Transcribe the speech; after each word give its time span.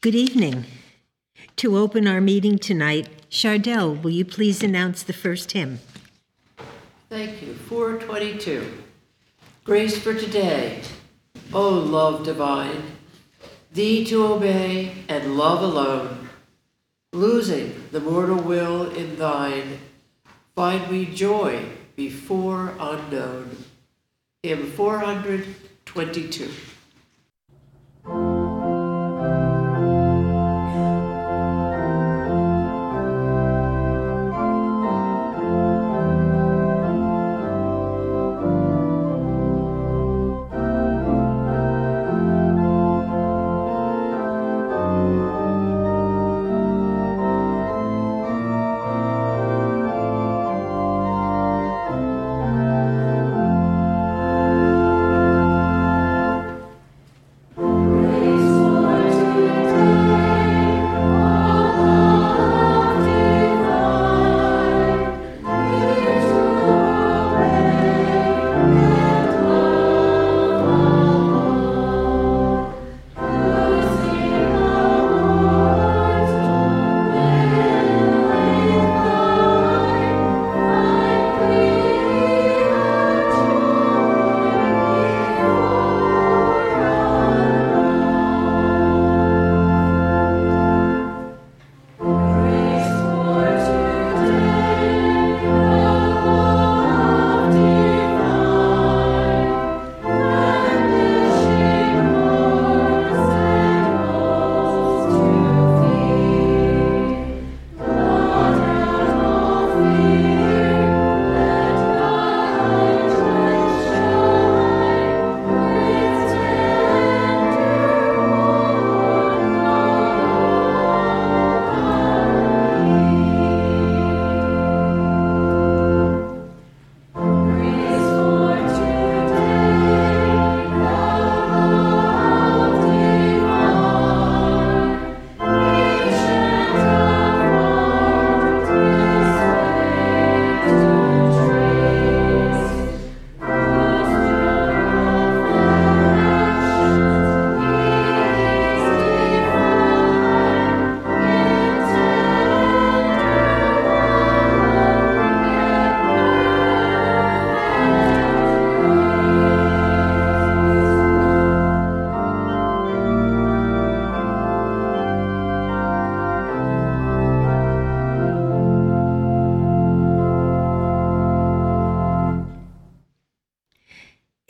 Good 0.00 0.14
evening. 0.14 0.64
To 1.56 1.76
open 1.76 2.06
our 2.06 2.20
meeting 2.20 2.56
tonight, 2.56 3.08
Chardell, 3.30 4.00
will 4.00 4.12
you 4.12 4.24
please 4.24 4.62
announce 4.62 5.02
the 5.02 5.12
first 5.12 5.50
hymn? 5.50 5.80
Thank 7.08 7.42
you. 7.42 7.54
422. 7.54 8.84
Grace 9.64 9.98
for 9.98 10.14
today. 10.14 10.82
O 11.52 11.68
love 11.68 12.24
divine, 12.24 12.80
thee 13.72 14.04
to 14.04 14.24
obey 14.24 14.92
and 15.08 15.36
love 15.36 15.64
alone, 15.64 16.28
losing 17.12 17.88
the 17.90 17.98
mortal 17.98 18.38
will 18.40 18.88
in 18.90 19.16
thine, 19.16 19.80
find 20.54 20.86
we 20.86 21.06
joy 21.06 21.64
before 21.96 22.72
unknown. 22.78 23.64
Hymn 24.44 24.70
422. 24.70 26.48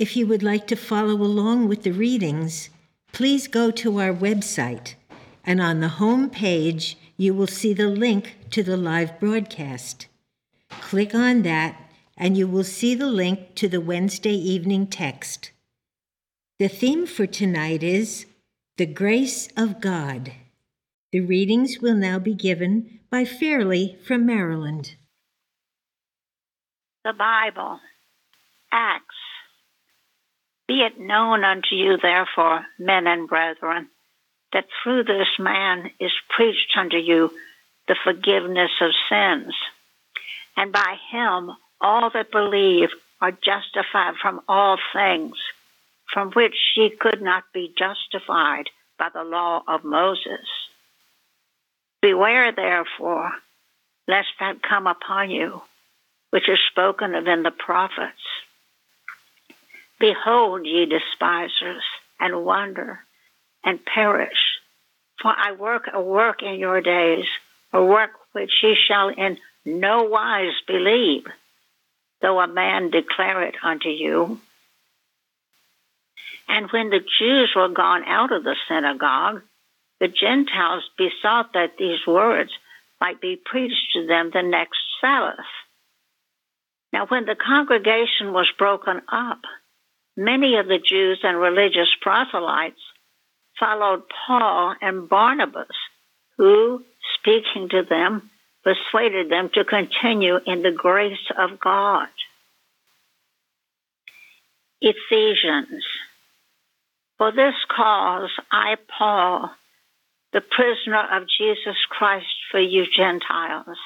If 0.09 0.17
you 0.17 0.27
would 0.29 0.43
like 0.43 0.67
to 0.69 0.75
follow 0.75 1.17
along 1.17 1.69
with 1.69 1.83
the 1.83 1.91
readings, 1.91 2.71
please 3.13 3.47
go 3.47 3.71
to 3.73 4.01
our 4.01 4.15
website, 4.15 4.95
and 5.45 5.61
on 5.61 5.81
the 5.81 6.01
home 6.01 6.31
page, 6.31 6.97
you 7.19 7.35
will 7.35 7.47
see 7.47 7.75
the 7.75 7.91
link 7.91 8.39
to 8.53 8.63
the 8.63 8.79
live 8.79 9.21
broadcast. 9.21 10.07
Click 10.71 11.15
on 11.15 11.43
that, 11.43 11.79
and 12.17 12.39
you 12.39 12.49
will 12.49 12.65
see 12.65 12.95
the 12.95 13.11
link 13.11 13.55
to 13.57 13.69
the 13.69 13.83
Wednesday 13.83 14.33
evening 14.33 14.87
text. 14.87 15.51
The 16.59 16.69
theme 16.69 17.07
for 17.07 17.27
tonight 17.27 17.83
is 17.83 18.25
The 18.79 18.87
Grace 18.87 19.51
of 19.59 19.79
God. 19.79 20.33
The 21.13 21.21
readings 21.21 21.81
will 21.81 21.97
now 21.97 22.19
be 22.19 22.33
given 22.33 23.01
by 23.11 23.27
Fairley 23.27 23.99
from 24.07 24.25
Maryland. 24.25 24.95
The 27.05 27.13
Bible, 27.13 27.81
Acts 28.73 29.08
be 30.69 30.83
it 30.83 31.01
known 31.01 31.45
unto 31.45 31.75
you, 31.75 31.97
therefore, 32.01 32.65
men 32.79 33.07
and 33.07 33.27
brethren, 33.27 33.89
that 34.53 34.67
through 34.83 35.05
this 35.05 35.39
man 35.39 35.91
is 35.99 36.13
preached 36.29 36.77
unto 36.77 36.99
you 36.99 37.31
the 37.89 37.97
forgiveness 38.05 38.71
of 38.83 38.91
sins. 39.09 39.55
And 40.59 40.71
by 40.71 40.97
him 41.11 41.51
all 41.81 42.11
that 42.13 42.31
believe 42.31 42.91
are 43.21 43.33
justified 43.33 44.17
from 44.21 44.43
all 44.47 44.77
things, 44.93 45.37
from 46.13 46.33
which 46.33 46.57
ye 46.77 46.91
could 46.91 47.23
not 47.23 47.45
be 47.55 47.75
justified 47.77 48.69
by 48.99 49.09
the 49.13 49.25
law 49.25 49.63
of 49.67 49.85
Moses. 49.85 50.47
Beware, 52.03 52.53
therefore, 52.53 53.33
lest 54.07 54.29
that 54.39 54.63
come 54.63 54.87
upon 54.87 55.31
you, 55.31 55.63
which 56.31 56.49
is 56.49 56.59
spoken 56.71 57.15
of 57.15 57.27
in 57.27 57.43
the 57.43 57.51
prophets 57.51 58.21
Behold, 60.01 60.65
ye 60.65 60.87
despisers, 60.87 61.83
and 62.21 62.45
wonder, 62.45 63.01
and 63.65 63.85
perish. 63.85 64.59
For 65.21 65.33
I 65.37 65.53
work 65.53 65.89
a 65.93 66.01
work 66.01 66.43
in 66.43 66.61
your 66.61 66.81
days, 66.81 67.27
a 67.73 67.83
work 67.83 68.11
which 68.33 68.53
ye 68.63 68.77
shall 68.87 69.09
in 69.09 69.39
no 69.65 70.05
wise 70.05 70.55
believe, 70.67 71.27
though 72.23 72.41
a 72.41 72.47
man 72.47 72.91
declare 72.91 73.43
it 73.43 73.57
unto 73.63 73.89
you. 73.89 74.41
And 76.49 76.71
when 76.71 76.91
the 76.91 77.05
Jews 77.19 77.53
were 77.55 77.69
gone 77.69 78.05
out 78.05 78.33
of 78.33 78.45
the 78.45 78.57
synagogue, 78.69 79.43
the 80.01 80.09
Gentiles 80.09 80.89
besought 80.97 81.53
that 81.53 81.77
these 81.79 82.07
words 82.07 82.51
might 83.01 83.21
be 83.21 83.37
preached 83.37 83.93
to 83.93 84.07
them 84.07 84.31
the 84.33 84.43
next 84.43 84.79
Sabbath. 85.01 85.45
Now, 86.93 87.07
when 87.07 87.27
the 87.27 87.35
congregation 87.37 88.33
was 88.33 88.49
broken 88.57 89.03
up, 89.09 89.41
many 90.19 90.57
of 90.57 90.67
the 90.67 90.81
Jews 90.85 91.21
and 91.23 91.39
religious 91.39 91.89
proselytes 92.01 92.81
followed 93.59 94.03
Paul 94.27 94.75
and 94.83 95.09
Barnabas, 95.09 95.77
who, 96.37 96.83
speaking 97.15 97.69
to 97.71 97.85
them, 97.89 98.29
persuaded 98.65 99.31
them 99.31 99.49
to 99.55 99.65
continue 99.65 100.39
in 100.45 100.63
the 100.63 100.73
grace 100.73 101.31
of 101.39 101.61
God. 101.61 102.09
Ephesians. 104.81 105.85
For 107.17 107.31
this 107.31 107.55
cause, 107.75 108.31
I, 108.51 108.77
Paul, 108.99 109.51
the 110.33 110.41
prisoner 110.41 111.05
of 111.17 111.29
Jesus 111.39 111.77
Christ 111.91 112.27
for 112.51 112.61
you 112.61 112.87
Gentiles, 112.97 113.79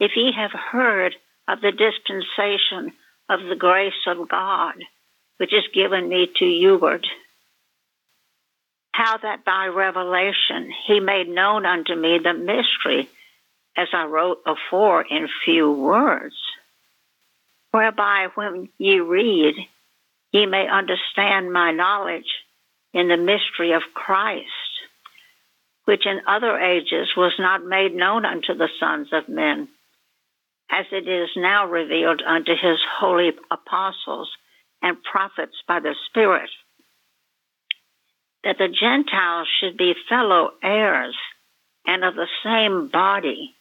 if 0.00 0.12
ye 0.16 0.32
have 0.36 0.52
heard 0.52 1.14
of 1.46 1.60
the 1.60 1.72
dispensation 1.72 2.92
of 3.28 3.40
the 3.48 3.56
grace 3.56 4.06
of 4.06 4.28
God, 4.28 4.74
which 5.38 5.52
is 5.52 5.64
given 5.72 6.08
me 6.08 6.28
to 6.36 6.44
youward, 6.44 7.06
how 8.92 9.16
that 9.16 9.44
by 9.44 9.68
revelation 9.68 10.72
he 10.86 11.00
made 11.00 11.28
known 11.28 11.64
unto 11.64 11.94
me 11.94 12.18
the 12.18 12.34
mystery, 12.34 13.08
as 13.76 13.88
I 13.92 14.06
wrote 14.06 14.38
afore 14.44 15.02
in 15.02 15.28
few 15.44 15.70
words, 15.70 16.34
whereby 17.70 18.28
when 18.34 18.68
ye 18.78 18.98
read, 18.98 19.54
ye 20.32 20.46
may 20.46 20.66
understand 20.68 21.52
my 21.52 21.70
knowledge 21.70 22.30
in 22.92 23.06
the 23.06 23.16
mystery 23.16 23.72
of 23.72 23.82
Christ, 23.94 24.46
which 25.84 26.04
in 26.06 26.20
other 26.26 26.58
ages 26.58 27.08
was 27.16 27.32
not 27.38 27.64
made 27.64 27.94
known 27.94 28.24
unto 28.24 28.54
the 28.54 28.68
sons 28.80 29.08
of 29.12 29.28
men, 29.28 29.68
as 30.70 30.86
it 30.90 31.06
is 31.06 31.30
now 31.36 31.66
revealed 31.66 32.20
unto 32.26 32.52
his 32.52 32.78
holy 32.98 33.30
apostles 33.50 34.28
and 34.82 34.96
prophets 35.02 35.56
by 35.66 35.80
the 35.80 35.94
Spirit 36.08 36.50
that 38.44 38.56
the 38.58 38.68
Gentiles 38.68 39.48
should 39.60 39.76
be 39.76 39.94
fellow 40.08 40.50
heirs 40.62 41.16
and 41.86 42.04
of 42.04 42.14
the 42.14 42.28
same 42.44 42.88
body 42.88 43.54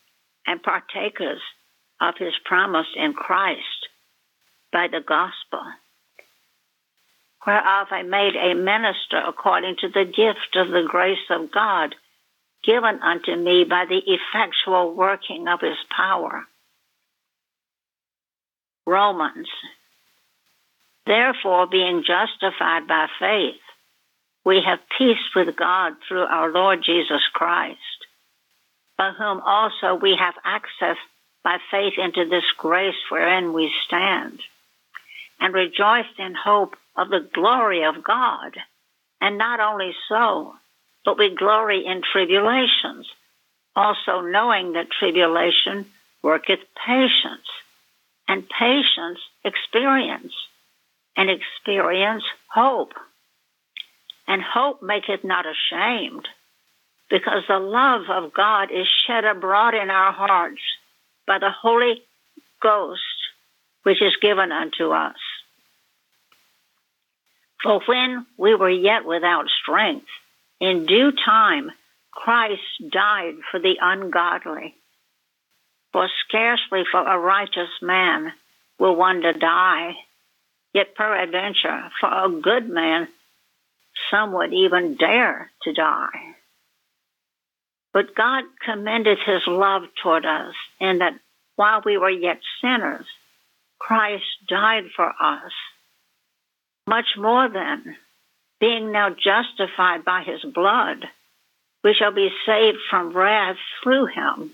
and 0.45 0.61
partakers 0.61 1.41
of 1.99 2.15
his 2.17 2.33
promise 2.45 2.87
in 2.95 3.13
Christ 3.13 3.87
by 4.71 4.87
the 4.87 5.01
gospel, 5.01 5.63
whereof 7.45 7.87
I 7.89 8.03
made 8.03 8.35
a 8.35 8.53
minister 8.53 9.17
according 9.27 9.77
to 9.81 9.89
the 9.89 10.05
gift 10.05 10.55
of 10.55 10.69
the 10.69 10.85
grace 10.87 11.17
of 11.29 11.51
God 11.51 11.95
given 12.63 12.99
unto 13.01 13.35
me 13.35 13.63
by 13.63 13.85
the 13.87 14.01
effectual 14.05 14.93
working 14.93 15.47
of 15.47 15.61
his 15.61 15.77
power. 15.95 16.43
Romans. 18.85 19.47
Therefore, 21.07 21.67
being 21.67 22.03
justified 22.03 22.85
by 22.85 23.07
faith, 23.17 23.61
we 24.43 24.61
have 24.65 24.79
peace 24.97 25.33
with 25.33 25.55
God 25.55 25.93
through 26.07 26.23
our 26.23 26.51
Lord 26.51 26.83
Jesus 26.83 27.21
Christ, 27.33 27.79
by 28.97 29.11
whom 29.17 29.39
also 29.39 29.95
we 29.95 30.17
have 30.19 30.35
access 30.43 30.97
by 31.45 31.59
faith 31.71 31.93
into 31.97 32.25
this 32.29 32.43
grace 32.57 33.01
wherein 33.09 33.53
we 33.53 33.71
stand, 33.85 34.41
and 35.39 35.53
rejoice 35.53 36.11
in 36.19 36.35
hope 36.35 36.75
of 36.97 37.07
the 37.09 37.25
glory 37.33 37.85
of 37.85 38.03
God. 38.03 38.57
And 39.21 39.37
not 39.37 39.61
only 39.61 39.95
so, 40.09 40.55
but 41.05 41.17
we 41.17 41.33
glory 41.33 41.85
in 41.85 42.01
tribulations, 42.01 43.07
also 43.77 44.19
knowing 44.19 44.73
that 44.73 44.91
tribulation 44.91 45.85
worketh 46.21 46.59
patience, 46.85 47.47
and 48.27 48.43
patience 48.49 49.19
experience, 49.45 50.33
and 51.17 51.29
experience 51.29 52.23
hope 52.53 52.93
and 54.27 54.41
hope 54.41 54.81
maketh 54.83 55.23
not 55.23 55.45
ashamed, 55.45 56.27
because 57.09 57.43
the 57.47 57.59
love 57.59 58.03
of 58.09 58.33
God 58.33 58.69
is 58.71 58.87
shed 59.07 59.25
abroad 59.25 59.73
in 59.73 59.89
our 59.89 60.11
hearts 60.11 60.61
by 61.25 61.39
the 61.39 61.49
Holy 61.49 62.03
Ghost, 62.61 63.01
which 63.83 64.01
is 64.01 64.15
given 64.21 64.51
unto 64.51 64.91
us. 64.91 65.15
For 67.63 67.81
when 67.87 68.25
we 68.37 68.53
were 68.53 68.69
yet 68.69 69.05
without 69.05 69.45
strength, 69.61 70.07
in 70.59 70.85
due 70.85 71.11
time 71.25 71.71
Christ 72.11 72.61
died 72.91 73.35
for 73.49 73.59
the 73.59 73.75
ungodly. 73.81 74.75
For 75.93 76.09
scarcely 76.27 76.83
for 76.91 77.01
a 77.01 77.17
righteous 77.17 77.69
man 77.81 78.33
will 78.77 78.95
one 78.95 79.21
to 79.21 79.33
die, 79.33 79.95
yet 80.77 80.93
peradventure 80.93 81.89
for 81.99 82.07
a 82.07 82.29
good 82.29 82.69
man 82.69 83.07
some 84.11 84.31
would 84.33 84.53
even 84.53 84.95
dare 84.95 85.49
to 85.63 85.73
die. 85.73 86.35
But 87.93 88.13
God 88.15 88.43
commended 88.63 89.17
his 89.25 89.41
love 89.47 89.83
toward 90.03 90.23
us 90.23 90.53
in 90.79 90.99
that 90.99 91.19
while 91.55 91.81
we 91.83 91.97
were 91.97 92.11
yet 92.11 92.39
sinners, 92.61 93.07
Christ 93.79 94.25
died 94.47 94.83
for 94.95 95.07
us. 95.19 95.51
Much 96.85 97.07
more 97.17 97.49
than, 97.49 97.95
being 98.59 98.91
now 98.91 99.09
justified 99.09 100.05
by 100.05 100.21
his 100.21 100.43
blood, 100.53 101.05
we 101.83 101.95
shall 101.95 102.13
be 102.13 102.29
saved 102.45 102.77
from 102.87 103.17
wrath 103.17 103.57
through 103.81 104.05
him. 104.05 104.51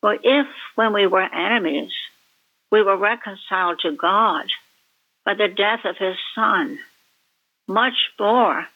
For 0.00 0.14
if, 0.20 0.46
when 0.74 0.92
we 0.92 1.06
were 1.06 1.22
enemies, 1.22 1.92
we 2.72 2.82
were 2.82 2.96
reconciled 2.96 3.78
to 3.82 3.92
God 3.92 4.46
by 5.24 5.34
the 5.34 5.48
death 5.48 5.84
of 5.84 5.96
his 5.96 6.16
Son, 6.34 6.78
much 7.66 7.94
more, 8.18 8.66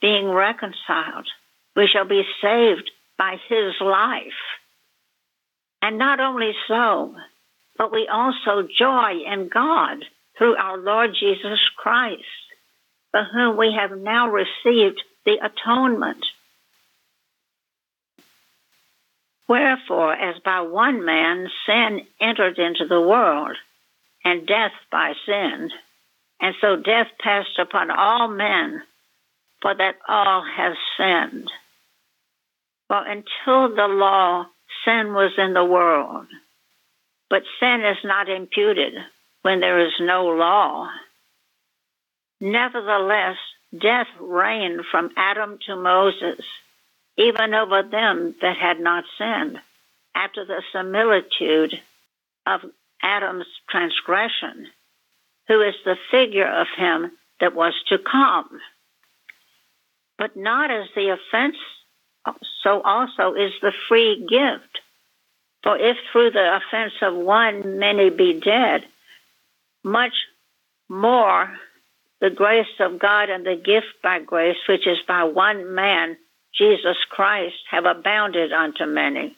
being 0.00 0.28
reconciled, 0.28 1.26
we 1.74 1.88
shall 1.88 2.06
be 2.06 2.22
saved 2.40 2.90
by 3.16 3.36
his 3.48 3.74
life. 3.80 4.40
And 5.82 5.98
not 5.98 6.20
only 6.20 6.52
so, 6.68 7.14
but 7.76 7.92
we 7.92 8.08
also 8.08 8.68
joy 8.78 9.22
in 9.26 9.48
God 9.48 10.04
through 10.36 10.56
our 10.56 10.78
Lord 10.78 11.10
Jesus 11.18 11.60
Christ, 11.76 12.22
for 13.10 13.24
whom 13.24 13.56
we 13.56 13.72
have 13.78 13.96
now 13.98 14.28
received 14.28 15.02
the 15.24 15.38
atonement. 15.42 16.24
Wherefore, 19.48 20.12
as 20.12 20.36
by 20.44 20.60
one 20.60 21.04
man 21.04 21.48
sin 21.66 22.06
entered 22.20 22.58
into 22.58 22.86
the 22.86 23.00
world, 23.00 23.56
and 24.24 24.46
death 24.46 24.72
by 24.92 25.14
sin, 25.26 25.70
and 26.40 26.54
so 26.60 26.76
death 26.76 27.08
passed 27.20 27.58
upon 27.58 27.90
all 27.90 28.28
men, 28.28 28.82
for 29.60 29.74
that 29.74 29.96
all 30.08 30.44
have 30.56 30.74
sinned. 30.96 31.50
For 32.86 33.04
until 33.04 33.74
the 33.74 33.88
law, 33.88 34.46
sin 34.84 35.12
was 35.12 35.32
in 35.36 35.52
the 35.52 35.64
world. 35.64 36.26
But 37.28 37.42
sin 37.60 37.84
is 37.84 37.98
not 38.04 38.28
imputed 38.28 38.94
when 39.42 39.60
there 39.60 39.86
is 39.86 39.92
no 40.00 40.26
law. 40.26 40.88
Nevertheless, 42.40 43.36
death 43.76 44.06
reigned 44.20 44.82
from 44.90 45.10
Adam 45.16 45.58
to 45.66 45.76
Moses, 45.76 46.40
even 47.16 47.52
over 47.52 47.82
them 47.82 48.36
that 48.40 48.56
had 48.56 48.80
not 48.80 49.04
sinned, 49.18 49.58
after 50.14 50.44
the 50.44 50.62
similitude 50.72 51.78
of 52.46 52.60
Adam's 53.02 53.46
transgression 53.68 54.68
who 55.48 55.62
is 55.62 55.74
the 55.84 55.96
figure 56.10 56.46
of 56.46 56.66
him 56.76 57.10
that 57.40 57.54
was 57.54 57.74
to 57.88 57.98
come. 57.98 58.60
But 60.18 60.36
not 60.36 60.70
as 60.70 60.88
the 60.94 61.10
offense, 61.10 61.56
so 62.62 62.80
also 62.82 63.34
is 63.34 63.52
the 63.62 63.72
free 63.88 64.26
gift. 64.28 64.80
For 65.62 65.76
if 65.76 65.96
through 66.12 66.32
the 66.32 66.56
offense 66.56 66.94
of 67.02 67.14
one 67.14 67.78
many 67.78 68.10
be 68.10 68.40
dead, 68.40 68.84
much 69.82 70.14
more 70.88 71.58
the 72.20 72.30
grace 72.30 72.66
of 72.80 72.98
God 72.98 73.30
and 73.30 73.46
the 73.46 73.56
gift 73.56 73.86
by 74.02 74.18
grace, 74.20 74.56
which 74.68 74.86
is 74.86 74.98
by 75.06 75.24
one 75.24 75.74
man, 75.74 76.16
Jesus 76.54 76.96
Christ, 77.08 77.56
have 77.70 77.84
abounded 77.86 78.52
unto 78.52 78.86
many. 78.86 79.36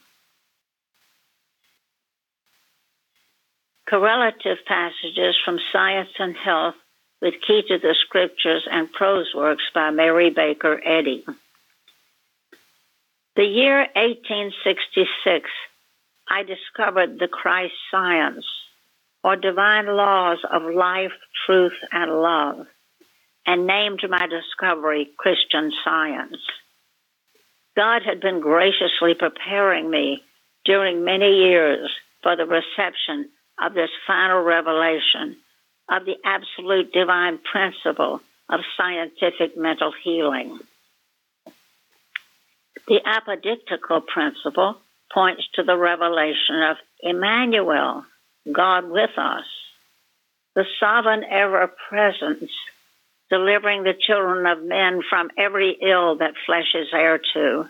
Correlative 3.90 4.58
passages 4.66 5.36
from 5.44 5.58
Science 5.72 6.10
and 6.18 6.36
Health 6.36 6.76
with 7.20 7.34
Key 7.46 7.62
to 7.68 7.78
the 7.78 7.96
Scriptures 8.06 8.66
and 8.70 8.90
Prose 8.92 9.32
Works 9.34 9.64
by 9.74 9.90
Mary 9.90 10.30
Baker 10.30 10.80
Eddy. 10.82 11.24
The 13.34 13.44
year 13.44 13.80
1866, 13.96 15.50
I 16.28 16.44
discovered 16.44 17.18
the 17.18 17.26
Christ 17.26 17.74
science, 17.90 18.46
or 19.24 19.34
divine 19.34 19.86
laws 19.86 20.38
of 20.50 20.62
life, 20.72 21.12
truth, 21.44 21.76
and 21.90 22.22
love, 22.22 22.66
and 23.44 23.66
named 23.66 24.00
my 24.08 24.26
discovery 24.28 25.10
Christian 25.18 25.72
Science. 25.84 26.38
God 27.76 28.02
had 28.04 28.20
been 28.20 28.40
graciously 28.40 29.14
preparing 29.18 29.90
me 29.90 30.22
during 30.64 31.04
many 31.04 31.48
years 31.48 31.90
for 32.22 32.36
the 32.36 32.46
reception 32.46 33.30
of 33.60 33.74
this 33.74 33.90
final 34.06 34.42
revelation 34.42 35.36
of 35.88 36.04
the 36.04 36.16
absolute 36.24 36.92
divine 36.92 37.38
principle 37.38 38.20
of 38.48 38.60
scientific 38.76 39.56
mental 39.56 39.92
healing. 40.02 40.58
The 42.88 43.00
apodictical 43.06 44.06
principle 44.06 44.76
points 45.12 45.46
to 45.54 45.62
the 45.62 45.76
revelation 45.76 46.62
of 46.62 46.76
Emmanuel, 47.02 48.04
God 48.50 48.88
with 48.88 49.10
us, 49.16 49.44
the 50.54 50.64
sovereign 50.78 51.24
ever 51.24 51.70
presence, 51.88 52.50
delivering 53.28 53.84
the 53.84 53.94
children 53.98 54.46
of 54.46 54.62
men 54.62 55.02
from 55.08 55.30
every 55.38 55.76
ill 55.80 56.16
that 56.16 56.34
flesh 56.46 56.74
is 56.74 56.88
heir 56.92 57.20
to. 57.34 57.68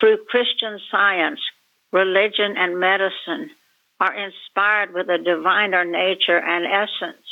Through 0.00 0.24
Christian 0.28 0.80
science, 0.90 1.40
religion, 1.92 2.56
and 2.56 2.80
medicine, 2.80 3.50
are 4.00 4.14
inspired 4.14 4.94
with 4.94 5.08
a 5.10 5.18
diviner 5.18 5.84
nature 5.84 6.38
and 6.38 6.64
essence. 6.64 7.26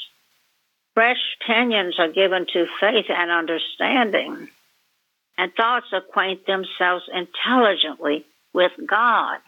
Fresh 0.94 1.36
pinions 1.46 1.94
are 1.98 2.12
given 2.12 2.46
to 2.52 2.66
faith 2.78 3.06
and 3.08 3.30
understanding, 3.30 4.48
and 5.38 5.52
thoughts 5.54 5.86
acquaint 5.92 6.46
themselves 6.46 7.04
intelligently 7.12 8.26
with 8.52 8.72
God. 8.86 9.38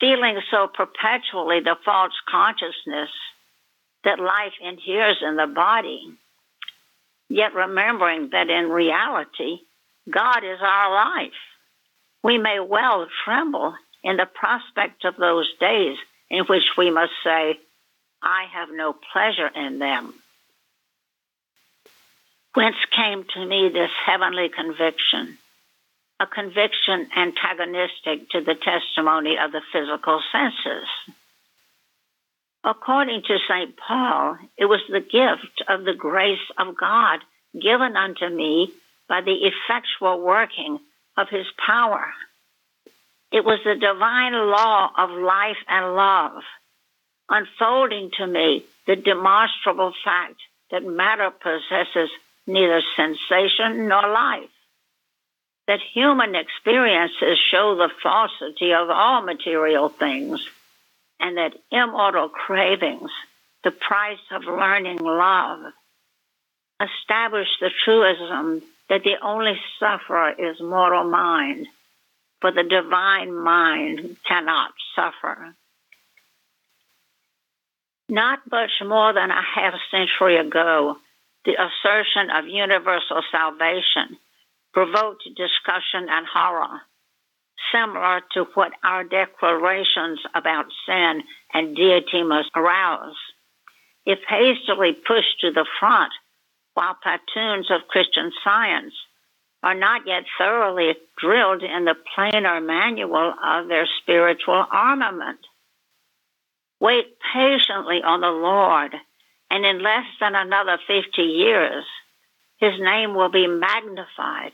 Feeling 0.00 0.40
so 0.50 0.66
perpetually 0.66 1.60
the 1.60 1.76
false 1.84 2.14
consciousness 2.28 3.10
that 4.04 4.18
life 4.18 4.54
inheres 4.60 5.18
in 5.20 5.36
the 5.36 5.46
body, 5.46 6.14
yet 7.28 7.54
remembering 7.54 8.30
that 8.30 8.48
in 8.48 8.68
reality, 8.68 9.58
God 10.10 10.42
is 10.44 10.58
our 10.60 10.94
life. 10.94 11.32
We 12.24 12.38
may 12.38 12.60
well 12.60 13.06
tremble 13.24 13.74
in 14.02 14.16
the 14.16 14.26
prospect 14.26 15.04
of 15.04 15.16
those 15.16 15.48
days 15.60 15.96
in 16.30 16.44
which 16.44 16.64
we 16.76 16.90
must 16.90 17.12
say, 17.22 17.58
I 18.22 18.44
have 18.52 18.68
no 18.72 18.94
pleasure 19.12 19.48
in 19.48 19.78
them. 19.78 20.14
Whence 22.54 22.76
came 22.94 23.24
to 23.34 23.46
me 23.46 23.70
this 23.72 23.90
heavenly 24.06 24.48
conviction, 24.48 25.38
a 26.20 26.26
conviction 26.26 27.08
antagonistic 27.16 28.30
to 28.30 28.40
the 28.42 28.54
testimony 28.54 29.38
of 29.38 29.52
the 29.52 29.62
physical 29.72 30.22
senses. 30.30 30.86
According 32.64 33.22
to 33.22 33.38
St. 33.48 33.76
Paul, 33.76 34.38
it 34.56 34.66
was 34.66 34.80
the 34.88 35.00
gift 35.00 35.62
of 35.68 35.84
the 35.84 35.94
grace 35.94 36.38
of 36.58 36.76
God 36.76 37.20
given 37.60 37.96
unto 37.96 38.28
me 38.28 38.72
by 39.08 39.20
the 39.20 39.50
effectual 39.50 40.20
working 40.20 40.78
of 41.16 41.28
his 41.28 41.46
power. 41.66 42.12
It 43.32 43.46
was 43.46 43.60
the 43.64 43.74
divine 43.74 44.34
law 44.34 44.90
of 44.96 45.10
life 45.10 45.56
and 45.66 45.96
love, 45.96 46.42
unfolding 47.30 48.10
to 48.18 48.26
me 48.26 48.64
the 48.86 48.96
demonstrable 48.96 49.94
fact 50.04 50.36
that 50.70 50.84
matter 50.84 51.30
possesses 51.30 52.10
neither 52.46 52.82
sensation 52.94 53.88
nor 53.88 54.02
life. 54.02 54.50
That 55.66 55.80
human 55.94 56.34
experiences 56.34 57.38
show 57.50 57.76
the 57.76 57.88
falsity 58.02 58.74
of 58.74 58.90
all 58.90 59.22
material 59.22 59.88
things, 59.88 60.46
and 61.18 61.38
that 61.38 61.54
immortal 61.70 62.28
cravings, 62.28 63.10
the 63.64 63.70
price 63.70 64.18
of 64.30 64.44
learning 64.44 64.98
love, 64.98 65.60
establish 66.80 67.48
the 67.60 67.70
truism 67.84 68.60
that 68.90 69.04
the 69.04 69.16
only 69.22 69.58
sufferer 69.78 70.32
is 70.32 70.60
mortal 70.60 71.04
mind, 71.04 71.66
for 72.42 72.50
the 72.50 72.64
divine 72.64 73.32
mind 73.32 74.16
cannot 74.28 74.72
suffer. 74.94 75.54
Not 78.08 78.40
much 78.50 78.72
more 78.84 79.14
than 79.14 79.30
a 79.30 79.40
half 79.40 79.74
century 79.90 80.36
ago, 80.36 80.96
the 81.46 81.52
assertion 81.54 82.30
of 82.34 82.46
universal 82.46 83.22
salvation 83.30 84.18
provoked 84.74 85.22
discussion 85.36 86.08
and 86.10 86.26
horror, 86.26 86.82
similar 87.72 88.22
to 88.32 88.44
what 88.54 88.72
our 88.82 89.04
declarations 89.04 90.18
about 90.34 90.66
sin 90.84 91.22
and 91.54 91.76
deity 91.76 92.24
must 92.24 92.50
arouse. 92.56 93.16
If 94.04 94.18
hastily 94.28 94.94
pushed 95.06 95.40
to 95.42 95.52
the 95.52 95.66
front, 95.78 96.12
while 96.74 96.96
platoons 97.00 97.70
of 97.70 97.88
Christian 97.88 98.32
science 98.42 98.94
are 99.62 99.74
not 99.74 100.06
yet 100.06 100.24
thoroughly 100.38 100.94
drilled 101.16 101.62
in 101.62 101.84
the 101.84 101.94
plainer 102.14 102.60
manual 102.60 103.32
of 103.42 103.68
their 103.68 103.88
spiritual 104.00 104.64
armament. 104.70 105.38
Wait 106.80 107.16
patiently 107.32 108.02
on 108.02 108.20
the 108.20 108.26
Lord 108.26 108.94
and 109.50 109.64
in 109.64 109.82
less 109.82 110.06
than 110.18 110.34
another 110.34 110.78
50 110.86 111.22
years, 111.22 111.84
his 112.56 112.72
name 112.80 113.14
will 113.14 113.30
be 113.30 113.46
magnified 113.46 114.52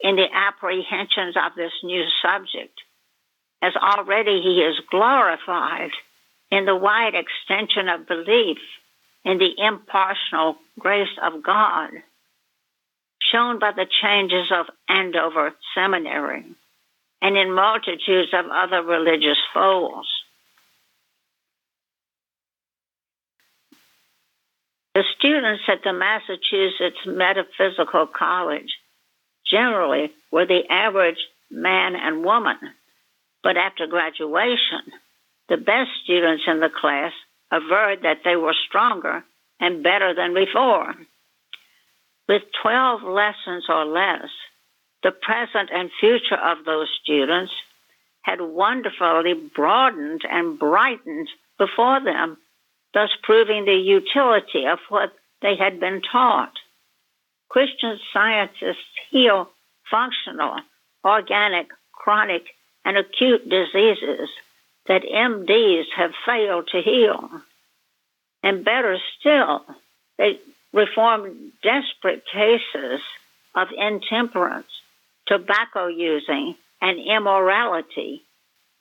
in 0.00 0.16
the 0.16 0.26
apprehensions 0.32 1.36
of 1.36 1.54
this 1.56 1.72
new 1.82 2.04
subject, 2.22 2.80
as 3.60 3.74
already 3.76 4.40
he 4.42 4.60
is 4.60 4.76
glorified 4.90 5.90
in 6.50 6.64
the 6.64 6.76
wide 6.76 7.14
extension 7.14 7.88
of 7.88 8.06
belief 8.06 8.58
in 9.24 9.38
the 9.38 9.52
impartial 9.58 10.56
grace 10.78 11.18
of 11.22 11.42
God, 11.42 11.90
shown 13.32 13.58
by 13.58 13.72
the 13.72 13.86
changes 14.02 14.50
of 14.52 14.66
Andover 14.88 15.54
Seminary 15.74 16.44
and 17.22 17.36
in 17.36 17.52
multitudes 17.52 18.32
of 18.32 18.46
other 18.50 18.82
religious 18.82 19.38
folds. 19.52 20.08
The 24.94 25.04
students 25.18 25.62
at 25.68 25.82
the 25.84 25.92
Massachusetts 25.92 26.98
Metaphysical 27.06 28.06
College 28.06 28.72
generally 29.50 30.10
were 30.30 30.46
the 30.46 30.62
average 30.70 31.18
man 31.50 31.94
and 31.96 32.24
woman, 32.24 32.56
but 33.42 33.56
after 33.56 33.86
graduation, 33.86 34.80
the 35.48 35.56
best 35.56 35.90
students 36.02 36.44
in 36.46 36.60
the 36.60 36.70
class 36.70 37.12
averred 37.52 38.02
that 38.02 38.20
they 38.24 38.36
were 38.36 38.54
stronger 38.68 39.24
and 39.60 39.82
better 39.82 40.14
than 40.14 40.34
before. 40.34 40.94
With 42.28 42.42
12 42.62 43.02
lessons 43.02 43.66
or 43.68 43.84
less, 43.84 44.28
the 45.02 45.12
present 45.12 45.70
and 45.72 45.90
future 46.00 46.36
of 46.36 46.64
those 46.64 46.88
students 47.02 47.52
had 48.22 48.40
wonderfully 48.40 49.34
broadened 49.34 50.22
and 50.28 50.58
brightened 50.58 51.28
before 51.58 52.00
them 52.00 52.38
thus 52.96 53.10
proving 53.22 53.66
the 53.66 53.74
utility 53.74 54.64
of 54.66 54.78
what 54.88 55.12
they 55.42 55.54
had 55.54 55.78
been 55.78 56.00
taught. 56.00 56.54
Christian 57.50 58.00
scientists 58.10 58.88
heal 59.10 59.50
functional, 59.90 60.56
organic, 61.04 61.66
chronic, 61.92 62.46
and 62.86 62.96
acute 62.96 63.46
diseases 63.50 64.30
that 64.88 65.02
MDs 65.02 65.84
have 65.94 66.12
failed 66.24 66.68
to 66.72 66.80
heal. 66.80 67.28
And 68.42 68.64
better 68.64 68.96
still, 69.20 69.66
they 70.16 70.40
reform 70.76 71.52
desperate 71.62 72.22
cases 72.32 73.00
of 73.54 73.68
intemperance, 73.76 74.66
tobacco 75.26 75.86
using, 75.86 76.54
and 76.82 76.98
immorality, 77.00 78.22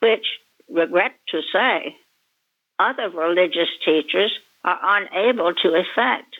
which, 0.01 0.25
regret 0.69 1.13
to 1.29 1.41
say, 1.53 1.95
other 2.77 3.09
religious 3.09 3.69
teachers 3.85 4.37
are 4.65 4.77
unable 4.83 5.53
to 5.53 5.69
effect. 5.69 6.35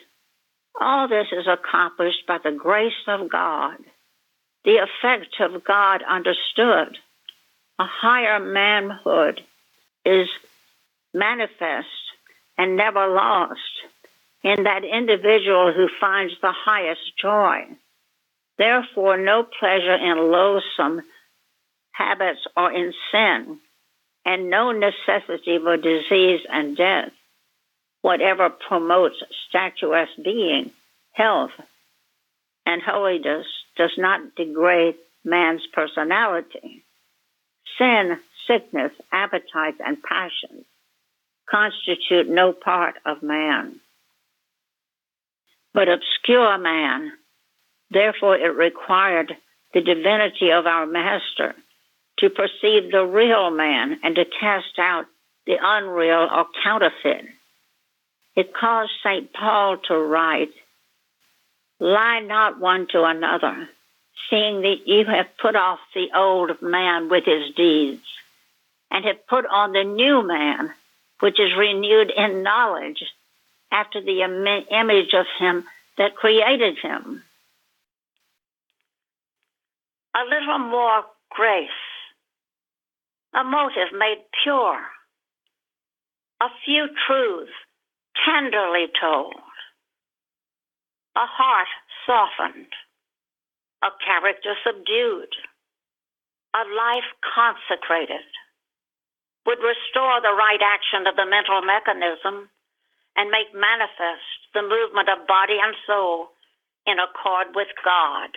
All 0.78 1.08
this 1.08 1.28
is 1.32 1.46
accomplished 1.48 2.26
by 2.28 2.36
the 2.44 2.52
grace 2.52 2.92
of 3.08 3.30
God, 3.30 3.78
the 4.64 4.76
effect 4.76 5.40
of 5.40 5.64
God 5.64 6.02
understood. 6.06 6.98
A 7.78 7.86
higher 7.86 8.40
manhood 8.40 9.40
is 10.04 10.28
manifest 11.14 11.88
and 12.58 12.76
never 12.76 13.06
lost 13.06 13.60
in 14.46 14.62
that 14.62 14.84
individual 14.84 15.72
who 15.72 15.88
finds 16.00 16.32
the 16.40 16.52
highest 16.52 17.00
joy. 17.20 17.66
Therefore, 18.56 19.16
no 19.16 19.42
pleasure 19.42 19.96
in 19.96 20.30
loathsome 20.30 21.02
habits 21.90 22.46
or 22.56 22.70
in 22.72 22.94
sin 23.10 23.58
and 24.24 24.48
no 24.48 24.70
necessity 24.70 25.58
for 25.58 25.76
disease 25.76 26.42
and 26.48 26.76
death, 26.76 27.10
whatever 28.02 28.48
promotes 28.48 29.16
statuesque 29.48 30.22
being, 30.24 30.70
health, 31.12 31.50
and 32.64 32.80
holiness 32.80 33.46
does 33.76 33.92
not 33.98 34.36
degrade 34.36 34.94
man's 35.24 35.66
personality. 35.72 36.84
Sin, 37.78 38.16
sickness, 38.46 38.92
appetites, 39.12 39.78
and 39.84 40.00
passions 40.00 40.64
constitute 41.50 42.28
no 42.28 42.52
part 42.52 42.94
of 43.04 43.24
man. 43.24 43.80
But 45.76 45.90
obscure 45.90 46.56
man, 46.56 47.12
therefore 47.90 48.34
it 48.34 48.56
required 48.56 49.36
the 49.74 49.82
divinity 49.82 50.50
of 50.50 50.66
our 50.66 50.86
Master 50.86 51.54
to 52.20 52.30
perceive 52.30 52.90
the 52.90 53.04
real 53.04 53.50
man 53.50 54.00
and 54.02 54.16
to 54.16 54.24
cast 54.24 54.78
out 54.78 55.04
the 55.44 55.58
unreal 55.60 56.30
or 56.32 56.46
counterfeit. 56.64 57.26
It 58.34 58.54
caused 58.54 58.92
St. 59.02 59.30
Paul 59.34 59.76
to 59.88 59.98
write, 59.98 60.54
Lie 61.78 62.20
not 62.20 62.58
one 62.58 62.86
to 62.92 63.04
another, 63.04 63.68
seeing 64.30 64.62
that 64.62 64.86
you 64.86 65.04
have 65.04 65.36
put 65.36 65.56
off 65.56 65.80
the 65.94 66.08
old 66.16 66.62
man 66.62 67.10
with 67.10 67.26
his 67.26 67.54
deeds, 67.54 68.06
and 68.90 69.04
have 69.04 69.26
put 69.26 69.44
on 69.44 69.72
the 69.72 69.84
new 69.84 70.26
man, 70.26 70.72
which 71.20 71.38
is 71.38 71.54
renewed 71.54 72.10
in 72.16 72.42
knowledge 72.42 73.04
after 73.70 74.00
the 74.00 74.22
Im- 74.22 74.66
image 74.70 75.14
of 75.14 75.26
him 75.38 75.64
that 75.98 76.16
created 76.16 76.78
him. 76.82 77.22
A 80.14 80.24
little 80.24 80.58
more 80.58 81.04
grace. 81.30 81.68
A 83.34 83.44
motive 83.44 83.92
made 83.92 84.24
pure, 84.42 84.80
a 86.40 86.48
few 86.64 86.88
truths 87.06 87.52
tenderly 88.24 88.86
told, 88.98 89.34
a 91.16 91.26
heart 91.26 91.68
softened, 92.06 92.72
a 93.82 93.88
character 94.04 94.54
subdued, 94.64 95.28
a 96.54 96.64
life 96.64 97.10
consecrated, 97.20 98.24
would 99.44 99.58
restore 99.58 100.22
the 100.22 100.32
right 100.32 100.62
action 100.64 101.06
of 101.06 101.16
the 101.16 101.26
mental 101.28 101.60
mechanism 101.60 102.48
and 103.16 103.30
make 103.30 103.52
manifest 103.54 104.52
the 104.54 104.62
movement 104.62 105.08
of 105.08 105.26
body 105.26 105.56
and 105.62 105.74
soul 105.86 106.28
in 106.86 106.96
accord 106.98 107.48
with 107.54 107.68
God. 107.84 108.30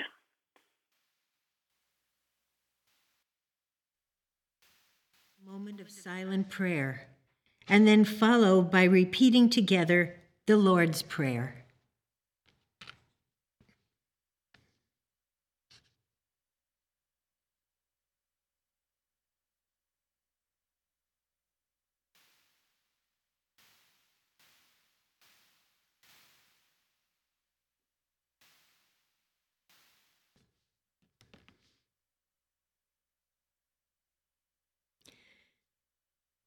Moment 5.45 5.81
of 5.81 5.89
silent 5.89 6.49
prayer, 6.49 7.07
and 7.67 7.87
then 7.87 8.05
follow 8.05 8.61
by 8.61 8.83
repeating 8.83 9.49
together 9.49 10.15
the 10.45 10.57
Lord's 10.57 11.01
Prayer. 11.01 11.58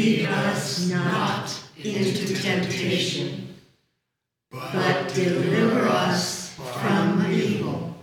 lead 0.00 0.26
us 0.26 0.88
not 0.88 1.62
into 1.76 2.34
temptation, 2.34 3.54
but 4.50 5.12
deliver 5.12 5.86
us 5.88 6.54
from 6.54 7.30
evil. 7.30 7.94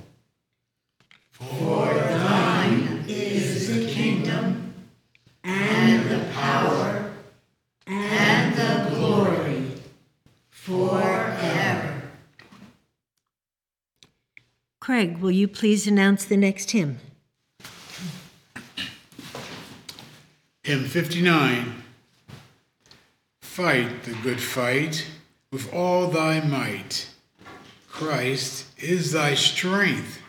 For 1.32 1.92
thine 1.94 3.04
is 3.08 3.74
the 3.74 3.92
kingdom, 3.92 4.74
and 5.44 6.08
the 6.12 6.24
power, 6.34 7.14
and 7.88 8.56
the 8.56 8.96
glory 8.96 9.72
forever. 10.52 12.04
Craig, 14.80 15.18
will 15.18 15.32
you 15.32 15.48
please 15.48 15.88
announce 15.88 16.26
the 16.26 16.38
next 16.38 16.70
hymn? 16.72 17.00
Hymn 20.64 20.84
59 20.84 21.86
Fight 23.58 24.04
the 24.04 24.14
good 24.22 24.40
fight 24.40 25.08
with 25.52 25.74
all 25.74 26.10
thy 26.10 26.42
might. 26.42 27.08
Christ 27.90 28.68
is 28.78 29.14
thy 29.14 29.34
strength, 29.34 30.22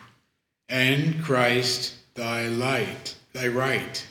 and 0.67 1.23
Christ 1.23 1.93
thy 2.15 2.47
light, 2.47 3.13
thy 3.33 3.47
right. 3.47 4.03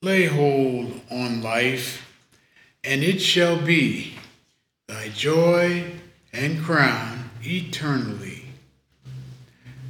Lay 0.00 0.26
hold 0.26 1.00
on 1.10 1.42
life, 1.42 2.08
and 2.84 3.02
it 3.02 3.18
shall 3.18 3.60
be 3.60 4.14
thy 4.86 5.08
joy 5.08 5.90
and 6.32 6.62
crown 6.62 7.30
eternally. 7.42 8.44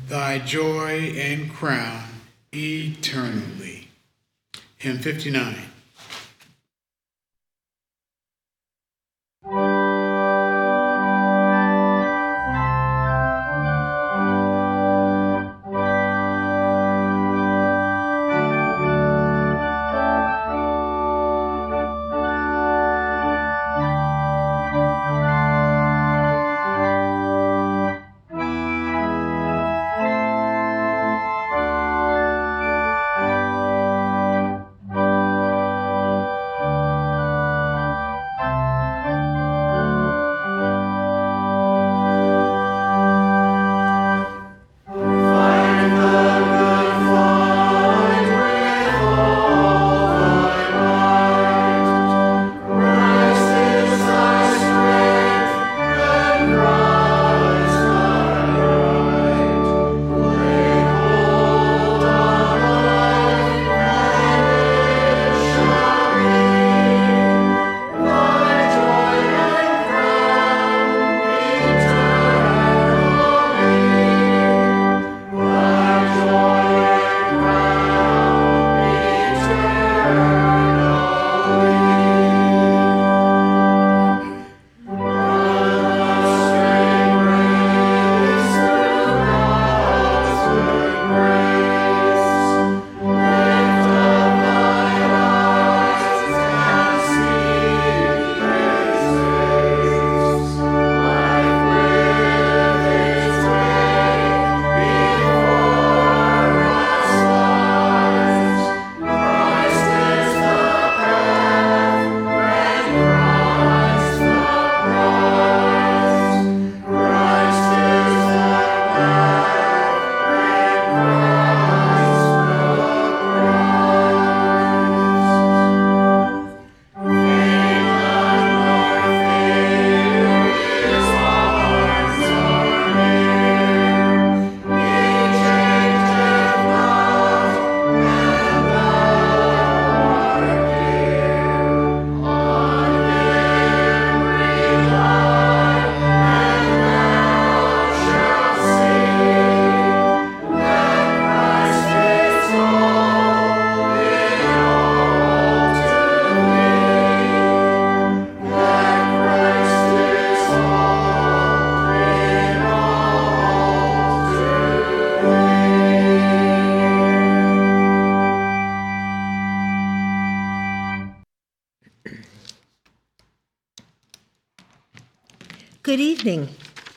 Thy 0.09 0.39
joy 0.39 1.13
and 1.15 1.53
crown 1.53 2.09
eternally. 2.55 3.89
Hymn 4.79 4.97
59. 4.97 5.70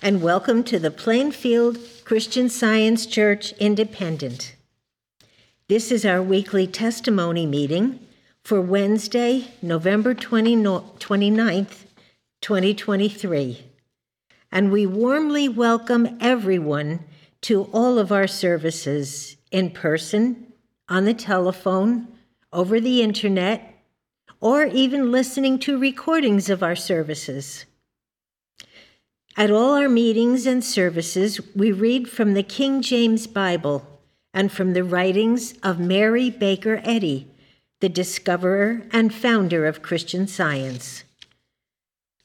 And 0.04 0.22
welcome 0.22 0.66
to 0.66 0.78
the 0.80 0.92
Plainfield 0.92 1.78
Christian 2.04 2.50
Science 2.50 3.06
Church 3.06 3.54
Independent. 3.54 4.54
This 5.70 5.94
is 5.94 6.06
our 6.06 6.22
weekly 6.22 6.68
testimony 6.68 7.46
meeting 7.46 8.06
for 8.44 8.60
Wednesday, 8.60 9.54
November 9.62 10.14
29th, 10.14 11.86
2023. 12.42 13.66
And 14.52 14.74
we 14.74 14.86
warmly 14.86 15.48
welcome 15.48 16.18
everyone 16.20 17.06
to 17.44 17.64
all 17.72 17.98
of 17.98 18.12
our 18.12 18.28
services 18.28 19.38
in 19.52 19.72
person, 19.72 20.52
on 20.90 21.06
the 21.06 21.14
telephone, 21.14 22.10
over 22.52 22.82
the 22.82 23.02
internet, 23.02 23.82
or 24.42 24.66
even 24.66 25.14
listening 25.14 25.60
to 25.60 25.80
recordings 25.80 26.50
of 26.50 26.62
our 26.62 26.76
services. 26.76 27.64
At 29.36 29.50
all 29.50 29.74
our 29.74 29.90
meetings 29.90 30.46
and 30.46 30.64
services, 30.64 31.42
we 31.56 31.72
read 31.72 32.08
from 32.08 32.36
the 32.36 32.44
King 32.44 32.84
James 32.84 33.26
Bible 33.26 33.84
and 34.32 34.52
from 34.52 34.74
the 34.74 34.84
writings 34.84 35.56
of 35.64 35.80
Mary 35.80 36.30
Baker 36.30 36.82
Eddy, 36.84 37.32
the 37.82 37.90
discoverer 37.90 38.84
and 38.92 39.12
founder 39.12 39.66
of 39.66 39.82
Christian 39.82 40.28
Science. 40.28 41.04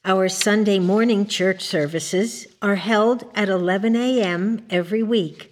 Our 0.05 0.29
Sunday 0.29 0.79
morning 0.79 1.27
church 1.27 1.63
services 1.63 2.47
are 2.61 2.77
held 2.77 3.25
at 3.35 3.49
11 3.49 3.97
a.m. 3.97 4.67
every 4.69 5.03
week. 5.03 5.51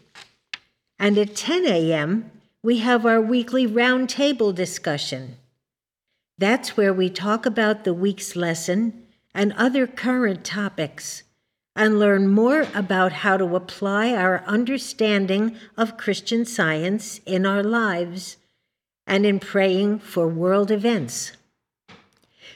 And 0.98 1.16
at 1.16 1.34
10 1.34 1.64
a.m., 1.64 2.30
we 2.62 2.78
have 2.78 3.06
our 3.06 3.20
weekly 3.20 3.66
roundtable 3.66 4.54
discussion. 4.54 5.36
That's 6.36 6.76
where 6.76 6.92
we 6.92 7.08
talk 7.08 7.46
about 7.46 7.84
the 7.84 7.94
week's 7.94 8.36
lesson 8.36 9.06
and 9.34 9.54
other 9.54 9.86
current 9.86 10.44
topics 10.44 11.22
and 11.76 12.00
learn 12.00 12.26
more 12.26 12.66
about 12.74 13.12
how 13.12 13.36
to 13.36 13.54
apply 13.54 14.12
our 14.14 14.42
understanding 14.46 15.56
of 15.76 15.98
Christian 15.98 16.44
science 16.44 17.20
in 17.26 17.44
our 17.44 17.62
lives 17.62 18.38
and 19.06 19.26
in 19.26 19.38
praying 19.38 19.98
for 19.98 20.26
world 20.26 20.70
events. 20.70 21.32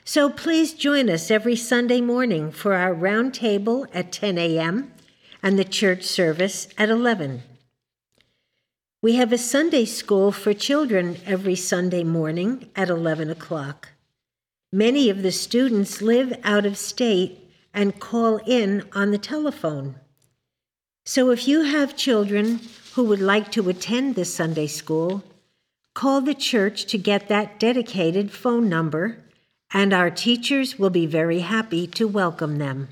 So 0.05 0.31
please 0.31 0.73
join 0.73 1.11
us 1.11 1.31
every 1.31 1.55
Sunday 1.55 2.01
morning 2.01 2.51
for 2.51 2.75
our 2.75 2.95
round 2.95 3.35
table 3.35 3.87
at 3.93 4.11
10 4.11 4.39
a.m. 4.39 4.93
and 5.43 5.59
the 5.59 5.65
church 5.65 6.03
service 6.03 6.67
at 6.79 6.89
11. 6.89 7.43
We 9.03 9.17
have 9.17 9.33
a 9.33 9.39
Sunday 9.39 9.85
school 9.85 10.33
for 10.33 10.53
children 10.53 11.19
every 11.27 11.57
Sunday 11.57 12.05
morning 12.05 12.71
at 12.75 12.89
11 12.89 13.31
o'clock. 13.31 13.91
Many 14.73 15.11
of 15.11 15.23
the 15.23 15.33
students 15.33 16.03
live 16.03 16.39
out 16.43 16.67
of 16.67 16.77
state 16.77 17.40
and 17.73 18.01
call 18.01 18.39
in 18.47 18.85
on 18.93 19.11
the 19.11 19.19
telephone. 19.19 19.97
So 21.05 21.31
if 21.31 21.49
you 21.49 21.63
have 21.63 21.97
children 21.97 22.61
who 22.95 23.05
would 23.05 23.21
like 23.21 23.51
to 23.53 23.69
attend 23.69 24.15
this 24.15 24.35
Sunday 24.35 24.67
school, 24.67 25.23
call 25.95 26.21
the 26.21 26.35
church 26.35 26.87
to 26.87 26.99
get 26.99 27.29
that 27.29 27.59
dedicated 27.59 28.31
phone 28.31 28.69
number 28.69 29.19
and 29.73 29.93
our 29.93 30.11
teachers 30.11 30.79
will 30.79 30.91
be 30.91 31.07
very 31.07 31.41
happy 31.41 31.87
to 31.87 32.09
welcome 32.09 32.59
them. 32.59 32.89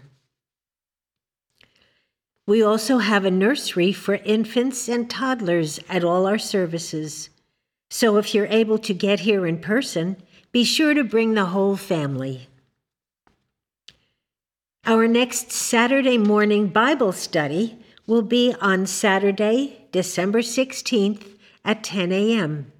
We 2.46 2.62
also 2.62 2.98
have 2.98 3.24
a 3.24 3.30
nursery 3.30 3.92
for 3.92 4.14
infants 4.14 4.88
and 4.88 5.10
toddlers 5.10 5.80
at 5.88 6.04
all 6.04 6.26
our 6.26 6.38
services. 6.38 7.28
So 7.90 8.16
if 8.16 8.34
you're 8.34 8.46
able 8.46 8.78
to 8.78 8.94
get 8.94 9.20
here 9.20 9.46
in 9.46 9.58
person, 9.58 10.16
be 10.50 10.64
sure 10.64 10.94
to 10.94 11.04
bring 11.04 11.34
the 11.34 11.46
whole 11.46 11.76
family. 11.76 12.48
Our 14.88 15.06
next 15.06 15.52
Saturday 15.52 16.16
morning 16.16 16.68
Bible 16.68 17.12
study 17.12 17.78
will 18.06 18.22
be 18.22 18.54
on 18.58 18.86
Saturday, 18.86 19.86
December 19.92 20.40
16th 20.40 21.36
at 21.62 21.84
10 21.84 22.10
a.m. 22.10 22.72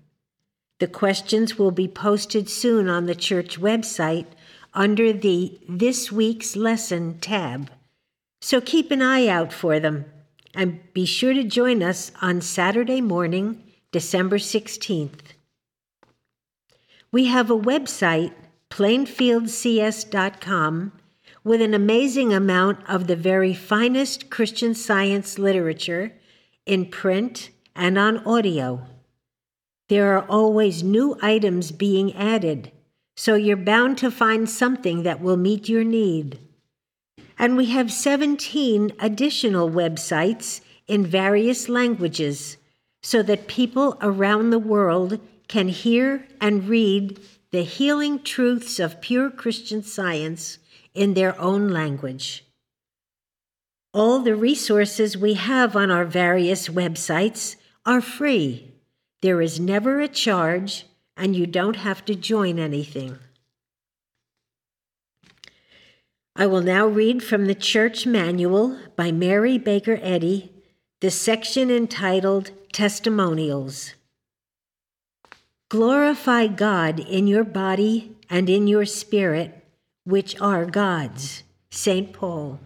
The 0.79 0.87
questions 0.87 1.59
will 1.59 1.71
be 1.71 1.87
posted 1.87 2.49
soon 2.49 2.89
on 2.89 3.05
the 3.05 3.15
church 3.15 3.61
website 3.61 4.25
under 4.73 5.13
the 5.13 5.61
This 5.69 6.11
Week's 6.11 6.57
Lesson 6.57 7.19
tab. 7.19 7.71
So 8.41 8.63
keep 8.63 8.91
an 8.91 9.03
eye 9.03 9.27
out 9.27 9.53
for 9.53 9.79
them 9.79 10.07
and 10.55 10.81
be 10.95 11.05
sure 11.05 11.35
to 11.35 11.45
join 11.45 11.83
us 11.83 12.11
on 12.23 12.41
Saturday 12.41 13.03
morning, 13.03 13.63
December 13.93 14.39
16th. 14.39 15.35
We 17.13 17.27
have 17.27 17.51
a 17.51 17.59
website, 17.59 18.33
plainfieldcs.com, 18.71 20.93
with 21.49 21.63
an 21.63 21.73
amazing 21.73 22.35
amount 22.35 22.79
of 22.87 23.07
the 23.07 23.17
very 23.17 23.55
finest 23.55 24.29
Christian 24.29 24.75
science 24.75 25.39
literature 25.39 26.13
in 26.67 26.85
print 26.85 27.49
and 27.75 27.97
on 27.99 28.19
audio. 28.27 28.87
There 29.89 30.15
are 30.15 30.27
always 30.29 30.83
new 30.83 31.17
items 31.23 31.73
being 31.73 32.15
added, 32.15 32.71
so 33.17 33.35
you're 33.35 33.57
bound 33.57 33.97
to 33.99 34.11
find 34.11 34.49
something 34.49 35.05
that 35.05 35.23
will 35.23 35.39
meet 35.39 35.71
your 35.71 35.85
need. 35.85 36.39
And 37.39 37.57
we 37.57 37.67
have 37.71 37.91
17 37.91 38.93
additional 38.99 39.71
websites 39.71 40.61
in 40.87 41.07
various 41.07 41.67
languages 41.67 42.59
so 43.03 43.23
that 43.23 43.47
people 43.47 43.97
around 44.03 44.51
the 44.51 44.59
world 44.59 45.19
can 45.47 45.69
hear 45.69 46.27
and 46.43 46.69
read 46.69 47.19
the 47.53 47.63
healing 47.63 48.23
truths 48.23 48.79
of 48.79 49.01
pure 49.01 49.31
Christian 49.31 49.83
science 49.83 50.59
in 50.99 51.15
their 51.15 51.41
own 51.41 51.69
language. 51.69 52.45
All 53.95 54.19
the 54.21 54.35
resources 54.35 55.17
we 55.17 55.35
have 55.35 55.75
on 55.77 55.91
our 55.91 56.05
various 56.05 56.69
websites 56.69 57.57
are 57.87 58.01
free 58.01 58.69
there 59.21 59.41
is 59.41 59.59
never 59.59 60.01
a 60.01 60.09
charge, 60.09 60.87
and 61.17 61.35
you 61.35 61.47
don't 61.47 61.77
have 61.77 62.05
to 62.05 62.15
join 62.15 62.59
anything. 62.59 63.19
I 66.37 66.47
will 66.47 66.61
now 66.61 66.87
read 66.87 67.25
from 67.25 67.47
the 67.47 67.55
Church 67.55 68.07
Manual 68.07 68.79
by 68.95 69.11
Mary 69.11 69.59
Baker 69.59 69.99
Eddy, 70.01 70.53
the 71.01 71.11
section 71.11 71.69
entitled 71.69 72.53
Testimonials. 72.73 73.95
Glorify 75.69 76.47
God 76.47 77.01
in 77.01 77.27
your 77.27 77.45
body 77.45 78.17
and 78.31 78.49
in 78.49 78.69
your 78.69 78.85
spirit, 78.85 79.58
which 80.09 80.41
are 80.41 80.65
God's. 80.65 81.43
St. 81.71 82.15
Paul. 82.15 82.59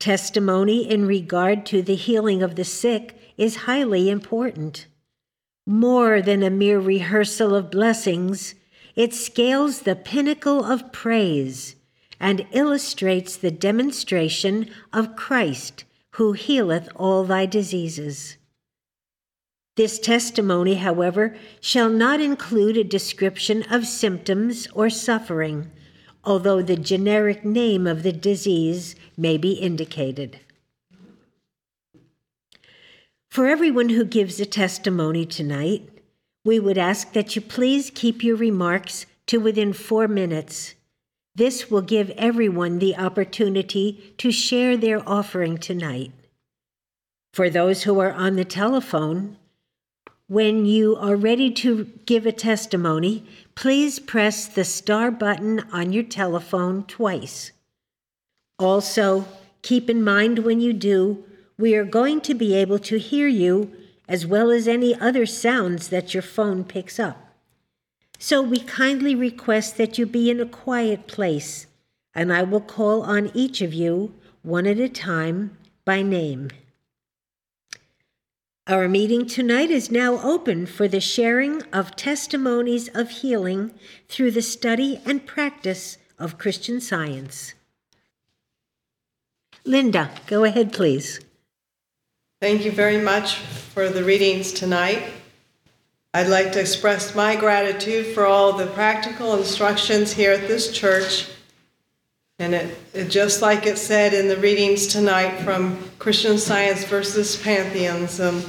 Testimony 0.00 0.90
in 0.90 1.06
regard 1.06 1.64
to 1.66 1.82
the 1.82 1.94
healing 1.94 2.42
of 2.42 2.56
the 2.56 2.64
sick 2.64 3.16
is 3.38 3.64
highly 3.68 4.10
important. 4.10 4.88
More 5.68 6.20
than 6.20 6.42
a 6.42 6.50
mere 6.50 6.80
rehearsal 6.80 7.54
of 7.54 7.70
blessings, 7.70 8.56
it 8.96 9.14
scales 9.14 9.82
the 9.82 9.94
pinnacle 9.94 10.64
of 10.64 10.90
praise 10.90 11.76
and 12.18 12.44
illustrates 12.50 13.36
the 13.36 13.52
demonstration 13.52 14.68
of 14.92 15.14
Christ 15.14 15.84
who 16.14 16.32
healeth 16.32 16.88
all 16.96 17.22
thy 17.22 17.46
diseases. 17.46 18.36
This 19.76 20.00
testimony, 20.00 20.74
however, 20.74 21.36
shall 21.60 21.88
not 21.88 22.20
include 22.20 22.76
a 22.76 22.82
description 22.82 23.62
of 23.70 23.86
symptoms 23.86 24.66
or 24.74 24.90
suffering, 24.90 25.70
although 26.24 26.62
the 26.62 26.76
generic 26.76 27.44
name 27.44 27.86
of 27.86 28.02
the 28.02 28.12
disease 28.12 28.94
may 29.16 29.36
be 29.36 29.52
indicated. 29.52 30.38
For 33.30 33.46
everyone 33.46 33.90
who 33.90 34.04
gives 34.04 34.40
a 34.40 34.46
testimony 34.46 35.24
tonight, 35.24 35.88
we 36.44 36.58
would 36.58 36.78
ask 36.78 37.12
that 37.12 37.36
you 37.36 37.42
please 37.42 37.90
keep 37.94 38.24
your 38.24 38.36
remarks 38.36 39.06
to 39.26 39.38
within 39.38 39.72
four 39.72 40.08
minutes. 40.08 40.74
This 41.34 41.70
will 41.70 41.82
give 41.82 42.10
everyone 42.10 42.80
the 42.80 42.96
opportunity 42.96 44.14
to 44.18 44.32
share 44.32 44.76
their 44.76 45.08
offering 45.08 45.58
tonight. 45.58 46.12
For 47.32 47.48
those 47.48 47.84
who 47.84 48.00
are 48.00 48.12
on 48.12 48.34
the 48.34 48.44
telephone, 48.44 49.36
when 50.26 50.66
you 50.66 50.96
are 50.96 51.16
ready 51.16 51.50
to 51.50 51.84
give 52.06 52.26
a 52.26 52.32
testimony, 52.32 53.24
please 53.54 53.98
press 53.98 54.46
the 54.46 54.64
star 54.64 55.10
button 55.10 55.60
on 55.72 55.92
your 55.92 56.04
telephone 56.04 56.84
twice. 56.84 57.52
Also, 58.58 59.26
keep 59.62 59.88
in 59.88 60.02
mind 60.02 60.40
when 60.40 60.60
you 60.60 60.72
do 60.72 61.24
we 61.60 61.74
are 61.74 61.84
going 61.84 62.22
to 62.22 62.32
be 62.32 62.54
able 62.54 62.78
to 62.78 62.98
hear 62.98 63.28
you 63.28 63.70
as 64.08 64.26
well 64.26 64.50
as 64.50 64.66
any 64.66 64.94
other 64.94 65.26
sounds 65.26 65.88
that 65.88 66.14
your 66.14 66.22
phone 66.22 66.64
picks 66.64 66.98
up. 66.98 67.34
So 68.18 68.40
we 68.40 68.60
kindly 68.60 69.14
request 69.14 69.76
that 69.76 69.98
you 69.98 70.06
be 70.06 70.30
in 70.30 70.40
a 70.40 70.46
quiet 70.46 71.06
place, 71.06 71.66
and 72.14 72.32
I 72.32 72.42
will 72.44 72.62
call 72.62 73.02
on 73.02 73.30
each 73.34 73.60
of 73.60 73.74
you, 73.74 74.14
one 74.42 74.66
at 74.66 74.78
a 74.78 74.88
time, 74.88 75.56
by 75.84 76.00
name. 76.02 76.48
Our 78.70 78.88
meeting 78.88 79.26
tonight 79.26 79.72
is 79.72 79.90
now 79.90 80.20
open 80.20 80.64
for 80.64 80.86
the 80.86 81.00
sharing 81.00 81.62
of 81.72 81.96
testimonies 81.96 82.86
of 82.94 83.10
healing 83.10 83.72
through 84.08 84.30
the 84.30 84.42
study 84.42 85.00
and 85.04 85.26
practice 85.26 85.98
of 86.20 86.38
Christian 86.38 86.80
Science. 86.80 87.54
Linda, 89.64 90.12
go 90.28 90.44
ahead, 90.44 90.72
please. 90.72 91.18
Thank 92.40 92.64
you 92.64 92.70
very 92.70 92.98
much 92.98 93.34
for 93.34 93.88
the 93.88 94.04
readings 94.04 94.52
tonight. 94.52 95.02
I'd 96.14 96.28
like 96.28 96.52
to 96.52 96.60
express 96.60 97.12
my 97.12 97.34
gratitude 97.34 98.14
for 98.14 98.24
all 98.24 98.52
the 98.52 98.68
practical 98.68 99.34
instructions 99.34 100.12
here 100.12 100.30
at 100.30 100.46
this 100.46 100.70
church. 100.70 101.28
And 102.38 102.54
it, 102.54 102.78
it, 102.94 103.08
just 103.08 103.42
like 103.42 103.66
it 103.66 103.78
said 103.78 104.14
in 104.14 104.28
the 104.28 104.36
readings 104.36 104.86
tonight 104.86 105.40
from 105.40 105.76
Christian 105.98 106.38
Science 106.38 106.84
versus 106.84 107.36
Pantheism, 107.36 108.44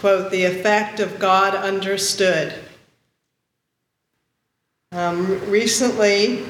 quote, 0.00 0.30
the 0.30 0.44
effect 0.46 0.98
of 0.98 1.18
God 1.18 1.54
understood. 1.54 2.54
Um, 4.92 5.38
recently, 5.50 6.46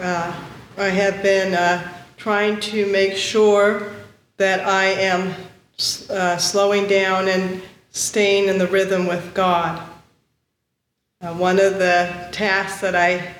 uh, 0.00 0.32
I 0.78 0.84
have 0.84 1.20
been 1.20 1.54
uh, 1.54 1.92
trying 2.16 2.60
to 2.60 2.86
make 2.92 3.16
sure 3.16 3.92
that 4.36 4.60
I 4.60 4.84
am 4.84 5.34
uh, 6.08 6.36
slowing 6.36 6.86
down 6.86 7.26
and 7.26 7.60
staying 7.90 8.48
in 8.48 8.56
the 8.56 8.68
rhythm 8.68 9.08
with 9.08 9.34
God. 9.34 9.82
Uh, 11.20 11.34
one 11.34 11.58
of 11.58 11.80
the 11.80 12.28
tasks 12.30 12.80
that 12.82 12.94
I 12.94 13.34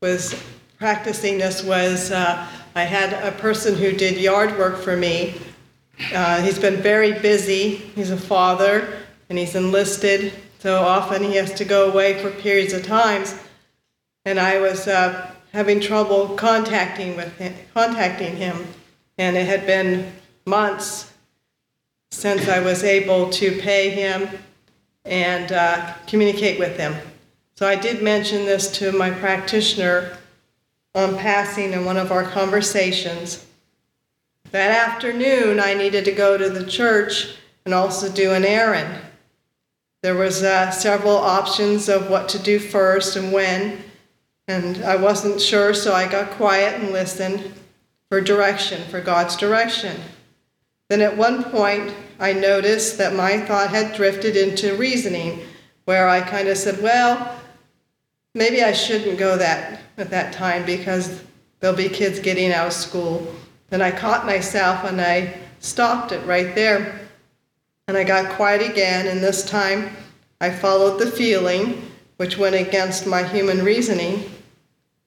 was 0.00 0.40
practicing 0.78 1.38
this 1.38 1.64
was 1.64 2.12
uh, 2.12 2.46
I 2.76 2.84
had 2.84 3.12
a 3.26 3.36
person 3.38 3.74
who 3.74 3.90
did 3.90 4.18
yard 4.18 4.56
work 4.56 4.76
for 4.76 4.96
me. 4.96 5.40
Uh, 6.12 6.42
he's 6.42 6.58
been 6.58 6.76
very 6.76 7.12
busy. 7.20 7.76
He's 7.76 8.10
a 8.10 8.16
father 8.16 9.02
and 9.28 9.38
he's 9.38 9.54
enlisted, 9.54 10.32
so 10.58 10.82
often 10.82 11.22
he 11.22 11.36
has 11.36 11.54
to 11.54 11.64
go 11.64 11.90
away 11.90 12.22
for 12.22 12.30
periods 12.30 12.72
of 12.72 12.84
times. 12.84 13.34
And 14.24 14.38
I 14.38 14.60
was 14.60 14.86
uh, 14.86 15.30
having 15.52 15.80
trouble 15.80 16.28
contacting 16.36 17.16
with 17.16 17.36
him, 17.38 17.54
contacting 17.72 18.36
him, 18.36 18.66
and 19.18 19.36
it 19.36 19.46
had 19.46 19.66
been 19.66 20.12
months 20.46 21.12
since 22.10 22.48
I 22.48 22.60
was 22.60 22.84
able 22.84 23.30
to 23.30 23.58
pay 23.60 23.90
him 23.90 24.28
and 25.04 25.52
uh, 25.52 25.94
communicate 26.06 26.58
with 26.58 26.78
him. 26.78 26.94
So 27.56 27.66
I 27.66 27.76
did 27.76 28.02
mention 28.02 28.44
this 28.44 28.70
to 28.78 28.92
my 28.92 29.10
practitioner 29.10 30.16
on 30.94 31.16
passing 31.16 31.72
in 31.72 31.84
one 31.84 31.96
of 31.96 32.12
our 32.12 32.24
conversations. 32.24 33.46
That 34.54 34.88
afternoon, 34.88 35.58
I 35.58 35.74
needed 35.74 36.04
to 36.04 36.12
go 36.12 36.38
to 36.38 36.48
the 36.48 36.64
church 36.64 37.34
and 37.64 37.74
also 37.74 38.08
do 38.08 38.30
an 38.30 38.44
errand. 38.44 39.02
There 40.00 40.14
was 40.14 40.44
uh, 40.44 40.70
several 40.70 41.16
options 41.16 41.88
of 41.88 42.08
what 42.08 42.28
to 42.28 42.38
do 42.38 42.60
first 42.60 43.16
and 43.16 43.32
when, 43.32 43.82
and 44.46 44.84
I 44.84 44.94
wasn't 44.94 45.40
sure, 45.40 45.74
so 45.74 45.92
I 45.92 46.06
got 46.08 46.30
quiet 46.30 46.80
and 46.80 46.92
listened 46.92 47.52
for 48.08 48.20
direction, 48.20 48.80
for 48.90 49.00
God's 49.00 49.34
direction. 49.34 50.00
Then 50.88 51.00
at 51.00 51.16
one 51.16 51.42
point, 51.42 51.92
I 52.20 52.32
noticed 52.32 52.96
that 52.98 53.12
my 53.12 53.40
thought 53.40 53.70
had 53.70 53.96
drifted 53.96 54.36
into 54.36 54.76
reasoning, 54.76 55.40
where 55.84 56.08
I 56.08 56.20
kind 56.20 56.46
of 56.46 56.56
said, 56.56 56.80
well, 56.80 57.40
maybe 58.36 58.62
I 58.62 58.70
shouldn't 58.70 59.18
go 59.18 59.36
that 59.36 59.80
at 59.98 60.10
that 60.10 60.32
time 60.32 60.64
because 60.64 61.24
there'll 61.58 61.76
be 61.76 61.88
kids 61.88 62.20
getting 62.20 62.52
out 62.52 62.68
of 62.68 62.72
school. 62.72 63.34
Then 63.74 63.82
I 63.82 63.90
caught 63.90 64.24
myself 64.24 64.84
and 64.84 65.00
I 65.00 65.36
stopped 65.58 66.12
it 66.12 66.24
right 66.24 66.54
there. 66.54 67.00
And 67.88 67.96
I 67.96 68.04
got 68.04 68.36
quiet 68.36 68.62
again, 68.62 69.08
and 69.08 69.20
this 69.20 69.44
time 69.44 69.90
I 70.40 70.50
followed 70.50 71.00
the 71.00 71.10
feeling, 71.10 71.90
which 72.16 72.38
went 72.38 72.54
against 72.54 73.04
my 73.04 73.24
human 73.24 73.64
reasoning. 73.64 74.30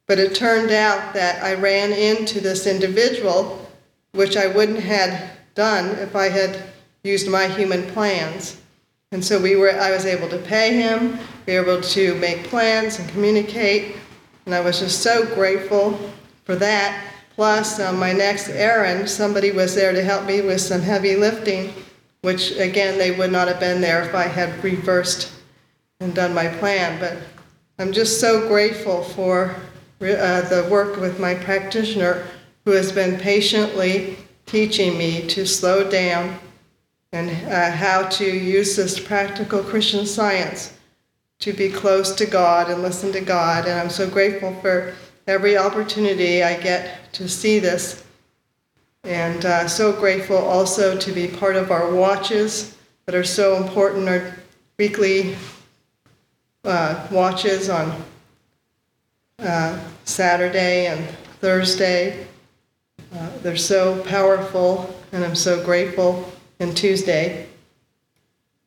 But 0.05 0.20
it 0.20 0.36
turned 0.36 0.72
out 0.72 1.13
that 1.13 1.41
I 1.41 1.53
ran 1.53 1.93
into 1.93 2.41
this 2.41 2.68
individual, 2.68 3.65
which 4.11 4.36
I 4.36 4.47
wouldn't 4.47 4.82
have 4.82 5.32
done 5.55 5.86
if 5.99 6.13
I 6.13 6.28
had 6.28 6.61
used 7.03 7.30
my 7.30 7.47
human 7.47 7.84
plans. 7.91 8.59
And 9.13 9.24
so 9.24 9.39
we 9.39 9.55
were, 9.55 9.80
I 9.80 9.91
was 9.91 10.05
able 10.05 10.28
to 10.28 10.39
pay 10.39 10.74
him, 10.74 11.18
were 11.47 11.61
able 11.61 11.80
to 11.80 12.15
make 12.15 12.43
plans 12.43 12.99
and 12.99 13.07
communicate, 13.11 13.95
and 14.45 14.53
I 14.53 14.59
was 14.59 14.80
just 14.80 15.01
so 15.01 15.26
grateful 15.36 15.97
for 16.43 16.57
that. 16.57 17.13
Plus, 17.38 17.80
on 17.80 18.00
my 18.00 18.12
next 18.12 18.50
errand, 18.50 19.08
somebody 19.08 19.52
was 19.52 19.76
there 19.76 19.94
to 19.94 20.04
help 20.04 20.26
me 20.26 20.42
with 20.42 20.60
some 20.60 20.82
heavy 20.82 21.16
lifting, 21.16 21.72
which 22.22 22.50
again, 22.58 22.98
they 22.98 23.12
would 23.12 23.32
not 23.32 23.48
have 23.48 23.60
been 23.60 23.80
there 23.80 24.02
if 24.02 24.16
I 24.16 24.24
had 24.24 24.64
reversed 24.64 25.32
and 26.00 26.16
done 26.16 26.34
my 26.34 26.48
plan. 26.48 27.00
But 27.00 27.20
I'm 27.78 27.92
just 27.92 28.20
so 28.20 28.48
grateful 28.48 29.04
for 29.04 29.56
uh, 30.02 30.42
the 30.50 30.68
work 30.72 30.98
with 30.98 31.20
my 31.20 31.36
practitioner 31.36 32.26
who 32.66 32.72
has 32.72 32.92
been 32.92 33.20
patiently 33.20 34.18
teaching 34.48 34.98
me 34.98 35.28
to 35.28 35.46
slow 35.46 35.88
down 35.88 36.40
and 37.12 37.30
uh, 37.54 37.70
how 37.70 38.08
to 38.08 38.26
use 38.26 38.76
this 38.76 39.00
practical 39.00 39.62
Christian 39.62 40.08
science 40.08 40.74
to 41.38 41.54
be 41.54 41.70
close 41.70 42.16
to 42.16 42.26
God 42.26 42.72
and 42.72 42.82
listen 42.82 43.12
to 43.12 43.22
God. 43.22 43.66
And 43.68 43.80
I'm 43.80 43.92
so 43.92 44.10
grateful 44.10 44.56
for 44.56 44.96
every 45.28 45.57
opportunity 45.57 46.41
I 46.41 46.59
get 46.59 47.13
to 47.13 47.28
see 47.28 47.59
this. 47.59 48.03
And 49.03 49.45
uh, 49.45 49.67
so 49.67 49.91
grateful 49.91 50.38
also 50.38 50.97
to 50.97 51.11
be 51.11 51.28
part 51.28 51.55
of 51.55 51.71
our 51.71 51.93
watches 51.93 52.78
that 53.05 53.15
are 53.15 53.23
so 53.23 53.55
important, 53.57 54.07
our 54.07 54.34
weekly 54.78 55.36
uh, 56.63 57.07
watches 57.11 57.69
on 57.69 58.01
uh, 59.39 59.80
Saturday 60.05 60.88
and 60.88 61.07
Thursday. 61.39 62.25
Uh, 63.15 63.30
they're 63.43 63.55
so 63.55 64.01
powerful, 64.03 64.93
and 65.11 65.23
I'm 65.23 65.36
so 65.36 65.63
grateful 65.63 66.32
and 66.59 66.75
Tuesday. 66.75 67.47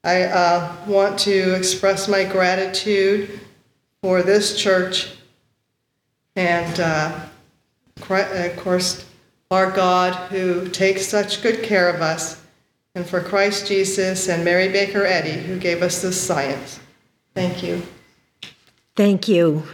I 0.05 0.23
uh, 0.23 0.77
want 0.87 1.19
to 1.21 1.55
express 1.55 2.09
my 2.09 2.25
gratitude 2.25 3.41
for 4.03 4.23
this 4.23 4.59
church 4.59 5.17
and, 6.37 6.81
uh, 6.81 7.21
of 7.97 8.57
course, 8.57 9.05
our 9.51 9.71
God 9.71 10.15
who 10.31 10.69
takes 10.69 11.07
such 11.07 11.43
good 11.43 11.63
care 11.63 11.89
of 11.89 12.01
us, 12.01 12.41
and 12.95 13.07
for 13.07 13.21
Christ 13.21 13.67
Jesus 13.67 14.29
and 14.29 14.45
Mary 14.45 14.69
Baker 14.69 15.05
Eddy 15.05 15.33
who 15.33 15.59
gave 15.59 15.83
us 15.83 16.03
this 16.03 16.21
science. 16.21 16.81
Thank 17.35 17.63
you. 17.63 17.83
Thank 18.97 19.29
you. 19.29 19.65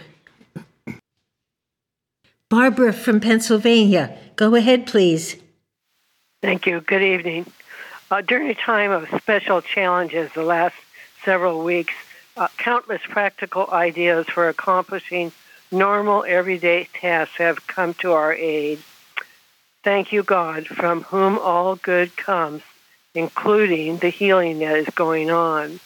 Barbara 2.49 2.93
from 2.93 3.21
Pennsylvania, 3.21 4.17
go 4.37 4.55
ahead, 4.55 4.87
please. 4.87 5.37
Thank 6.43 6.67
you. 6.67 6.81
Good 6.81 7.03
evening. 7.03 7.47
Uh, 8.11 8.21
during 8.21 8.49
a 8.49 8.55
time 8.55 8.93
of 8.93 9.09
special 9.21 9.61
challenges 9.61 10.31
the 10.33 10.45
last 10.45 10.77
several 11.25 11.65
weeks, 11.65 11.95
uh, 12.37 12.47
countless 12.57 13.03
practical 13.03 13.69
ideas 13.73 14.27
for 14.27 14.49
accomplishing 14.49 15.33
normal 15.71 16.25
everyday 16.25 16.89
tasks 16.93 17.37
have 17.37 17.67
come 17.67 17.95
to 17.95 18.13
our 18.13 18.33
aid. 18.33 18.81
Thank 19.83 20.13
you, 20.13 20.23
God, 20.23 20.67
from 20.67 21.05
whom 21.05 21.39
all 21.39 21.77
good 21.77 22.17
comes, 22.17 22.63
including 23.15 23.99
the 23.99 24.09
healing 24.09 24.59
that 24.59 24.77
is 24.77 24.89
going 24.95 25.31
on. 25.31 25.81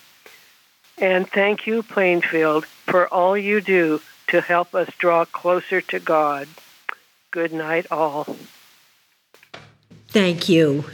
And 0.98 1.28
thank 1.28 1.66
you, 1.66 1.82
Plainfield, 1.82 2.66
for 2.66 3.08
all 3.08 3.36
you 3.36 3.60
do 3.60 4.00
to 4.28 4.40
help 4.40 4.74
us 4.74 4.88
draw 4.98 5.24
closer 5.24 5.80
to 5.80 5.98
God. 5.98 6.48
Good 7.30 7.52
night, 7.52 7.86
all. 7.90 8.36
Thank 10.08 10.48
you. 10.48 10.84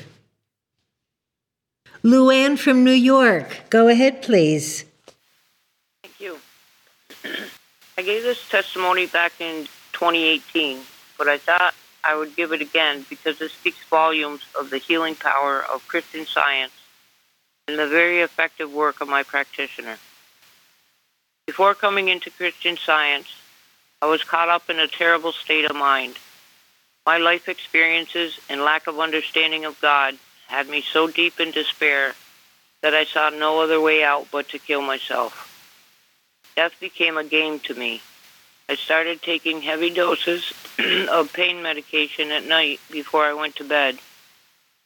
Luann 2.05 2.59
from 2.59 2.85
New 2.85 2.93
York, 2.93 3.63
go 3.71 3.89
ahead, 3.89 4.23
please. 4.23 4.85
Thank 6.03 6.21
you. 6.21 6.39
I 7.99 8.03
gave 8.03 8.23
this 8.23 8.47
testimony 8.51 9.07
back 9.07 9.41
in 9.41 9.65
2018, 9.95 10.81
but 11.17 11.29
I 11.29 11.39
thought 11.39 11.75
I 12.05 12.15
would 12.15 12.37
give 12.37 12.53
it 12.53 12.61
again 12.61 13.07
because 13.09 13.41
it 13.41 13.51
speaks 13.51 13.83
volumes 13.89 14.43
of 14.59 14.69
the 14.69 14.77
healing 14.77 15.15
power 15.15 15.65
of 15.73 15.89
Christian 15.89 16.27
science 16.27 16.73
and 17.67 17.79
the 17.79 17.89
very 17.89 18.21
effective 18.21 18.71
work 18.71 19.01
of 19.01 19.09
my 19.09 19.23
practitioner. 19.23 19.97
Before 21.47 21.75
coming 21.75 22.09
into 22.09 22.29
Christian 22.29 22.77
science, 22.77 23.29
I 24.03 24.07
was 24.07 24.23
caught 24.23 24.51
up 24.51 24.69
in 24.69 24.79
a 24.79 24.87
terrible 24.87 25.33
state 25.33 25.65
of 25.65 25.75
mind. 25.75 26.19
My 27.07 27.17
life 27.17 27.49
experiences 27.49 28.39
and 28.51 28.61
lack 28.61 28.89
of 28.89 29.01
understanding 29.01 29.65
of 29.65 29.81
God 29.81 30.19
had 30.49 30.69
me 30.69 30.83
so 30.83 31.09
deep 31.09 31.41
in 31.41 31.51
despair 31.51 32.15
that 32.83 32.95
I 32.95 33.05
saw 33.05 33.31
no 33.31 33.61
other 33.61 33.81
way 33.81 34.05
out 34.05 34.29
but 34.31 34.51
to 34.51 34.59
kill 34.59 34.83
myself. 34.83 35.56
Death 36.57 36.81
became 36.81 37.19
a 37.19 37.25
game 37.25 37.61
to 37.61 37.75
me. 37.75 38.01
I 38.69 38.77
started 38.77 39.21
taking 39.21 39.61
heavy 39.61 39.91
doses 39.91 40.55
of 41.11 41.33
pain 41.35 41.63
medication 41.63 42.33
at 42.33 42.47
night 42.47 42.81
before 42.91 43.25
I 43.25 43.35
went 43.35 43.57
to 43.57 43.65
bed, 43.65 43.99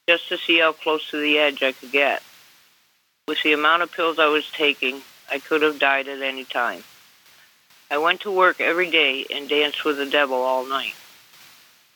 just 0.09 0.29
to 0.31 0.37
see 0.37 0.59
how 0.59 0.73
close 0.73 1.09
to 1.11 1.21
the 1.21 1.39
edge 1.39 1.63
I 1.63 1.71
could 1.71 1.93
get. 1.93 2.25
With 3.29 3.41
the 3.43 3.53
amount 3.53 3.85
of 3.85 3.93
pills 3.93 4.19
I 4.19 4.27
was 4.27 4.51
taking, 4.51 5.01
I 5.31 5.39
could 5.39 5.63
have 5.63 5.79
died 5.79 6.09
at 6.09 6.21
any 6.21 6.45
time. 6.45 6.83
I 7.89 7.99
went 7.99 8.23
to 8.23 8.33
work 8.33 8.61
every 8.61 8.91
day 8.91 9.25
and 9.33 9.49
danced 9.49 9.85
with 9.85 9.97
the 9.97 10.11
devil 10.11 10.37
all 10.37 10.67
night. 10.67 10.95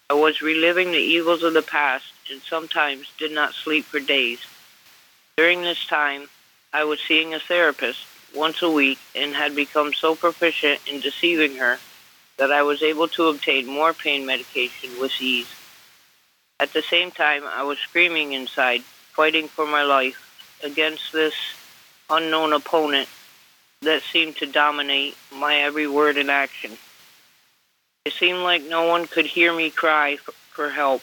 I 0.08 0.14
was 0.14 0.40
reliving 0.40 0.92
the 0.92 0.98
evils 0.98 1.42
of 1.42 1.52
the 1.52 1.62
past 1.62 2.06
and 2.30 2.40
sometimes 2.42 3.10
did 3.18 3.32
not 3.32 3.54
sleep 3.54 3.84
for 3.86 3.98
days. 3.98 4.38
During 5.36 5.62
this 5.62 5.84
time, 5.84 6.28
I 6.72 6.84
was 6.84 7.00
seeing 7.00 7.34
a 7.34 7.40
therapist 7.40 8.06
once 8.34 8.62
a 8.62 8.70
week 8.70 8.98
and 9.14 9.34
had 9.34 9.54
become 9.54 9.92
so 9.92 10.14
proficient 10.14 10.80
in 10.90 11.00
deceiving 11.00 11.56
her 11.56 11.78
that 12.36 12.50
I 12.50 12.62
was 12.62 12.82
able 12.82 13.08
to 13.08 13.28
obtain 13.28 13.66
more 13.66 13.92
pain 13.92 14.26
medication 14.26 14.90
with 15.00 15.12
ease. 15.20 15.48
At 16.58 16.72
the 16.72 16.82
same 16.82 17.10
time, 17.10 17.44
I 17.46 17.62
was 17.62 17.78
screaming 17.78 18.32
inside, 18.32 18.82
fighting 18.82 19.48
for 19.48 19.66
my 19.66 19.82
life 19.82 20.20
against 20.62 21.12
this 21.12 21.34
unknown 22.10 22.52
opponent 22.52 23.08
that 23.82 24.02
seemed 24.02 24.36
to 24.36 24.46
dominate 24.46 25.16
my 25.32 25.56
every 25.56 25.86
word 25.86 26.16
and 26.16 26.30
action. 26.30 26.76
It 28.04 28.12
seemed 28.12 28.40
like 28.40 28.62
no 28.64 28.86
one 28.86 29.06
could 29.06 29.26
hear 29.26 29.54
me 29.54 29.70
cry 29.70 30.16
for 30.50 30.70
help. 30.70 31.02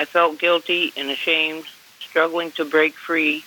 I 0.00 0.04
felt 0.04 0.38
guilty 0.38 0.92
and 0.96 1.10
ashamed, 1.10 1.64
struggling 2.00 2.52
to 2.52 2.64
break 2.64 2.94
free 2.94 3.44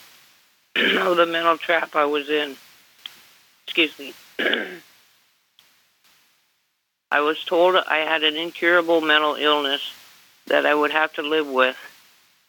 of 0.75 1.17
the 1.17 1.25
mental 1.25 1.57
trap 1.57 1.95
I 1.95 2.05
was 2.05 2.29
in. 2.29 2.55
Excuse 3.65 3.97
me. 3.99 4.13
I 7.11 7.19
was 7.19 7.43
told 7.43 7.75
I 7.75 7.97
had 7.97 8.23
an 8.23 8.37
incurable 8.37 9.01
mental 9.01 9.35
illness 9.35 9.93
that 10.47 10.65
I 10.65 10.73
would 10.73 10.91
have 10.91 11.13
to 11.13 11.21
live 11.21 11.47
with 11.47 11.77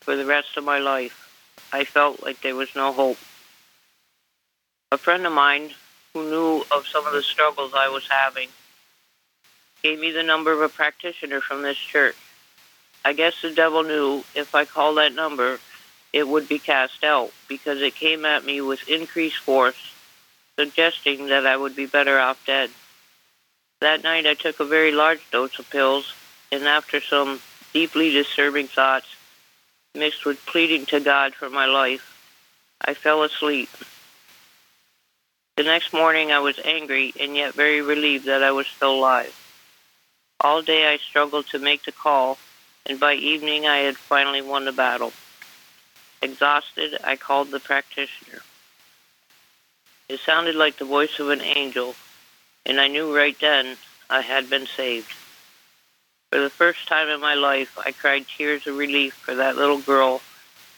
for 0.01 0.17
the 0.17 0.25
rest 0.25 0.57
of 0.57 0.65
my 0.65 0.79
life. 0.79 1.19
I 1.73 1.85
felt 1.85 2.23
like 2.23 2.41
there 2.43 2.55
was 2.55 2.75
no 2.77 2.93
hope. 2.93 3.19
A 4.93 4.99
friend 4.99 5.27
of 5.27 5.33
mine 5.33 5.71
who 6.13 6.29
knew 6.29 6.65
of 6.71 6.87
some 6.87 7.07
of 7.07 7.13
the 7.13 7.23
struggles 7.23 7.73
I 7.75 7.89
was 7.89 8.07
having 8.09 8.49
gave 9.83 9.99
me 9.99 10.13
the 10.13 10.23
number 10.23 10.53
of 10.53 10.61
a 10.61 10.69
practitioner 10.69 11.41
from 11.41 11.63
this 11.63 11.79
church. 11.79 12.17
I 13.05 13.15
guess 13.15 13.43
the 13.43 13.51
devil 13.51 13.83
knew 13.83 14.23
if 14.35 14.55
I 14.55 14.65
called 14.65 14.99
that 14.99 15.15
number, 15.15 15.59
it 16.13 16.29
would 16.29 16.49
be 16.49 16.59
cast 16.59 17.05
out 17.05 17.31
because 17.49 17.81
it 17.81 17.95
came 17.95 18.25
at 18.25 18.45
me 18.45 18.61
with 18.61 18.89
increased 18.89 19.39
force, 19.39 19.95
suggesting 20.59 21.27
that 21.27 21.47
I 21.47 21.57
would 21.57 21.75
be 21.75 21.87
better 21.87 22.19
off 22.19 22.45
dead. 22.47 22.71
That 23.81 24.03
night 24.03 24.27
I 24.27 24.35
took 24.35 24.61
a 24.61 24.65
very 24.65 24.93
large 24.93 25.29
dose 25.31 25.59
of 25.59 25.69
pills, 25.71 26.15
and 26.53 26.65
after 26.65 27.01
some 27.01 27.41
deeply 27.73 28.11
disturbing 28.11 28.69
thoughts, 28.69 29.17
mixed 29.95 30.25
with 30.25 30.45
pleading 30.47 30.87
to 30.87 31.01
God 31.01 31.35
for 31.35 31.51
my 31.51 31.67
life, 31.67 32.09
I 32.85 32.95
fell 32.95 33.23
asleep. 33.23 33.71
The 35.57 35.65
next 35.65 35.93
morning 35.93 36.33
I 36.33 36.39
was 36.41 36.59
angry 36.65 37.13
and 37.21 37.37
yet 37.37 37.55
very 37.55 37.83
relieved 37.83 38.27
that 38.27 38.43
I 38.43 38.53
was 38.53 38.67
still 38.67 38.95
alive. 38.95 39.35
All 40.41 40.63
day 40.63 40.93
I 40.93 40.97
struggled 40.97 41.47
to 41.49 41.59
make 41.59 41.85
the 41.85 41.93
call, 41.93 42.39
and 42.87 42.99
by 42.99 43.15
evening 43.15 43.67
I 43.67 43.79
had 43.79 43.97
finally 43.97 44.43
won 44.43 44.65
the 44.65 44.73
battle. 44.73 45.13
Exhausted, 46.23 46.97
I 47.03 47.17
called 47.17 47.51
the 47.51 47.59
practitioner. 47.59 48.43
It 50.09 50.21
sounded 50.21 50.55
like 50.55 50.79
the 50.79 50.85
voice 50.85 51.19
of 51.19 51.31
an 51.31 51.41
angel, 51.41 51.97
and 52.65 52.81
I 52.81 52.87
knew 52.87 53.15
right 53.15 53.37
then 53.41 53.77
I 54.09 54.21
had 54.21 54.49
been 54.49 54.67
saved. 54.67 55.13
For 56.31 56.39
the 56.39 56.49
first 56.49 56.87
time 56.87 57.09
in 57.09 57.21
my 57.21 57.35
life, 57.35 57.77
I 57.77 57.93
cried 57.93 58.27
tears 58.29 58.67
of 58.67 58.77
relief 58.79 59.15
for 59.15 59.35
that 59.35 59.57
little 59.57 59.81
girl 59.81 60.23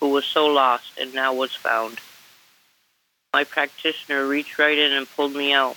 who 0.00 0.08
was 0.08 0.24
so 0.24 0.46
lost 0.46 0.98
and 0.98 1.14
now 1.14 1.34
was 1.34 1.54
found. 1.54 1.98
My 3.32 3.44
practitioner 3.44 4.26
reached 4.26 4.58
right 4.58 4.78
in 4.78 4.92
and 4.92 5.10
pulled 5.14 5.34
me 5.34 5.52
out. 5.52 5.76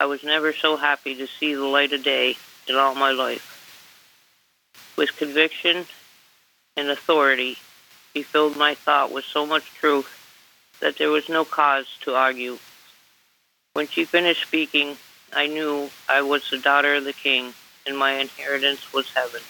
I 0.00 0.06
was 0.06 0.24
never 0.24 0.52
so 0.52 0.76
happy 0.76 1.14
to 1.16 1.26
see 1.26 1.54
the 1.54 1.64
light 1.64 1.92
of 1.92 2.02
day 2.02 2.36
in 2.66 2.76
all 2.76 2.94
my 2.94 3.10
life. 3.10 3.48
With 4.96 5.16
conviction 5.16 5.86
and 6.76 6.88
authority, 6.88 7.58
he 8.14 8.22
filled 8.22 8.56
my 8.56 8.74
thought 8.74 9.12
with 9.12 9.24
so 9.24 9.46
much 9.46 9.64
truth 9.74 10.18
that 10.80 10.98
there 10.98 11.10
was 11.10 11.28
no 11.28 11.44
cause 11.44 11.86
to 12.02 12.14
argue. 12.14 12.58
When 13.72 13.86
she 13.88 14.04
finished 14.04 14.42
speaking, 14.42 14.96
I 15.32 15.46
knew 15.46 15.90
I 16.08 16.22
was 16.22 16.50
the 16.50 16.58
daughter 16.58 16.94
of 16.94 17.04
the 17.04 17.12
king 17.12 17.54
and 17.86 17.96
my 17.96 18.12
inheritance 18.12 18.92
was 18.92 19.10
heaven. 19.12 19.40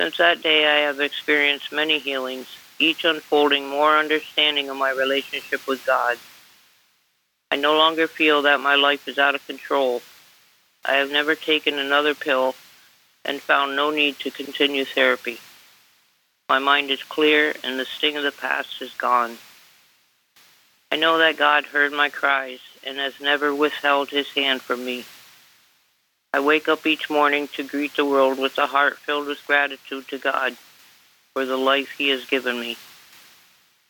Since 0.00 0.16
that 0.16 0.42
day, 0.42 0.66
I 0.66 0.86
have 0.86 1.00
experienced 1.00 1.70
many 1.70 1.98
healings, 1.98 2.48
each 2.78 3.04
unfolding 3.04 3.68
more 3.68 3.96
understanding 3.96 4.68
of 4.68 4.76
my 4.76 4.90
relationship 4.90 5.66
with 5.68 5.84
God. 5.86 6.18
I 7.50 7.56
no 7.56 7.76
longer 7.76 8.08
feel 8.08 8.42
that 8.42 8.60
my 8.60 8.74
life 8.74 9.06
is 9.06 9.18
out 9.18 9.34
of 9.34 9.46
control. 9.46 10.02
I 10.84 10.94
have 10.94 11.12
never 11.12 11.34
taken 11.34 11.78
another 11.78 12.14
pill 12.14 12.54
and 13.24 13.40
found 13.40 13.76
no 13.76 13.90
need 13.90 14.18
to 14.20 14.30
continue 14.30 14.84
therapy. 14.84 15.38
My 16.48 16.58
mind 16.58 16.90
is 16.90 17.02
clear 17.02 17.54
and 17.64 17.78
the 17.78 17.84
sting 17.84 18.16
of 18.16 18.22
the 18.22 18.32
past 18.32 18.82
is 18.82 18.92
gone. 18.92 19.38
I 20.90 20.96
know 20.96 21.18
that 21.18 21.36
God 21.36 21.64
heard 21.64 21.92
my 21.92 22.08
cries 22.08 22.60
and 22.84 22.98
has 22.98 23.20
never 23.20 23.54
withheld 23.54 24.10
his 24.10 24.28
hand 24.32 24.60
from 24.60 24.84
me. 24.84 25.04
I 26.34 26.40
wake 26.40 26.68
up 26.68 26.86
each 26.86 27.10
morning 27.10 27.48
to 27.48 27.62
greet 27.62 27.94
the 27.94 28.06
world 28.06 28.38
with 28.38 28.56
a 28.56 28.66
heart 28.66 28.98
filled 28.98 29.26
with 29.26 29.46
gratitude 29.46 30.08
to 30.08 30.18
God 30.18 30.56
for 31.34 31.44
the 31.44 31.58
life 31.58 31.90
He 31.90 32.08
has 32.08 32.24
given 32.24 32.58
me. 32.58 32.76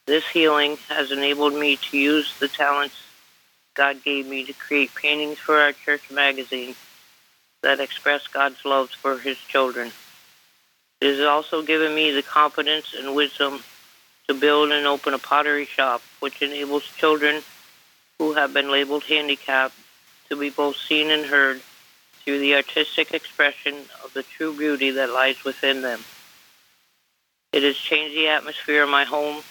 This 0.07 0.27
healing 0.29 0.77
has 0.89 1.13
enabled 1.13 1.55
me 1.55 1.77
to 1.77 1.99
use 1.99 2.37
the 2.41 2.49
talents 2.49 2.97
God 3.75 4.03
gave 4.05 4.27
me 4.27 4.45
to 4.45 4.53
create 4.53 4.95
paintings 4.95 5.39
for 5.39 5.59
our 5.59 5.73
church 5.73 6.11
magazine 6.11 6.75
that 7.63 7.81
express 7.81 8.27
God's 8.27 8.65
love 8.65 8.91
for 8.91 9.19
His 9.19 9.39
children. 9.39 9.93
It 11.03 11.17
has 11.17 11.27
also 11.27 11.63
given 11.63 11.97
me 11.97 12.13
the 12.13 12.23
confidence 12.23 12.95
and 12.97 13.17
wisdom 13.17 13.65
to 14.29 14.35
build 14.35 14.71
and 14.71 14.87
open 14.87 15.15
a 15.15 15.19
pottery 15.19 15.67
shop, 15.67 16.01
which 16.21 16.41
enables 16.43 16.85
children 16.97 17.43
who 18.19 18.35
have 18.35 18.55
been 18.55 18.71
labeled 18.71 19.03
handicapped 19.03 19.75
to 20.29 20.37
be 20.37 20.49
both 20.51 20.77
seen 20.77 21.11
and 21.11 21.27
heard 21.27 21.61
through 22.21 22.39
the 22.39 22.55
artistic 22.55 23.13
expression 23.13 23.75
of 24.05 24.13
the 24.15 24.23
true 24.23 24.57
beauty 24.57 24.93
that 24.93 25.11
lies 25.11 25.43
within 25.43 25.83
them. 25.83 26.05
It 27.53 27.65
has 27.65 27.75
changed 27.75 28.15
the 28.15 28.29
atmosphere 28.29 28.85
of 28.85 28.89
my 28.89 29.03
home, 29.03 29.43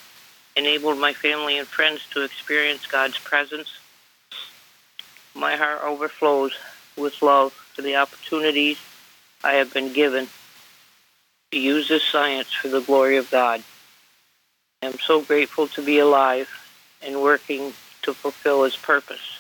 enabled 0.56 1.00
my 1.00 1.12
family 1.12 1.58
and 1.58 1.68
friends 1.68 2.00
to 2.12 2.22
experience 2.24 2.88
God's 2.88 3.18
presence. 3.18 3.78
My 5.36 5.58
heart 5.58 5.82
overflows 5.84 6.54
with 6.96 7.22
love 7.22 7.52
for 7.52 7.82
the 7.82 7.98
opportunities 7.98 8.78
I 9.44 9.56
have 9.56 9.74
been 9.74 9.92
given 9.92 10.30
to 11.52 11.60
use 11.60 11.88
this 11.88 12.04
science 12.04 12.52
for 12.54 12.70
the 12.70 12.82
glory 12.82 13.18
of 13.18 13.30
God. 13.30 13.64
I 14.82 14.88
am 14.88 15.00
so 15.00 15.22
grateful 15.22 15.68
to 15.70 15.82
be 15.82 16.00
alive 16.00 16.50
and 17.02 17.22
working 17.22 17.74
to 18.04 18.14
fulfill 18.14 18.64
His 18.64 18.76
purpose. 18.76 19.40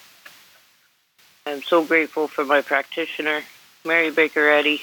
I'm 1.45 1.63
so 1.63 1.83
grateful 1.83 2.27
for 2.27 2.45
my 2.45 2.61
practitioner, 2.61 3.41
Mary 3.83 4.11
Baker 4.11 4.47
Eddy, 4.47 4.81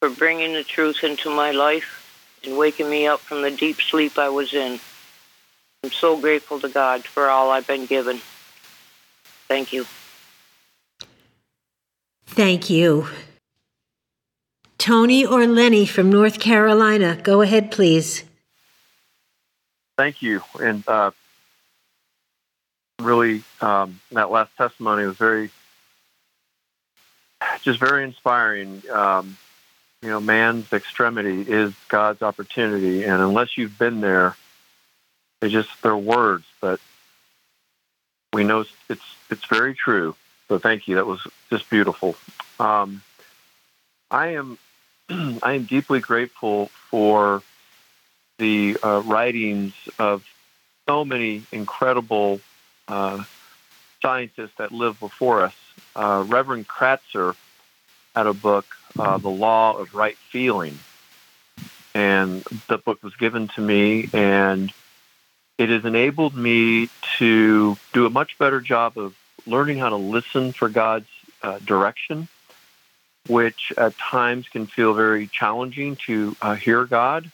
for 0.00 0.10
bringing 0.10 0.52
the 0.52 0.62
truth 0.62 1.02
into 1.02 1.30
my 1.30 1.50
life 1.50 2.40
and 2.44 2.56
waking 2.56 2.88
me 2.88 3.06
up 3.06 3.20
from 3.20 3.42
the 3.42 3.50
deep 3.50 3.80
sleep 3.80 4.18
I 4.18 4.28
was 4.28 4.54
in. 4.54 4.78
I'm 5.82 5.90
so 5.90 6.18
grateful 6.18 6.60
to 6.60 6.68
God 6.68 7.04
for 7.04 7.28
all 7.28 7.50
I've 7.50 7.66
been 7.66 7.86
given. 7.86 8.20
Thank 9.48 9.72
you. 9.72 9.86
Thank 12.26 12.70
you. 12.70 13.06
Tony 14.84 15.24
or 15.24 15.46
Lenny 15.46 15.86
from 15.86 16.10
North 16.10 16.38
Carolina, 16.38 17.18
go 17.22 17.40
ahead, 17.40 17.70
please. 17.70 18.22
Thank 19.96 20.20
you. 20.20 20.42
And 20.60 20.86
uh, 20.86 21.12
really 23.00 23.44
um, 23.62 23.98
that 24.12 24.30
last 24.30 24.54
testimony 24.58 25.06
was 25.06 25.16
very 25.16 25.48
just 27.62 27.80
very 27.80 28.04
inspiring. 28.04 28.82
Um, 28.92 29.38
you 30.02 30.10
know 30.10 30.20
man's 30.20 30.70
extremity 30.70 31.40
is 31.50 31.72
god's 31.88 32.20
opportunity. 32.20 33.04
And 33.04 33.22
unless 33.22 33.56
you've 33.56 33.78
been 33.78 34.02
there 34.02 34.36
they 35.40 35.48
just 35.48 35.70
they're 35.80 35.96
words 35.96 36.44
but 36.60 36.78
we 38.34 38.44
know 38.44 38.66
it's 38.90 39.16
it's 39.30 39.46
very 39.46 39.74
true. 39.74 40.14
So 40.48 40.58
thank 40.58 40.88
you. 40.88 40.96
That 40.96 41.06
was 41.06 41.26
just 41.48 41.70
beautiful. 41.70 42.16
Um, 42.60 43.00
i 44.10 44.28
am 44.28 44.58
i 45.42 45.52
am 45.52 45.64
deeply 45.64 46.00
grateful 46.00 46.66
for 46.90 47.42
the 48.38 48.76
uh, 48.82 49.02
writings 49.04 49.72
of 49.98 50.24
so 50.88 51.04
many 51.04 51.42
incredible 51.52 52.40
uh, 52.88 53.22
scientists 54.02 54.52
that 54.58 54.72
lived 54.72 55.00
before 55.00 55.42
us. 55.42 55.54
Uh, 55.94 56.24
Reverend 56.26 56.66
Kratzer 56.66 57.36
had 58.14 58.26
a 58.26 58.34
book, 58.34 58.66
uh, 58.98 59.18
The 59.18 59.30
Law 59.30 59.76
of 59.76 59.94
Right 59.94 60.16
Feeling, 60.16 60.78
and 61.94 62.42
the 62.68 62.78
book 62.78 63.02
was 63.02 63.14
given 63.16 63.48
to 63.48 63.60
me, 63.60 64.08
and 64.12 64.72
it 65.58 65.68
has 65.68 65.84
enabled 65.84 66.34
me 66.34 66.88
to 67.18 67.76
do 67.92 68.06
a 68.06 68.10
much 68.10 68.36
better 68.38 68.60
job 68.60 68.98
of 68.98 69.14
learning 69.46 69.78
how 69.78 69.90
to 69.90 69.96
listen 69.96 70.52
for 70.52 70.68
God's 70.68 71.08
uh, 71.42 71.60
direction 71.60 72.28
which 73.28 73.72
at 73.76 73.96
times 73.98 74.48
can 74.48 74.66
feel 74.66 74.94
very 74.94 75.26
challenging 75.26 75.96
to 75.96 76.36
uh, 76.42 76.54
hear 76.54 76.84
God. 76.84 77.30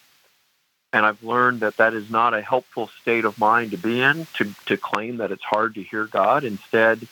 And 0.93 1.07
I've 1.07 1.23
learned 1.23 1.61
that 1.61 1.77
that 1.77 1.95
is 1.95 2.11
not 2.11 2.35
a 2.35 2.43
helpful 2.43 2.89
state 3.01 3.25
of 3.25 3.39
mind 3.39 3.71
to 3.71 3.77
be 3.77 4.01
in, 4.01 4.27
to, 4.35 4.53
to 4.67 4.77
claim 4.77 5.19
that 5.19 5.31
it's 5.31 5.43
hard 5.43 5.75
to 5.77 5.83
hear 5.83 6.05
God. 6.07 6.45
Instead, 6.45 7.07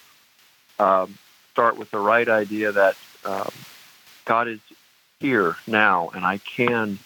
um, 0.78 1.16
start 1.52 1.76
with 1.76 1.90
the 1.90 1.98
right 1.98 2.28
idea 2.28 2.72
that 2.72 2.96
um, 3.24 3.50
God 4.24 4.48
is 4.48 4.60
here 5.20 5.56
now, 5.66 6.10
and 6.14 6.24
I 6.24 6.38
can 6.38 6.98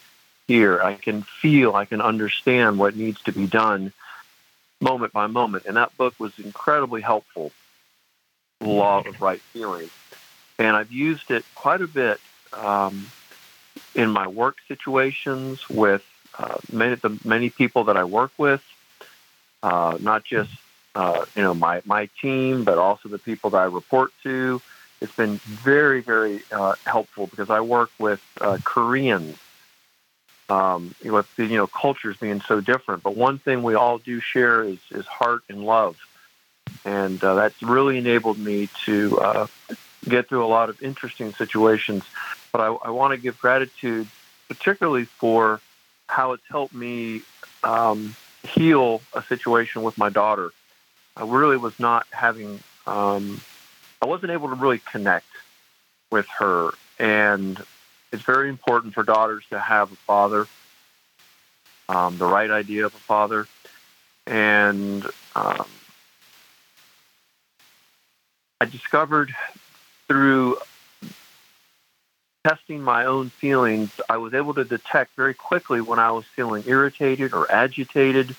hear, 0.48 0.80
I 0.80 0.94
can 0.94 1.22
feel, 1.22 1.74
I 1.74 1.84
can 1.84 2.00
understand 2.00 2.78
what 2.78 2.96
needs 2.96 3.22
to 3.22 3.32
be 3.32 3.46
done 3.46 3.92
moment 4.80 5.12
by 5.12 5.26
moment. 5.26 5.64
And 5.66 5.76
that 5.76 5.96
book 5.96 6.14
was 6.18 6.38
incredibly 6.38 7.00
helpful, 7.00 7.52
Law 8.60 9.02
of 9.02 9.20
Right 9.20 9.40
Feeling. 9.40 9.90
And 10.58 10.76
I've 10.76 10.92
used 10.92 11.30
it 11.30 11.44
quite 11.54 11.80
a 11.80 11.86
bit 11.86 12.20
um, 12.52 13.10
in 13.94 14.10
my 14.10 14.26
work 14.26 14.56
situations 14.68 15.68
with 15.68 16.04
uh, 16.38 16.56
many 16.72 16.94
the 16.96 17.18
many 17.24 17.50
people 17.50 17.84
that 17.84 17.96
I 17.96 18.04
work 18.04 18.32
with, 18.38 18.62
uh, 19.62 19.98
not 20.00 20.24
just 20.24 20.50
uh, 20.94 21.24
you 21.36 21.42
know 21.42 21.54
my 21.54 21.82
my 21.84 22.08
team, 22.20 22.64
but 22.64 22.78
also 22.78 23.08
the 23.08 23.18
people 23.18 23.50
that 23.50 23.58
I 23.58 23.64
report 23.64 24.12
to. 24.22 24.60
It's 25.00 25.14
been 25.14 25.36
very 25.38 26.00
very 26.00 26.42
uh, 26.50 26.74
helpful 26.84 27.26
because 27.26 27.50
I 27.50 27.60
work 27.60 27.90
with 27.98 28.22
uh, 28.40 28.58
Koreans, 28.64 29.36
um, 30.48 30.94
with 31.04 31.28
you 31.36 31.48
know 31.48 31.66
cultures 31.66 32.16
being 32.16 32.40
so 32.40 32.60
different. 32.60 33.02
But 33.02 33.16
one 33.16 33.38
thing 33.38 33.62
we 33.62 33.74
all 33.74 33.98
do 33.98 34.20
share 34.20 34.62
is 34.62 34.78
is 34.90 35.06
heart 35.06 35.42
and 35.50 35.64
love, 35.64 35.96
and 36.84 37.22
uh, 37.22 37.34
that's 37.34 37.62
really 37.62 37.98
enabled 37.98 38.38
me 38.38 38.68
to 38.86 39.48
get 40.08 40.28
through 40.28 40.44
a 40.44 40.48
lot 40.48 40.68
of 40.68 40.82
interesting 40.82 41.32
situations. 41.34 42.04
But 42.52 42.60
I, 42.60 42.66
I 42.66 42.90
want 42.90 43.12
to 43.12 43.18
give 43.18 43.38
gratitude, 43.38 44.06
particularly 44.48 45.04
for 45.04 45.60
how 46.08 46.32
it's 46.32 46.46
helped 46.48 46.74
me 46.74 47.22
um, 47.62 48.14
heal 48.46 49.00
a 49.14 49.22
situation 49.22 49.82
with 49.82 49.96
my 49.96 50.08
daughter. 50.08 50.50
I 51.16 51.24
really 51.24 51.56
was 51.56 51.78
not 51.78 52.06
having, 52.10 52.60
um, 52.86 53.40
I 54.00 54.06
wasn't 54.06 54.32
able 54.32 54.48
to 54.48 54.54
really 54.54 54.78
connect 54.78 55.26
with 56.10 56.26
her. 56.38 56.70
And 56.98 57.62
it's 58.12 58.22
very 58.22 58.48
important 58.48 58.94
for 58.94 59.02
daughters 59.02 59.44
to 59.50 59.58
have 59.58 59.92
a 59.92 59.96
father, 59.96 60.46
um, 61.88 62.18
the 62.18 62.26
right 62.26 62.50
idea 62.50 62.86
of 62.86 62.94
a 62.94 62.98
father. 62.98 63.46
And 64.26 65.04
um, 65.34 65.66
I 68.60 68.64
discovered 68.66 69.34
through 70.12 70.58
testing 72.44 72.82
my 72.82 73.06
own 73.06 73.30
feelings, 73.30 73.98
I 74.10 74.18
was 74.18 74.34
able 74.34 74.52
to 74.54 74.64
detect 74.64 75.16
very 75.16 75.32
quickly 75.32 75.80
when 75.80 75.98
I 75.98 76.10
was 76.10 76.26
feeling 76.26 76.64
irritated 76.66 77.32
or 77.32 77.50
agitated. 77.50 78.36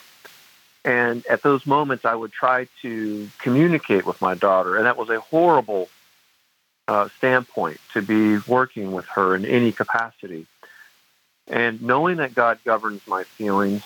And 0.85 1.25
at 1.25 1.41
those 1.41 1.65
moments, 1.65 2.05
I 2.05 2.13
would 2.13 2.31
try 2.31 2.67
to 2.83 3.27
communicate 3.39 4.05
with 4.05 4.21
my 4.21 4.35
daughter. 4.35 4.77
And 4.77 4.85
that 4.85 4.97
was 4.97 5.09
a 5.09 5.19
horrible 5.19 5.89
uh, 6.87 7.09
standpoint 7.17 7.79
to 7.93 8.03
be 8.03 8.37
working 8.47 8.91
with 8.91 9.05
her 9.05 9.35
in 9.35 9.43
any 9.43 9.71
capacity. 9.71 10.45
And 11.47 11.81
knowing 11.81 12.17
that 12.17 12.35
God 12.35 12.59
governs 12.63 13.01
my 13.07 13.23
feelings, 13.23 13.81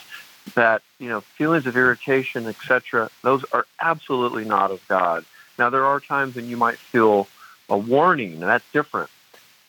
that, 0.55 0.81
you 0.99 1.07
know, 1.07 1.21
feelings 1.21 1.65
of 1.67 1.77
irritation, 1.77 2.47
etc., 2.47 3.09
those 3.21 3.45
are 3.53 3.65
absolutely 3.79 4.43
not 4.43 4.71
of 4.71 4.85
God. 4.89 5.23
Now, 5.57 5.69
there 5.69 5.85
are 5.85 6.01
times 6.01 6.35
when 6.35 6.49
you 6.49 6.57
might 6.57 6.77
feel 6.77 7.29
a 7.69 7.77
warning, 7.77 8.33
and 8.33 8.43
that's 8.43 8.69
different. 8.71 9.09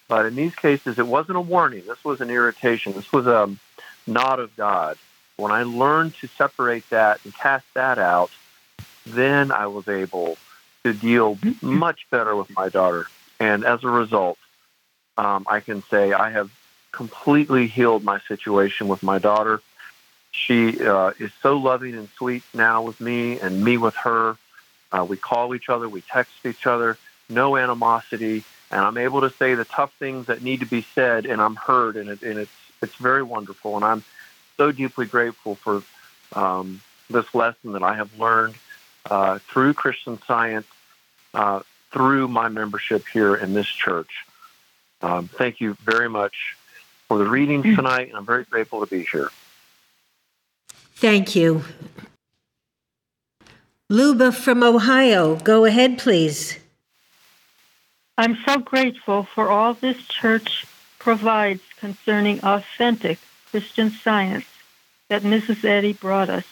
But 0.08 0.26
in 0.26 0.36
these 0.36 0.54
cases, 0.54 0.98
it 0.98 1.06
wasn't 1.06 1.36
a 1.36 1.42
warning. 1.42 1.82
This 1.86 2.02
was 2.04 2.20
an 2.20 2.30
irritation. 2.30 2.92
This 2.94 3.12
was 3.12 3.26
a 3.26 3.50
nod 4.06 4.40
of 4.40 4.54
God. 4.56 4.96
When 5.36 5.52
I 5.52 5.62
learned 5.62 6.14
to 6.16 6.26
separate 6.28 6.88
that 6.90 7.20
and 7.24 7.34
cast 7.34 7.66
that 7.74 7.98
out, 7.98 8.30
then 9.06 9.52
I 9.52 9.66
was 9.66 9.86
able 9.88 10.36
to 10.84 10.92
deal 10.92 11.38
much 11.60 12.06
better 12.10 12.34
with 12.34 12.50
my 12.50 12.68
daughter. 12.68 13.06
And 13.38 13.64
as 13.64 13.84
a 13.84 13.88
result, 13.88 14.38
um, 15.16 15.46
I 15.48 15.60
can 15.60 15.82
say 15.84 16.12
I 16.12 16.30
have 16.30 16.50
completely 16.92 17.66
healed 17.66 18.02
my 18.02 18.20
situation 18.20 18.88
with 18.88 19.02
my 19.02 19.18
daughter. 19.18 19.60
She 20.32 20.84
uh, 20.84 21.12
is 21.18 21.30
so 21.42 21.56
loving 21.58 21.94
and 21.94 22.08
sweet 22.16 22.42
now 22.54 22.82
with 22.82 23.00
me 23.00 23.38
and 23.38 23.62
me 23.62 23.76
with 23.76 23.94
her. 23.96 24.36
Uh, 24.90 25.04
we 25.04 25.16
call 25.16 25.54
each 25.54 25.68
other, 25.68 25.88
we 25.88 26.00
text 26.00 26.32
each 26.46 26.66
other, 26.66 26.96
no 27.28 27.56
animosity 27.56 28.44
and 28.70 28.80
I'm 28.80 28.98
able 28.98 29.22
to 29.22 29.30
say 29.30 29.54
the 29.54 29.64
tough 29.64 29.92
things 29.94 30.26
that 30.26 30.42
need 30.42 30.60
to 30.60 30.66
be 30.66 30.82
said, 30.94 31.26
and 31.26 31.40
I'm 31.40 31.56
heard, 31.56 31.96
and, 31.96 32.10
it, 32.10 32.22
and 32.22 32.38
it's 32.38 32.52
it's 32.80 32.94
very 32.94 33.22
wonderful, 33.22 33.74
and 33.76 33.84
I'm 33.84 34.04
so 34.56 34.70
deeply 34.70 35.06
grateful 35.06 35.56
for 35.56 35.82
um, 36.32 36.80
this 37.10 37.34
lesson 37.34 37.72
that 37.72 37.82
I 37.82 37.94
have 37.94 38.16
learned 38.18 38.54
uh, 39.10 39.38
through 39.38 39.74
Christian 39.74 40.20
Science, 40.26 40.66
uh, 41.34 41.60
through 41.90 42.28
my 42.28 42.48
membership 42.48 43.04
here 43.08 43.34
in 43.34 43.52
this 43.52 43.66
church. 43.66 44.26
Um, 45.02 45.28
thank 45.28 45.60
you 45.60 45.74
very 45.82 46.08
much 46.08 46.56
for 47.08 47.18
the 47.18 47.26
readings 47.26 47.64
mm. 47.64 47.74
tonight, 47.74 48.08
and 48.08 48.16
I'm 48.16 48.26
very 48.26 48.44
grateful 48.44 48.80
to 48.80 48.86
be 48.86 49.04
here. 49.10 49.30
Thank 50.94 51.34
you. 51.34 51.64
Luba 53.88 54.30
from 54.30 54.62
Ohio, 54.62 55.36
go 55.36 55.64
ahead, 55.64 55.98
please. 55.98 56.58
I'm 58.20 58.36
so 58.44 58.58
grateful 58.58 59.22
for 59.22 59.48
all 59.48 59.74
this 59.74 60.04
church 60.08 60.66
provides 60.98 61.62
concerning 61.78 62.40
authentic 62.42 63.20
Christian 63.52 63.90
science 63.90 64.44
that 65.06 65.22
Mrs. 65.22 65.64
Eddy 65.64 65.92
brought 65.92 66.28
us. 66.28 66.44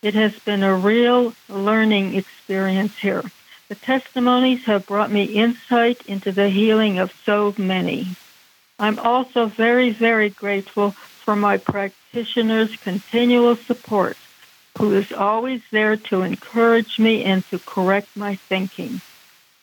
It 0.00 0.14
has 0.14 0.38
been 0.38 0.62
a 0.62 0.74
real 0.74 1.34
learning 1.50 2.14
experience 2.14 2.96
here. 2.96 3.24
The 3.68 3.74
testimonies 3.74 4.64
have 4.64 4.86
brought 4.86 5.10
me 5.10 5.24
insight 5.24 6.00
into 6.06 6.32
the 6.32 6.48
healing 6.48 6.98
of 6.98 7.12
so 7.26 7.54
many. 7.58 8.16
I'm 8.78 8.98
also 8.98 9.44
very, 9.44 9.90
very 9.90 10.30
grateful 10.30 10.92
for 10.92 11.36
my 11.36 11.58
practitioner's 11.58 12.74
continual 12.76 13.56
support, 13.56 14.16
who 14.78 14.94
is 14.94 15.12
always 15.12 15.60
there 15.70 15.96
to 16.08 16.22
encourage 16.22 16.98
me 16.98 17.22
and 17.22 17.44
to 17.50 17.58
correct 17.58 18.16
my 18.16 18.36
thinking. 18.36 19.02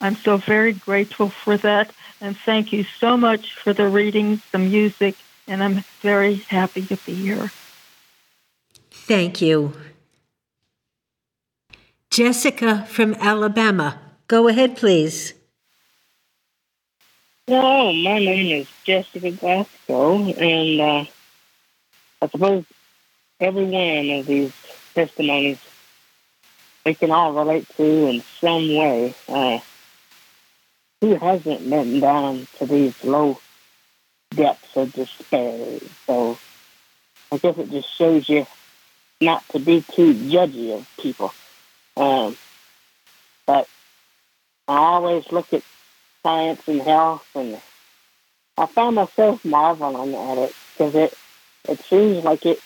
I'm 0.01 0.15
so 0.15 0.37
very 0.37 0.73
grateful 0.73 1.29
for 1.29 1.57
that. 1.57 1.91
And 2.21 2.37
thank 2.37 2.73
you 2.73 2.83
so 2.83 3.17
much 3.17 3.55
for 3.55 3.73
the 3.73 3.87
readings, 3.87 4.41
the 4.51 4.59
music, 4.59 5.15
and 5.47 5.63
I'm 5.63 5.83
very 6.01 6.35
happy 6.35 6.85
to 6.85 6.95
be 6.97 7.13
here. 7.13 7.51
Thank 8.91 9.41
you. 9.41 9.73
Jessica 12.11 12.85
from 12.87 13.13
Alabama. 13.15 13.99
Go 14.27 14.47
ahead, 14.47 14.75
please. 14.75 15.33
Hello, 17.47 17.91
my 17.91 18.19
name 18.19 18.61
is 18.61 18.67
Jessica 18.83 19.31
Glasgow, 19.31 20.17
and 20.33 20.81
uh, 20.81 21.05
I 22.21 22.27
suppose 22.27 22.63
every 23.39 23.65
one 23.65 24.19
of 24.19 24.27
these 24.27 24.53
testimonies 24.93 25.59
we 26.85 26.93
can 26.93 27.11
all 27.11 27.33
relate 27.33 27.67
to 27.77 27.83
in 27.83 28.21
some 28.39 28.75
way. 28.75 29.15
Uh, 29.27 29.59
who 31.01 31.15
hasn't 31.15 31.69
been 31.69 31.99
down 31.99 32.47
to 32.57 32.65
these 32.65 33.03
low 33.03 33.39
depths 34.31 34.75
of 34.75 34.93
despair? 34.93 35.79
So 36.07 36.37
I 37.31 37.37
guess 37.37 37.57
it 37.57 37.71
just 37.71 37.89
shows 37.95 38.27
you 38.27 38.45
not 39.21 39.47
to 39.49 39.59
be 39.59 39.81
too 39.81 40.13
judgy 40.13 40.75
of 40.75 40.87
people. 40.97 41.33
Um, 41.97 42.37
but 43.45 43.67
I 44.67 44.77
always 44.77 45.31
look 45.31 45.53
at 45.53 45.63
science 46.23 46.61
and 46.67 46.81
health, 46.81 47.27
and 47.35 47.59
I 48.57 48.65
find 48.65 48.95
myself 48.95 49.43
marveling 49.43 50.15
at 50.15 50.37
it 50.37 50.55
because 50.73 50.95
it 50.95 51.13
it 51.67 51.79
seems 51.81 52.23
like 52.23 52.45
it 52.45 52.59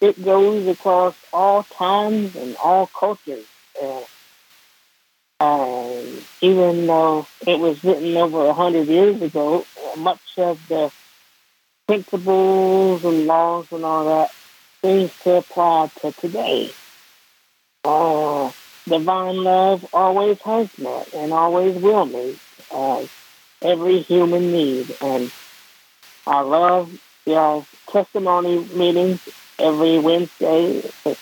it 0.00 0.22
goes 0.22 0.66
across 0.66 1.16
all 1.32 1.62
times 1.62 2.36
and 2.36 2.56
all 2.56 2.86
cultures. 2.86 3.46
Uh, 3.82 4.00
um, 5.40 6.18
even 6.40 6.86
though 6.86 7.26
it 7.46 7.58
was 7.58 7.82
written 7.84 8.16
over 8.16 8.46
a 8.46 8.54
hundred 8.54 8.88
years 8.88 9.20
ago, 9.20 9.66
much 9.96 10.38
of 10.38 10.60
the 10.68 10.90
principles 11.86 13.04
and 13.04 13.26
laws 13.26 13.66
and 13.70 13.84
all 13.84 14.04
that 14.06 14.32
seems 14.82 15.12
to 15.20 15.36
apply 15.36 15.90
to 16.00 16.12
today. 16.12 16.70
Uh, 17.84 18.50
divine 18.88 19.44
love 19.44 19.86
always 19.92 20.40
has 20.40 20.76
met 20.78 21.12
and 21.14 21.32
always 21.32 21.80
will 21.80 22.06
meet 22.06 22.38
uh, 22.72 23.04
every 23.62 24.00
human 24.00 24.50
need. 24.50 24.96
And 25.00 25.30
I 26.26 26.40
love 26.40 26.98
your 27.26 27.64
testimony 27.88 28.64
meetings 28.74 29.28
every 29.58 29.98
Wednesday. 29.98 30.82
It 31.04 31.18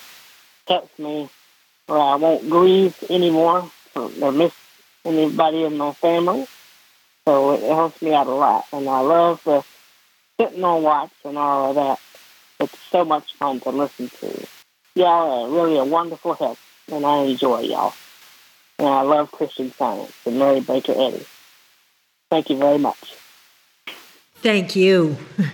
helps 0.67 0.97
me 0.97 1.29
where 1.87 1.99
I 1.99 2.15
won't 2.15 2.49
grieve 2.49 2.95
anymore 3.09 3.69
or 3.95 4.31
miss 4.31 4.53
anybody 5.03 5.63
in 5.63 5.77
my 5.77 5.93
family. 5.93 6.47
So 7.27 7.53
it 7.53 7.61
helps 7.61 8.01
me 8.01 8.13
out 8.13 8.27
a 8.27 8.31
lot. 8.31 8.65
And 8.71 8.87
I 8.87 8.99
love 8.99 9.43
the 9.43 9.63
sitting 10.39 10.63
on 10.63 10.83
watch 10.83 11.11
and 11.23 11.37
all 11.37 11.69
of 11.69 11.75
that. 11.75 11.99
It's 12.59 12.77
so 12.89 13.03
much 13.03 13.33
fun 13.35 13.59
to 13.61 13.69
listen 13.69 14.09
to. 14.09 14.47
Y'all 14.95 15.45
are 15.45 15.49
really 15.49 15.77
a 15.77 15.83
wonderful 15.83 16.33
help, 16.33 16.57
and 16.91 17.05
I 17.05 17.23
enjoy 17.23 17.61
y'all. 17.61 17.93
And 18.79 18.87
I 18.87 19.01
love 19.01 19.31
Christian 19.31 19.71
Science 19.73 20.13
and 20.25 20.39
Mary 20.39 20.61
Baker 20.61 20.93
Eddy. 20.95 21.25
Thank 22.29 22.49
you 22.49 22.57
very 22.57 22.77
much. 22.77 23.15
Thank 24.35 24.75
you. 24.75 25.17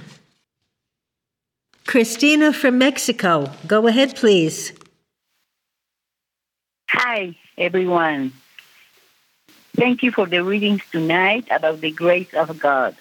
Christina 1.88 2.54
from 2.54 2.78
Mexico, 2.78 3.52
go 3.68 3.88
ahead, 3.88 4.16
please. 4.16 4.74
Hi, 6.90 7.36
everyone. 7.62 8.34
Thank 9.76 10.02
you 10.02 10.12
for 10.12 10.26
the 10.26 10.44
readings 10.44 10.82
tonight 10.92 11.46
about 11.52 11.80
the 11.80 11.92
grace 11.92 12.34
of 12.34 12.60
God. 12.60 12.96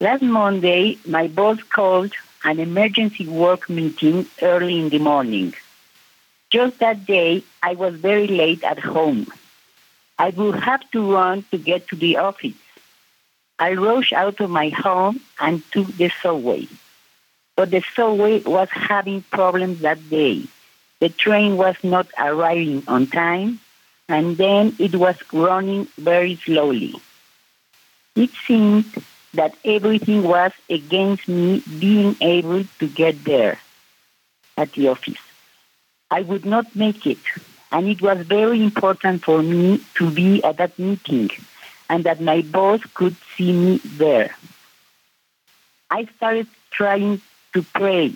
Last 0.00 0.22
Monday, 0.22 0.98
my 1.06 1.28
boss 1.28 1.62
called 1.62 2.12
an 2.42 2.58
emergency 2.58 3.28
work 3.28 3.70
meeting 3.70 4.26
early 4.42 4.80
in 4.80 4.88
the 4.88 4.98
morning. 4.98 5.54
Just 6.50 6.80
that 6.80 7.06
day, 7.06 7.44
I 7.62 7.74
was 7.74 7.94
very 7.94 8.26
late 8.26 8.64
at 8.64 8.80
home. 8.80 9.28
I 10.18 10.30
would 10.30 10.56
have 10.56 10.90
to 10.90 11.12
run 11.12 11.44
to 11.52 11.58
get 11.58 11.86
to 11.88 11.96
the 11.96 12.16
office. 12.16 12.60
I 13.60 13.74
rushed 13.74 14.12
out 14.12 14.40
of 14.40 14.50
my 14.50 14.70
home 14.70 15.20
and 15.38 15.62
took 15.70 15.86
the 15.86 16.10
subway. 16.20 16.66
But 17.54 17.70
the 17.70 17.84
subway 17.94 18.40
was 18.40 18.68
having 18.70 19.22
problems 19.22 19.80
that 19.80 20.10
day. 20.10 20.48
The 21.00 21.08
train 21.08 21.56
was 21.56 21.76
not 21.82 22.08
arriving 22.18 22.84
on 22.86 23.06
time, 23.06 23.60
and 24.08 24.36
then 24.36 24.76
it 24.78 24.94
was 24.94 25.16
running 25.32 25.86
very 25.98 26.36
slowly. 26.36 26.94
It 28.16 28.30
seemed 28.46 28.86
that 29.34 29.54
everything 29.64 30.22
was 30.24 30.52
against 30.68 31.28
me 31.28 31.62
being 31.78 32.16
able 32.20 32.64
to 32.80 32.88
get 32.88 33.24
there 33.24 33.58
at 34.56 34.72
the 34.72 34.88
office. 34.88 35.18
I 36.10 36.22
would 36.22 36.44
not 36.44 36.74
make 36.74 37.06
it, 37.06 37.18
and 37.72 37.88
it 37.88 38.02
was 38.02 38.18
very 38.26 38.62
important 38.62 39.24
for 39.24 39.42
me 39.42 39.80
to 39.94 40.10
be 40.10 40.42
at 40.42 40.56
that 40.58 40.78
meeting 40.78 41.30
and 41.88 42.04
that 42.04 42.20
my 42.20 42.42
boss 42.42 42.80
could 42.94 43.16
see 43.36 43.52
me 43.52 43.80
there. 43.84 44.36
I 45.90 46.06
started 46.16 46.46
trying 46.70 47.20
to 47.52 47.62
pray, 47.62 48.14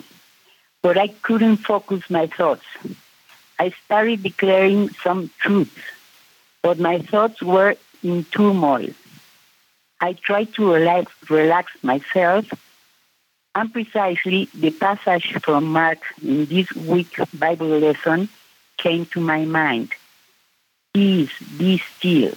but 0.85 0.99
I 0.99 1.07
couldn't 1.07 1.57
focus 1.57 2.07
my 2.11 2.27
thoughts. 2.27 2.67
I 3.57 3.73
started 3.85 4.21
declaring 4.21 4.89
some 4.89 5.31
truths, 5.39 5.81
but 6.61 6.77
my 6.77 6.99
thoughts 6.99 7.41
were 7.41 7.75
in 8.03 8.23
turmoil. 8.25 8.91
I 9.99 10.13
tried 10.13 10.53
to 10.53 10.73
relax, 10.73 11.11
relax 11.27 11.71
myself, 11.81 12.45
and 13.55 13.73
precisely 13.73 14.47
the 14.53 14.69
passage 14.69 15.33
from 15.41 15.63
Mark 15.63 16.01
in 16.21 16.45
this 16.45 16.71
week's 16.73 17.33
Bible 17.33 17.79
lesson 17.79 18.29
came 18.77 19.07
to 19.07 19.19
my 19.19 19.43
mind. 19.43 19.89
Peace, 20.93 21.33
be 21.57 21.81
still. 21.97 22.35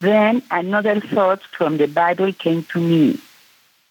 Then 0.00 0.42
another 0.50 1.00
thought 1.00 1.42
from 1.42 1.76
the 1.76 1.86
Bible 1.86 2.32
came 2.32 2.64
to 2.72 2.80
me. 2.80 3.20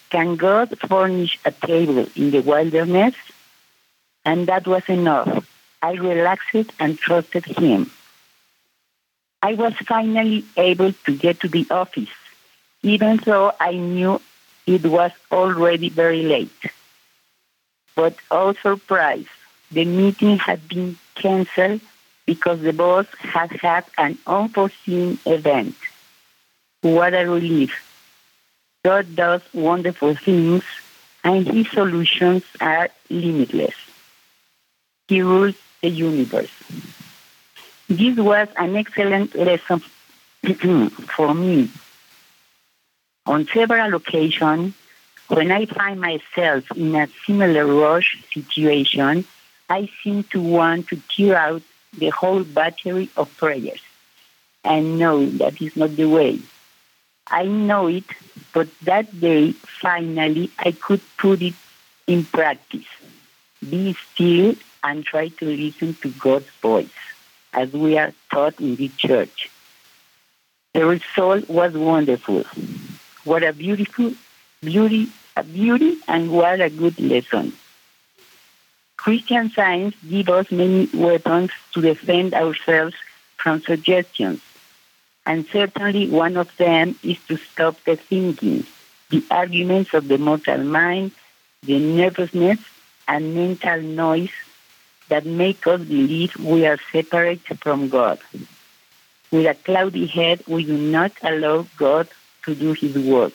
Can 0.10 0.36
God 0.36 0.76
furnish 0.80 1.38
a 1.46 1.52
table 1.52 2.08
in 2.16 2.32
the 2.32 2.40
wilderness? 2.40 3.14
And 4.26 4.48
that 4.48 4.68
was 4.68 4.84
enough. 4.90 5.48
I 5.82 5.94
relaxed 5.94 6.72
and 6.80 6.98
trusted 6.98 7.46
Him. 7.46 7.92
I 9.42 9.54
was 9.54 9.74
finally 9.76 10.44
able 10.58 10.92
to 10.92 11.16
get 11.16 11.40
to 11.42 11.48
the 11.48 11.68
office 11.70 12.10
even 12.86 13.18
though 13.18 13.52
I 13.60 13.72
knew 13.72 14.22
it 14.68 14.86
was 14.86 15.12
already 15.32 15.90
very 15.90 16.22
late. 16.22 16.62
But 17.96 18.16
oh 18.30 18.54
surprise, 18.54 19.26
the 19.72 19.86
meeting 19.86 20.38
had 20.38 20.68
been 20.68 20.98
canceled 21.16 21.82
because 22.28 22.62
the 22.62 22.74
boss 22.74 23.08
had 23.18 23.52
had 23.54 23.86
an 23.98 24.20
unforeseen 24.28 25.18
event. 25.26 25.76
What 26.82 27.16
a 27.16 27.26
relief. 27.26 27.74
God 28.84 29.16
does 29.16 29.42
wonderful 29.52 30.14
things 30.14 30.64
and 31.24 31.48
his 31.48 31.68
solutions 31.72 32.44
are 32.62 32.90
limitless. 33.10 33.74
He 35.08 35.22
rules 35.22 35.56
the 35.82 35.90
universe. 35.90 36.52
This 37.88 38.18
was 38.18 38.48
an 38.58 38.76
excellent 38.76 39.36
lesson 39.36 39.80
for 41.16 41.34
me 41.34 41.70
on 43.26 43.48
several 43.48 43.96
occasions, 43.96 44.74
when 45.28 45.52
I 45.52 45.66
find 45.66 46.00
myself 46.00 46.72
in 46.76 46.96
a 46.96 47.08
similar 47.26 47.66
rush 47.66 48.24
situation, 48.32 49.26
I 49.70 49.90
seem 50.04 50.24
to 50.26 50.42
want 50.42 50.90
to 50.90 51.02
tear 51.10 51.36
out 51.36 51.64
the 51.98 52.10
whole 52.10 52.44
battery 52.44 53.10
of 53.18 53.36
prayers. 53.38 53.82
And 54.64 55.00
know 55.00 55.26
that 55.26 55.62
is 55.62 55.76
not 55.76 55.96
the 55.96 56.06
way. 56.06 56.40
I 57.28 57.46
know 57.46 57.88
it, 57.88 58.04
but 58.54 58.68
that 58.82 59.20
day, 59.20 59.52
finally, 59.54 60.52
I 60.60 60.72
could 60.72 61.02
put 61.18 61.42
it 61.42 61.56
in 62.06 62.26
practice. 62.26 62.86
Be 63.68 63.94
still 64.14 64.56
and 64.86 65.04
try 65.04 65.30
to 65.30 65.46
listen 65.46 65.96
to 65.96 66.10
God's 66.12 66.50
voice, 66.62 67.00
as 67.52 67.74
we 67.74 67.98
are 67.98 68.14
taught 68.32 68.60
in 68.60 68.76
the 68.76 68.90
church. 68.90 69.50
The 70.74 70.86
result 70.86 71.50
was 71.50 71.74
wonderful. 71.74 72.44
What 73.24 73.44
a 73.44 73.52
beautiful 73.52 74.14
beauty, 74.62 75.10
a 75.36 75.44
beauty, 75.44 75.98
and 76.08 76.32
what 76.32 76.62
a 76.62 76.70
good 76.70 77.00
lesson. 77.00 77.54
Christian 78.96 79.50
science 79.50 79.96
gives 80.08 80.30
us 80.30 80.52
many 80.52 80.88
weapons 80.94 81.50
to 81.74 81.82
defend 81.82 82.36
ourselves 82.36 82.96
from 83.38 83.62
suggestions, 83.62 84.42
and 85.26 85.48
certainly 85.48 86.10
one 86.10 86.38
of 86.38 86.56
them 86.58 86.96
is 87.02 87.18
to 87.28 87.38
stop 87.38 87.84
the 87.86 87.96
thinking, 87.96 88.66
the 89.10 89.24
arguments 89.32 89.96
of 89.96 90.08
the 90.08 90.20
mortal 90.20 90.64
mind, 90.64 91.12
the 91.64 91.80
nervousness 91.80 92.60
and 93.08 93.34
mental 93.34 93.82
noise 93.82 94.32
that 95.10 95.26
make 95.26 95.66
us 95.68 95.82
believe 95.82 96.36
we 96.38 96.66
are 96.66 96.80
separate 96.92 97.42
from 97.60 97.90
God. 97.90 98.20
With 99.32 99.46
a 99.46 99.56
cloudy 99.56 100.08
head, 100.08 100.44
we 100.48 100.64
do 100.66 100.78
not 100.78 101.12
allow 101.22 101.68
God 101.78 102.08
to 102.44 102.56
do 102.56 102.74
his 102.74 102.96
work. 102.98 103.34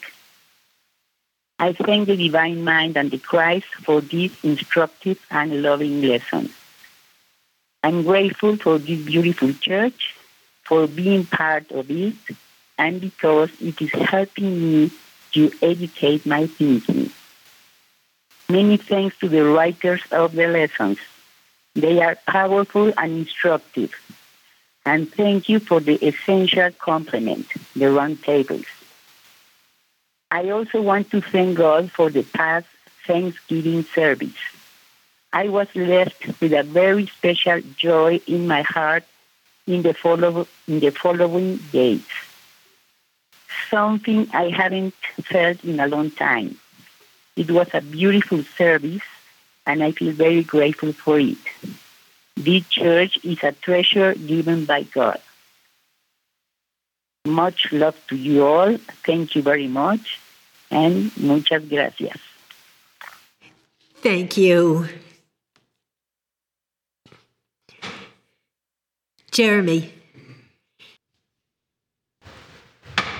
I 1.59 1.75
thank 1.75 2.07
the 2.07 2.17
Divine 2.17 2.65
Mind 2.65 2.97
and 2.97 3.11
the 3.11 3.19
Christ 3.19 3.67
for 3.85 4.01
this 4.01 4.33
instructive 4.43 5.19
and 5.31 5.63
loving 5.63 6.01
lesson. 6.01 6.51
I'm 7.83 8.03
grateful 8.03 8.57
for 8.57 8.79
this 8.79 9.01
beautiful 9.05 9.53
church, 9.53 10.17
for 10.65 10.87
being 10.87 11.27
part 11.27 11.71
of 11.71 11.91
it, 11.91 12.15
and 12.79 13.01
because 13.01 13.51
it 13.61 13.81
is 13.83 13.91
helping 13.91 14.61
me 14.61 14.91
to 15.33 15.53
educate 15.61 16.25
my 16.25 16.47
thinking. 16.47 17.11
Many 18.49 18.79
thanks 18.79 19.19
to 19.19 19.29
the 19.29 19.45
writers 19.45 20.03
of 20.11 20.33
the 20.33 20.47
lessons. 20.47 20.99
They 21.81 22.01
are 22.03 22.17
powerful 22.27 22.93
and 22.97 23.13
instructive. 23.13 23.95
And 24.85 25.13
thank 25.13 25.49
you 25.49 25.61
for 25.61 25.81
the 25.81 25.97
essential 26.07 26.71
complement, 26.73 27.47
the 27.75 27.91
round 27.91 28.23
tables. 28.23 28.67
I 30.31 30.51
also 30.51 30.81
want 30.81 31.11
to 31.11 31.21
thank 31.21 31.57
God 31.59 31.91
for 31.91 32.11
the 32.11 32.23
past 32.23 32.67
Thanksgiving 33.07 33.85
service. 33.85 34.39
I 35.33 35.49
was 35.49 35.69
left 35.75 36.41
with 36.41 36.53
a 36.53 36.63
very 36.63 37.07
special 37.07 37.61
joy 37.77 38.21
in 38.27 38.47
my 38.47 38.63
heart 38.63 39.05
in 39.67 39.83
the, 39.83 39.95
follow, 39.95 40.47
in 40.67 40.81
the 40.81 40.91
following 40.91 41.57
days. 41.73 42.05
Something 43.71 44.29
I 44.33 44.51
haven't 44.51 44.95
felt 45.23 45.65
in 45.65 45.79
a 45.79 45.87
long 45.87 46.11
time. 46.11 46.59
It 47.37 47.51
was 47.51 47.69
a 47.73 47.81
beautiful 47.81 48.43
service, 48.43 49.03
and 49.71 49.85
I 49.85 49.93
feel 49.93 50.13
very 50.13 50.43
grateful 50.43 50.93
for 50.93 51.21
it. 51.21 51.39
This 52.35 52.67
church 52.67 53.19
is 53.23 53.39
a 53.45 53.53
treasure 53.53 54.15
given 54.15 54.65
by 54.65 54.83
God. 54.83 55.21
Much 57.25 57.71
love 57.71 57.97
to 58.09 58.17
you 58.17 58.45
all. 58.45 58.77
Thank 59.07 59.37
you 59.37 59.43
very 59.43 59.69
much. 59.69 60.19
And 60.73 61.17
muchas 61.17 61.63
gracias. 61.69 62.19
Thank 64.03 64.37
you. 64.37 64.89
Jeremy. 69.31 69.93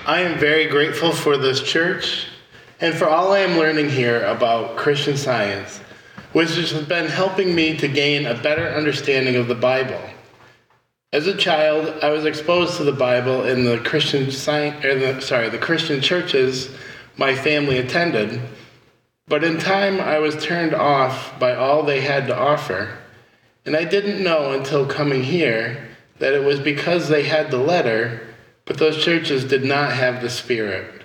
I 0.05 0.23
am 0.23 0.39
very 0.41 0.67
grateful 0.67 1.13
for 1.13 1.37
this 1.37 1.63
church 1.63 2.27
and 2.81 2.95
for 2.95 3.09
all 3.09 3.33
I 3.33 3.41
am 3.41 3.59
learning 3.59 3.91
here 3.91 4.25
about 4.25 4.77
Christian 4.77 5.17
science, 5.17 5.81
which 6.33 6.55
has 6.57 6.73
been 6.85 7.07
helping 7.07 7.55
me 7.55 7.77
to 7.77 7.89
gain 7.89 8.27
a 8.27 8.41
better 8.41 8.69
understanding 8.69 9.37
of 9.37 9.49
the 9.49 9.55
Bible. 9.55 10.01
As 11.13 11.27
a 11.27 11.37
child, 11.37 11.99
I 12.03 12.11
was 12.11 12.25
exposed 12.25 12.77
to 12.77 12.85
the 12.85 12.93
Bible 12.93 13.45
in 13.45 13.65
the 13.65 13.79
Christian 13.79 14.31
science, 14.31 14.81
the, 14.83 15.21
sorry, 15.21 15.49
the 15.49 15.59
Christian 15.59 16.01
churches 16.01 16.71
my 17.17 17.35
family 17.35 17.79
attended, 17.79 18.41
but 19.27 19.45
in 19.45 19.59
time 19.59 20.01
I 20.01 20.19
was 20.19 20.43
turned 20.43 20.73
off 20.73 21.39
by 21.39 21.55
all 21.55 21.83
they 21.83 22.01
had 22.01 22.29
to 22.29 22.37
offer, 22.37 22.99
and 23.67 23.77
I 23.77 23.85
didn't 23.85 24.23
know 24.23 24.53
until 24.53 24.87
coming 24.87 25.25
here 25.25 25.89
that 26.19 26.33
it 26.33 26.45
was 26.45 26.61
because 26.61 27.09
they 27.09 27.25
had 27.25 27.51
the 27.51 27.59
letter, 27.59 28.27
but 28.65 28.79
those 28.79 29.05
churches 29.05 29.45
did 29.45 29.65
not 29.65 29.93
have 29.93 30.23
the 30.23 30.31
spirit. 30.31 31.03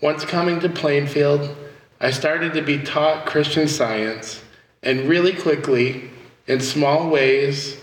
Once 0.00 0.24
coming 0.24 0.60
to 0.60 0.68
Plainfield, 0.68 1.54
I 2.00 2.10
started 2.12 2.54
to 2.54 2.62
be 2.62 2.78
taught 2.78 3.26
Christian 3.26 3.68
science, 3.68 4.42
and 4.82 5.08
really 5.08 5.34
quickly, 5.34 6.10
in 6.46 6.60
small 6.60 7.10
ways, 7.10 7.76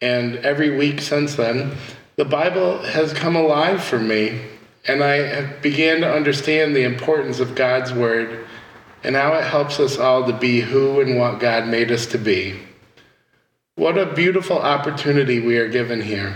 and 0.00 0.36
every 0.36 0.76
week 0.76 1.00
since 1.00 1.34
then, 1.34 1.72
the 2.14 2.24
Bible 2.24 2.78
has 2.78 3.12
come 3.12 3.34
alive 3.34 3.82
for 3.82 3.98
me, 3.98 4.40
and 4.86 5.02
I 5.02 5.46
began 5.60 6.00
to 6.02 6.12
understand 6.12 6.76
the 6.76 6.84
importance 6.84 7.40
of 7.40 7.56
God's 7.56 7.92
Word 7.92 8.46
and 9.02 9.16
how 9.16 9.34
it 9.34 9.44
helps 9.44 9.80
us 9.80 9.98
all 9.98 10.24
to 10.26 10.32
be 10.32 10.60
who 10.60 11.00
and 11.00 11.18
what 11.18 11.40
God 11.40 11.66
made 11.66 11.90
us 11.90 12.06
to 12.06 12.18
be. 12.18 12.60
What 13.74 13.98
a 13.98 14.14
beautiful 14.14 14.58
opportunity 14.58 15.40
we 15.40 15.58
are 15.58 15.68
given 15.68 16.00
here. 16.00 16.34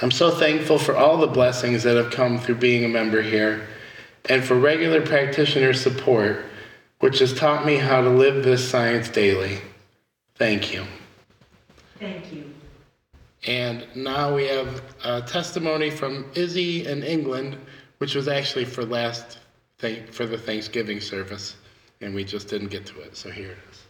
I'm 0.00 0.10
so 0.10 0.30
thankful 0.30 0.78
for 0.78 0.96
all 0.96 1.18
the 1.18 1.26
blessings 1.26 1.82
that 1.82 1.96
have 1.96 2.10
come 2.10 2.38
through 2.38 2.56
being 2.56 2.84
a 2.84 2.88
member 2.88 3.20
here 3.20 3.68
and 4.28 4.44
for 4.44 4.54
regular 4.54 5.04
practitioner 5.04 5.72
support, 5.72 6.44
which 7.00 7.18
has 7.18 7.32
taught 7.34 7.66
me 7.66 7.76
how 7.76 8.00
to 8.00 8.10
live 8.10 8.44
this 8.44 8.68
science 8.68 9.08
daily. 9.08 9.58
Thank 10.36 10.72
you. 10.72 10.84
Thank 11.98 12.32
you. 12.32 12.52
And 13.46 13.86
now 13.94 14.34
we 14.34 14.46
have 14.46 14.82
a 15.04 15.20
testimony 15.20 15.90
from 15.90 16.30
Izzy 16.34 16.86
in 16.86 17.02
England, 17.02 17.58
which 17.98 18.14
was 18.14 18.26
actually 18.26 18.64
for 18.64 18.84
last 18.84 19.38
for 20.12 20.24
the 20.24 20.38
Thanksgiving 20.38 20.98
service, 20.98 21.56
and 22.00 22.14
we 22.14 22.24
just 22.24 22.48
didn't 22.48 22.68
get 22.68 22.86
to 22.86 23.00
it. 23.02 23.16
So 23.16 23.30
here 23.30 23.50
it 23.50 23.58
is. 23.70 23.82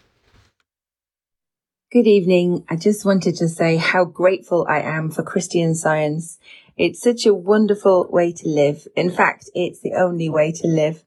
Good 1.92 2.08
evening. 2.08 2.64
I 2.68 2.74
just 2.74 3.04
wanted 3.04 3.36
to 3.36 3.48
say 3.48 3.76
how 3.76 4.04
grateful 4.04 4.66
I 4.68 4.80
am 4.80 5.12
for 5.12 5.22
Christian 5.22 5.76
Science. 5.76 6.40
It's 6.76 7.00
such 7.00 7.24
a 7.24 7.34
wonderful 7.34 8.08
way 8.10 8.32
to 8.32 8.48
live. 8.48 8.88
In 8.96 9.10
fact, 9.10 9.48
it's 9.54 9.80
the 9.80 9.94
only 9.94 10.28
way 10.28 10.50
to 10.52 10.66
live. 10.66 11.04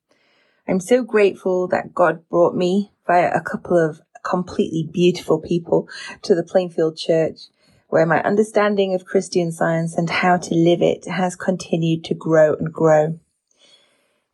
I'm 0.65 0.79
so 0.79 1.03
grateful 1.03 1.67
that 1.67 1.93
God 1.93 2.27
brought 2.29 2.55
me 2.55 2.93
via 3.05 3.31
a 3.33 3.41
couple 3.41 3.77
of 3.77 4.01
completely 4.23 4.89
beautiful 4.91 5.41
people 5.41 5.89
to 6.21 6.35
the 6.35 6.43
Plainfield 6.43 6.97
Church, 6.97 7.39
where 7.89 8.05
my 8.05 8.21
understanding 8.23 8.93
of 8.93 9.05
Christian 9.05 9.51
Science 9.51 9.97
and 9.97 10.09
how 10.09 10.37
to 10.37 10.55
live 10.55 10.81
it 10.81 11.05
has 11.05 11.35
continued 11.35 12.05
to 12.05 12.13
grow 12.13 12.53
and 12.53 12.71
grow. 12.71 13.19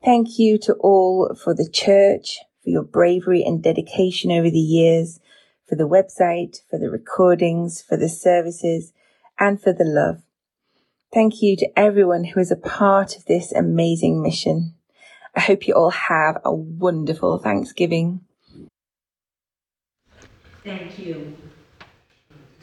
Thank 0.05 0.38
you 0.38 0.59
to 0.59 0.73
all 0.73 1.34
for 1.34 1.55
the 1.55 1.69
church, 1.69 2.39
for 2.63 2.69
your 2.69 2.84
bravery 2.84 3.43
and 3.43 3.63
dedication 3.63 4.31
over 4.31 4.51
the 4.51 4.59
years, 4.59 5.19
for 5.67 5.75
the 5.75 5.88
website, 5.88 6.61
for 6.69 6.77
the 6.77 6.91
recordings, 6.91 7.81
for 7.81 7.97
the 7.97 8.09
services, 8.09 8.93
and 9.39 9.59
for 9.59 9.73
the 9.73 9.86
love. 9.86 10.21
Thank 11.14 11.43
you 11.43 11.55
to 11.57 11.70
everyone 11.80 12.24
who 12.24 12.39
is 12.39 12.49
a 12.49 12.55
part 12.55 13.16
of 13.16 13.26
this 13.26 13.51
amazing 13.51 14.24
mission. 14.24 14.74
I 15.36 15.41
hope 15.41 15.68
you 15.68 15.76
all 15.76 15.91
have 15.91 16.41
a 16.43 16.51
wonderful 16.51 17.38
Thanksgiving. 17.38 18.22
Thank 20.64 20.97
you. 20.97 21.38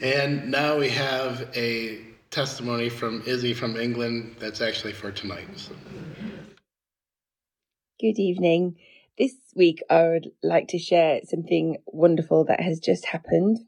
And 0.01 0.51
now 0.51 0.77
we 0.77 0.89
have 0.89 1.47
a 1.55 2.01
testimony 2.29 2.89
from 2.89 3.23
Izzy 3.25 3.53
from 3.53 3.77
England 3.77 4.35
that's 4.37 4.59
actually 4.59 4.93
for 4.93 5.11
tonight. 5.11 5.47
So. 5.55 5.73
Good 8.01 8.19
evening. 8.19 8.75
This 9.17 9.33
week 9.55 9.81
I 9.89 10.09
would 10.09 10.31
like 10.43 10.67
to 10.69 10.77
share 10.77 11.21
something 11.23 11.77
wonderful 11.85 12.43
that 12.45 12.59
has 12.59 12.81
just 12.81 13.05
happened. 13.05 13.59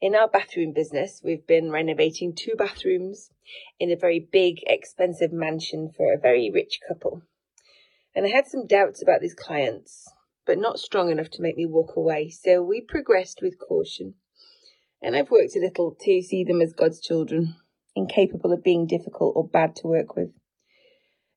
In 0.00 0.14
our 0.14 0.28
bathroom 0.28 0.72
business, 0.72 1.22
we've 1.24 1.44
been 1.44 1.72
renovating 1.72 2.32
two 2.32 2.52
bathrooms 2.56 3.32
in 3.80 3.90
a 3.90 3.96
very 3.96 4.20
big, 4.20 4.58
expensive 4.64 5.32
mansion 5.32 5.90
for 5.96 6.12
a 6.12 6.20
very 6.20 6.52
rich 6.54 6.78
couple. 6.86 7.22
And 8.14 8.24
I 8.24 8.28
had 8.28 8.46
some 8.46 8.68
doubts 8.68 9.02
about 9.02 9.20
these 9.20 9.34
clients, 9.34 10.08
but 10.46 10.56
not 10.56 10.78
strong 10.78 11.10
enough 11.10 11.30
to 11.30 11.42
make 11.42 11.56
me 11.56 11.66
walk 11.66 11.96
away, 11.96 12.30
so 12.30 12.62
we 12.62 12.80
progressed 12.80 13.40
with 13.42 13.58
caution. 13.58 14.14
And 15.02 15.16
I've 15.16 15.32
worked 15.32 15.56
a 15.56 15.60
little 15.60 15.96
to 16.02 16.22
see 16.22 16.44
them 16.44 16.60
as 16.60 16.72
God's 16.72 17.00
children, 17.00 17.56
incapable 17.96 18.52
of 18.52 18.62
being 18.62 18.86
difficult 18.86 19.34
or 19.34 19.48
bad 19.48 19.74
to 19.76 19.88
work 19.88 20.14
with. 20.14 20.30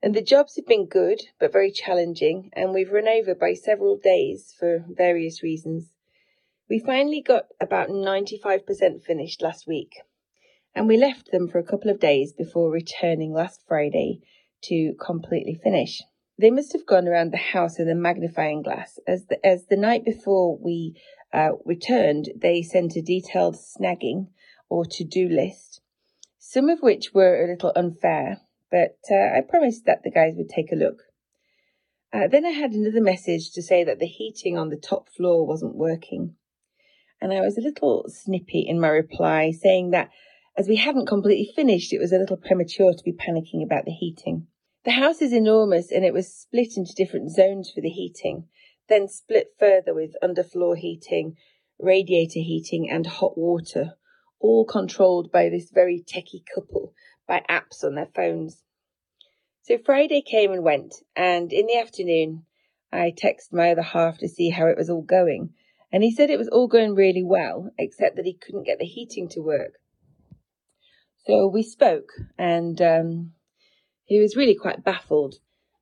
And 0.04 0.14
the 0.14 0.22
jobs 0.22 0.56
have 0.58 0.68
been 0.68 0.86
good, 0.86 1.22
but 1.40 1.52
very 1.52 1.72
challenging, 1.72 2.52
and 2.54 2.74
we've 2.74 2.92
run 2.92 3.08
over 3.08 3.34
by 3.34 3.56
several 3.56 3.98
days 3.98 4.54
for 4.60 4.86
various 4.88 5.42
reasons. 5.42 5.91
We 6.72 6.80
finally 6.80 7.20
got 7.20 7.48
about 7.60 7.90
95% 7.90 9.04
finished 9.04 9.42
last 9.42 9.68
week, 9.68 10.04
and 10.74 10.88
we 10.88 10.96
left 10.96 11.30
them 11.30 11.50
for 11.50 11.60
a 11.60 11.66
couple 11.66 11.92
of 11.92 12.00
days 12.00 12.32
before 12.32 12.72
returning 12.72 13.34
last 13.34 13.62
Friday 13.68 14.22
to 14.70 14.94
completely 14.94 15.60
finish. 15.62 16.02
They 16.40 16.50
must 16.50 16.72
have 16.72 16.86
gone 16.86 17.10
around 17.10 17.34
the 17.34 17.52
house 17.52 17.78
with 17.78 17.90
a 17.90 17.94
magnifying 17.94 18.62
glass, 18.62 19.00
as 19.06 19.26
the, 19.26 19.46
as 19.46 19.66
the 19.66 19.76
night 19.76 20.06
before 20.06 20.58
we 20.58 20.96
uh, 21.34 21.50
returned, 21.66 22.30
they 22.38 22.62
sent 22.62 22.96
a 22.96 23.02
detailed 23.02 23.58
snagging 23.58 24.30
or 24.70 24.86
to 24.92 25.04
do 25.04 25.28
list, 25.28 25.82
some 26.40 26.70
of 26.70 26.80
which 26.80 27.14
were 27.14 27.44
a 27.44 27.52
little 27.52 27.74
unfair, 27.76 28.40
but 28.72 28.98
uh, 29.12 29.36
I 29.38 29.42
promised 29.42 29.84
that 29.88 30.04
the 30.04 30.10
guys 30.10 30.36
would 30.38 30.48
take 30.48 30.72
a 30.72 30.78
look. 30.78 31.02
Uh, 32.14 32.30
then 32.30 32.46
I 32.46 32.52
had 32.52 32.72
another 32.72 33.02
message 33.02 33.52
to 33.56 33.62
say 33.62 33.84
that 33.84 34.00
the 34.00 34.08
heating 34.08 34.58
on 34.58 34.70
the 34.70 34.78
top 34.78 35.10
floor 35.10 35.46
wasn't 35.46 35.76
working 35.76 36.38
and 37.22 37.32
I 37.32 37.42
was 37.42 37.58
a 37.58 37.62
little 37.62 38.06
snippy 38.08 38.66
in 38.68 38.80
my 38.80 38.88
reply, 38.88 39.52
saying 39.52 39.92
that 39.92 40.10
as 40.58 40.68
we 40.68 40.76
hadn't 40.76 41.06
completely 41.06 41.54
finished, 41.56 41.94
it 41.94 42.00
was 42.00 42.12
a 42.12 42.18
little 42.18 42.36
premature 42.36 42.94
to 42.94 43.04
be 43.04 43.14
panicking 43.14 43.64
about 43.64 43.86
the 43.86 43.92
heating. 43.92 44.48
The 44.84 44.92
house 44.92 45.22
is 45.22 45.32
enormous 45.32 45.92
and 45.92 46.04
it 46.04 46.14
was 46.14 46.34
split 46.34 46.76
into 46.76 46.96
different 46.96 47.32
zones 47.32 47.72
for 47.72 47.82
the 47.82 47.90
heating, 47.90 48.48
then 48.90 49.08
split 49.08 49.54
further 49.60 49.94
with 49.94 50.16
underfloor 50.24 50.76
heating, 50.76 51.36
radiator 51.80 52.40
heating, 52.40 52.90
and 52.90 53.06
hot 53.06 53.38
water, 53.38 53.94
all 54.40 54.66
controlled 54.66 55.32
by 55.32 55.50
this 55.50 55.70
very 55.72 56.04
techie 56.04 56.44
couple 56.54 56.94
by 57.28 57.46
apps 57.48 57.84
on 57.84 57.94
their 57.94 58.10
phones. 58.16 58.64
So 59.62 59.78
Friday 59.78 60.24
came 60.24 60.52
and 60.52 60.64
went, 60.64 60.96
and 61.16 61.54
in 61.54 61.68
the 61.68 61.78
afternoon, 61.78 62.46
I 62.92 63.14
texted 63.16 63.54
my 63.54 63.72
other 63.72 63.84
half 63.84 64.18
to 64.18 64.28
see 64.28 64.50
how 64.50 64.66
it 64.66 64.78
was 64.78 64.90
all 64.90 65.04
going 65.04 65.54
and 65.92 66.04
he 66.04 66.12
said 66.12 66.30
it 66.30 66.40
was 66.40 66.48
all 66.48 66.68
going 66.68 66.96
really 66.96 67.24
well, 67.24 67.72
except 67.78 68.16
that 68.16 68.26
he 68.26 68.34
couldn't 68.34 68.66
get 68.66 68.80
the 68.80 68.86
heating 68.86 69.28
to 69.30 69.42
work. 69.42 69.74
So 71.26 71.48
we 71.48 71.64
spoke, 71.64 72.10
and 72.38 72.82
um, 72.82 73.34
he 74.06 74.20
was 74.20 74.36
really 74.36 74.56
quite 74.56 74.84
baffled. 74.84 75.36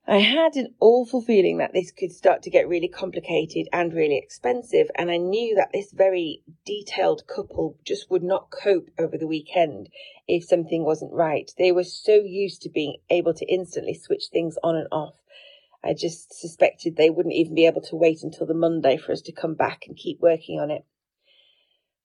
I 0.06 0.18
had 0.18 0.56
an 0.56 0.74
awful 0.80 1.22
feeling 1.22 1.58
that 1.58 1.72
this 1.72 1.92
could 1.92 2.10
start 2.10 2.42
to 2.42 2.50
get 2.50 2.66
really 2.66 2.88
complicated 2.88 3.68
and 3.72 3.92
really 3.92 4.18
expensive, 4.18 4.88
and 4.96 5.10
I 5.10 5.18
knew 5.18 5.54
that 5.54 5.70
this 5.72 5.92
very 5.92 6.42
detailed 6.66 7.26
couple 7.28 7.78
just 7.84 8.10
would 8.10 8.24
not 8.24 8.50
cope 8.50 8.90
over 8.98 9.16
the 9.16 9.28
weekend 9.28 9.88
if 10.26 10.44
something 10.44 10.84
wasn't 10.84 11.12
right. 11.12 11.50
They 11.56 11.70
were 11.70 11.84
so 11.84 12.14
used 12.14 12.62
to 12.62 12.68
being 12.70 12.96
able 13.08 13.34
to 13.34 13.46
instantly 13.46 13.94
switch 13.94 14.24
things 14.32 14.56
on 14.64 14.74
and 14.74 14.88
off 14.90 15.19
I 15.82 15.94
just 15.94 16.38
suspected 16.38 16.96
they 16.96 17.10
wouldn't 17.10 17.34
even 17.34 17.54
be 17.54 17.66
able 17.66 17.80
to 17.82 17.96
wait 17.96 18.22
until 18.22 18.46
the 18.46 18.54
Monday 18.54 18.96
for 18.96 19.12
us 19.12 19.22
to 19.22 19.32
come 19.32 19.54
back 19.54 19.84
and 19.86 19.96
keep 19.96 20.20
working 20.20 20.60
on 20.60 20.70
it. 20.70 20.84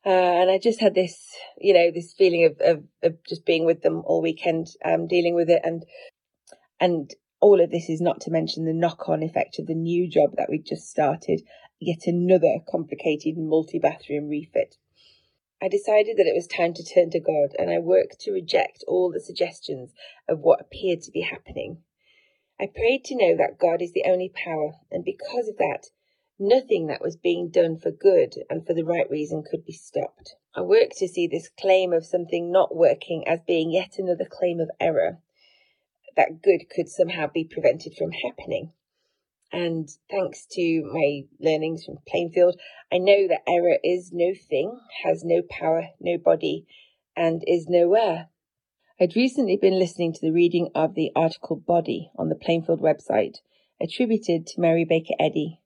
Uh, 0.05 0.09
and 0.09 0.51
I 0.51 0.59
just 0.59 0.79
had 0.79 0.93
this, 0.93 1.35
you 1.57 1.73
know, 1.73 1.91
this 1.91 2.13
feeling 2.13 2.45
of, 2.45 2.61
of, 2.61 2.83
of 3.01 3.23
just 3.27 3.45
being 3.45 3.65
with 3.65 3.81
them 3.81 4.03
all 4.05 4.21
weekend, 4.21 4.67
um, 4.83 5.07
dealing 5.07 5.33
with 5.33 5.49
it, 5.49 5.61
and 5.63 5.83
and 6.79 7.11
all 7.41 7.59
of 7.59 7.71
this 7.71 7.89
is 7.89 8.01
not 8.01 8.21
to 8.21 8.31
mention 8.31 8.65
the 8.65 8.73
knock-on 8.73 9.23
effect 9.23 9.59
of 9.59 9.65
the 9.67 9.73
new 9.73 10.07
job 10.09 10.35
that 10.37 10.49
we 10.49 10.59
just 10.59 10.89
started, 10.89 11.41
yet 11.79 12.05
another 12.05 12.59
complicated 12.69 13.35
multi-bathroom 13.37 14.29
refit. 14.29 14.75
I 15.61 15.67
decided 15.67 16.17
that 16.17 16.27
it 16.27 16.35
was 16.35 16.47
time 16.47 16.73
to 16.75 16.83
turn 16.83 17.09
to 17.11 17.19
God, 17.19 17.55
and 17.57 17.71
I 17.71 17.79
worked 17.79 18.19
to 18.21 18.31
reject 18.31 18.83
all 18.87 19.11
the 19.11 19.19
suggestions 19.19 19.91
of 20.29 20.39
what 20.39 20.61
appeared 20.61 21.01
to 21.01 21.11
be 21.11 21.21
happening 21.21 21.79
I 22.59 22.67
prayed 22.67 23.03
to 23.05 23.15
know 23.15 23.35
that 23.37 23.59
God 23.59 23.81
is 23.81 23.91
the 23.91 24.05
only 24.05 24.29
power, 24.29 24.75
and 24.89 25.03
because 25.03 25.49
of 25.49 25.57
that, 25.57 25.89
nothing 26.39 26.87
that 26.87 27.01
was 27.01 27.17
being 27.17 27.49
done 27.49 27.77
for 27.77 27.91
good 27.91 28.35
and 28.49 28.65
for 28.65 28.73
the 28.73 28.85
right 28.85 29.09
reason 29.09 29.43
could 29.43 29.65
be 29.65 29.73
stopped. 29.73 30.35
I 30.55 30.61
worked 30.61 30.97
to 30.97 31.07
see 31.07 31.27
this 31.27 31.49
claim 31.49 31.91
of 31.91 32.05
something 32.05 32.51
not 32.51 32.75
working 32.75 33.27
as 33.27 33.41
being 33.45 33.71
yet 33.71 33.95
another 33.97 34.25
claim 34.25 34.59
of 34.59 34.71
error, 34.79 35.19
that 36.15 36.41
good 36.41 36.69
could 36.69 36.87
somehow 36.87 37.27
be 37.27 37.43
prevented 37.43 37.95
from 37.97 38.11
happening. 38.11 38.71
And 39.51 39.89
thanks 40.09 40.45
to 40.51 40.83
my 40.91 41.23
learnings 41.39 41.85
from 41.85 41.99
Plainfield, 42.07 42.59
I 42.91 42.97
know 42.97 43.27
that 43.27 43.43
error 43.47 43.77
is 43.83 44.11
no 44.13 44.33
thing, 44.33 44.79
has 45.03 45.23
no 45.23 45.41
power, 45.41 45.89
no 45.99 46.17
body, 46.17 46.65
and 47.15 47.43
is 47.45 47.67
nowhere. 47.67 48.29
I'd 48.97 49.17
recently 49.17 49.57
been 49.57 49.77
listening 49.77 50.13
to 50.13 50.21
the 50.21 50.31
reading 50.31 50.69
of 50.73 50.95
the 50.95 51.11
article 51.17 51.57
Body 51.57 52.11
on 52.17 52.29
the 52.29 52.35
Plainfield 52.35 52.79
website, 52.79 53.39
attributed 53.81 54.47
to 54.47 54.61
Mary 54.61 54.85
Baker 54.85 55.15
Eddy. 55.19 55.59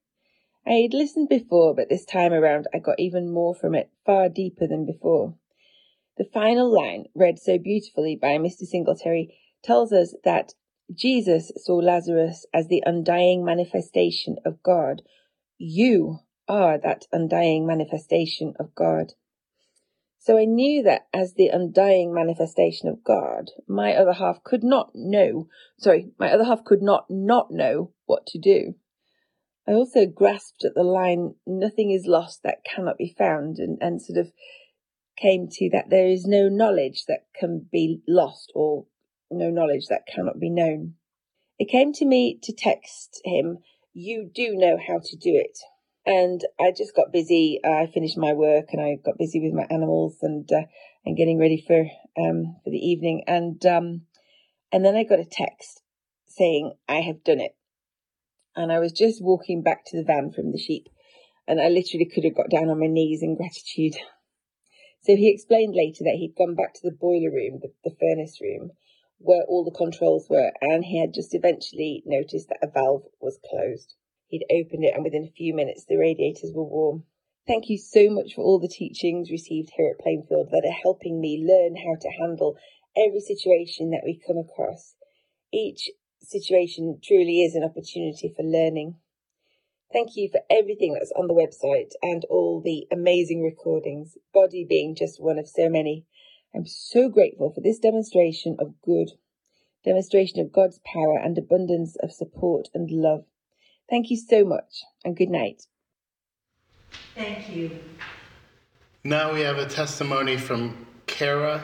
I 0.66 0.82
had 0.82 0.96
listened 0.96 1.30
before, 1.30 1.76
but 1.76 1.90
this 1.90 2.06
time 2.06 2.34
around 2.34 2.68
I 2.74 2.80
got 2.80 3.00
even 3.00 3.32
more 3.32 3.54
from 3.54 3.76
it, 3.76 3.92
far 4.04 4.30
deeper 4.30 4.66
than 4.66 4.88
before. 4.88 5.36
The 6.18 6.26
final 6.26 6.74
line, 6.74 7.06
read 7.14 7.38
so 7.38 7.60
beautifully 7.60 8.16
by 8.16 8.40
Mr. 8.40 8.64
Singletary, 8.64 9.38
tells 9.64 9.94
us 9.94 10.16
that 10.24 10.56
Jesus 10.92 11.52
saw 11.56 11.76
Lazarus 11.76 12.48
as 12.52 12.68
the 12.68 12.82
undying 12.84 13.46
manifestation 13.46 14.38
of 14.44 14.64
God. 14.64 15.04
You 15.60 16.22
are 16.48 16.80
that 16.80 17.06
undying 17.12 17.68
manifestation 17.68 18.56
of 18.60 18.74
God. 18.74 19.14
So 20.22 20.38
I 20.38 20.44
knew 20.44 20.84
that 20.84 21.08
as 21.14 21.34
the 21.34 21.48
undying 21.48 22.14
manifestation 22.14 22.90
of 22.90 23.06
God, 23.06 23.52
my 23.68 23.94
other 23.96 24.12
half 24.12 24.44
could 24.44 24.66
not 24.66 24.92
know, 24.94 25.48
sorry, 25.78 26.12
my 26.20 26.30
other 26.30 26.44
half 26.44 26.66
could 26.66 26.82
not 26.82 27.06
not 27.10 27.52
know 27.52 27.94
what 28.06 28.26
to 28.28 28.38
do. 28.38 28.76
I 29.66 29.72
also 29.72 30.06
grasped 30.06 30.66
at 30.66 30.76
the 30.76 30.84
line, 30.84 31.36
nothing 31.48 31.92
is 31.92 32.06
lost 32.06 32.44
that 32.44 32.66
cannot 32.66 32.98
be 32.98 33.16
found, 33.18 33.60
and, 33.60 33.78
and 33.80 34.02
sort 34.02 34.18
of 34.18 34.34
came 35.16 35.48
to 35.52 35.70
that 35.72 35.90
there 35.90 36.08
is 36.08 36.26
no 36.26 36.50
knowledge 36.50 37.06
that 37.08 37.26
can 37.34 37.68
be 37.72 38.02
lost 38.06 38.52
or 38.54 38.88
no 39.32 39.50
knowledge 39.50 39.88
that 39.88 40.06
cannot 40.06 40.38
be 40.38 40.50
known. 40.50 40.96
It 41.58 41.70
came 41.70 41.94
to 41.94 42.06
me 42.06 42.40
to 42.44 42.54
text 42.54 43.22
him, 43.24 43.60
You 43.94 44.30
do 44.34 44.56
know 44.56 44.78
how 44.78 45.00
to 45.00 45.16
do 45.16 45.32
it. 45.36 45.60
And 46.10 46.42
I 46.60 46.72
just 46.76 46.96
got 46.96 47.14
busy. 47.14 47.60
I 47.64 47.86
finished 47.86 48.18
my 48.18 48.34
work 48.34 48.70
and 48.72 48.82
I 48.82 48.96
got 48.96 49.20
busy 49.20 49.40
with 49.40 49.54
my 49.54 49.68
animals 49.70 50.18
and 50.24 50.52
uh, 50.52 50.64
and 51.06 51.16
getting 51.16 51.38
ready 51.38 51.64
for 51.68 51.82
um, 52.20 52.56
for 52.64 52.72
the 52.72 52.80
evening. 52.80 53.26
And 53.28 53.64
um, 53.68 54.02
and 54.72 54.84
then 54.84 54.96
I 54.96 55.04
got 55.04 55.20
a 55.20 55.30
text 55.30 55.84
saying 56.26 56.74
I 56.88 57.02
have 57.02 57.24
done 57.24 57.40
it. 57.40 57.56
And 58.56 58.72
I 58.72 58.80
was 58.80 58.92
just 58.92 59.24
walking 59.24 59.62
back 59.62 59.86
to 59.86 59.98
the 59.98 60.04
van 60.04 60.32
from 60.32 60.52
the 60.52 60.58
sheep, 60.58 60.90
and 61.48 61.62
I 61.62 61.70
literally 61.70 62.10
could 62.12 62.24
have 62.24 62.36
got 62.36 62.50
down 62.50 62.70
on 62.70 62.80
my 62.80 62.88
knees 62.88 63.22
in 63.22 63.38
gratitude. 63.38 63.94
So 65.02 65.16
he 65.16 65.30
explained 65.30 65.76
later 65.76 66.06
that 66.06 66.18
he'd 66.18 66.34
gone 66.36 66.56
back 66.56 66.74
to 66.74 66.82
the 66.84 66.98
boiler 67.00 67.30
room, 67.30 67.60
the, 67.62 67.72
the 67.84 67.96
furnace 68.00 68.42
room, 68.42 68.72
where 69.20 69.44
all 69.44 69.64
the 69.64 69.78
controls 69.78 70.26
were, 70.28 70.54
and 70.60 70.84
he 70.84 71.00
had 71.00 71.14
just 71.14 71.36
eventually 71.36 72.02
noticed 72.08 72.50
that 72.50 72.68
a 72.68 72.68
valve 72.68 73.04
was 73.22 73.38
closed. 73.48 73.94
He'd 74.30 74.46
opened 74.52 74.86
it, 74.86 74.94
and 74.94 75.04
within 75.04 75.26
a 75.26 75.36
few 75.36 75.56
minutes, 75.56 75.86
the 75.86 75.98
radiators 75.98 76.54
were 76.54 76.64
warm. 76.64 77.04
Thank 77.48 77.68
you 77.68 77.80
so 77.80 78.12
much 78.12 78.36
for 78.36 78.44
all 78.44 78.60
the 78.60 78.68
teachings 78.68 79.32
received 79.32 79.72
here 79.76 79.90
at 79.90 80.04
Plainfield 80.04 80.50
that 80.52 80.66
are 80.66 80.82
helping 80.84 81.20
me 81.20 81.44
learn 81.44 81.76
how 81.76 81.96
to 82.00 82.10
handle 82.10 82.56
every 82.96 83.22
situation 83.22 83.90
that 83.90 84.04
we 84.06 84.22
come 84.26 84.38
across. 84.38 84.94
Each 85.52 85.90
situation 86.22 87.00
truly 87.04 87.42
is 87.42 87.56
an 87.56 87.64
opportunity 87.64 88.32
for 88.36 88.44
learning. 88.44 88.98
Thank 89.92 90.16
you 90.16 90.30
for 90.30 90.42
everything 90.48 90.94
that's 90.94 91.12
on 91.14 91.28
the 91.28 91.34
website 91.34 91.94
and 92.04 92.24
all 92.26 92.62
the 92.62 92.86
amazing 92.92 93.42
recordings, 93.42 94.16
Body 94.32 94.64
being 94.64 94.94
just 94.94 95.20
one 95.20 95.40
of 95.40 95.48
so 95.48 95.68
many. 95.70 96.06
I'm 96.54 96.68
so 96.68 97.10
grateful 97.10 97.52
for 97.52 97.62
this 97.62 97.80
demonstration 97.80 98.58
of 98.60 98.80
good, 98.84 99.14
demonstration 99.84 100.40
of 100.40 100.52
God's 100.52 100.80
power 100.86 101.18
and 101.18 101.36
abundance 101.36 101.96
of 101.96 102.12
support 102.12 102.68
and 102.76 102.92
love. 102.92 103.26
Thank 103.90 104.12
you 104.12 104.18
so 104.18 104.46
much 104.46 104.84
and 105.04 105.18
good 105.18 105.30
night. 105.30 105.64
Thank 107.16 107.50
you. 107.50 107.80
Now 109.04 109.34
we 109.34 109.42
have 109.42 109.58
a 109.58 109.66
testimony 109.66 110.38
from 110.38 110.86
Kara 111.08 111.64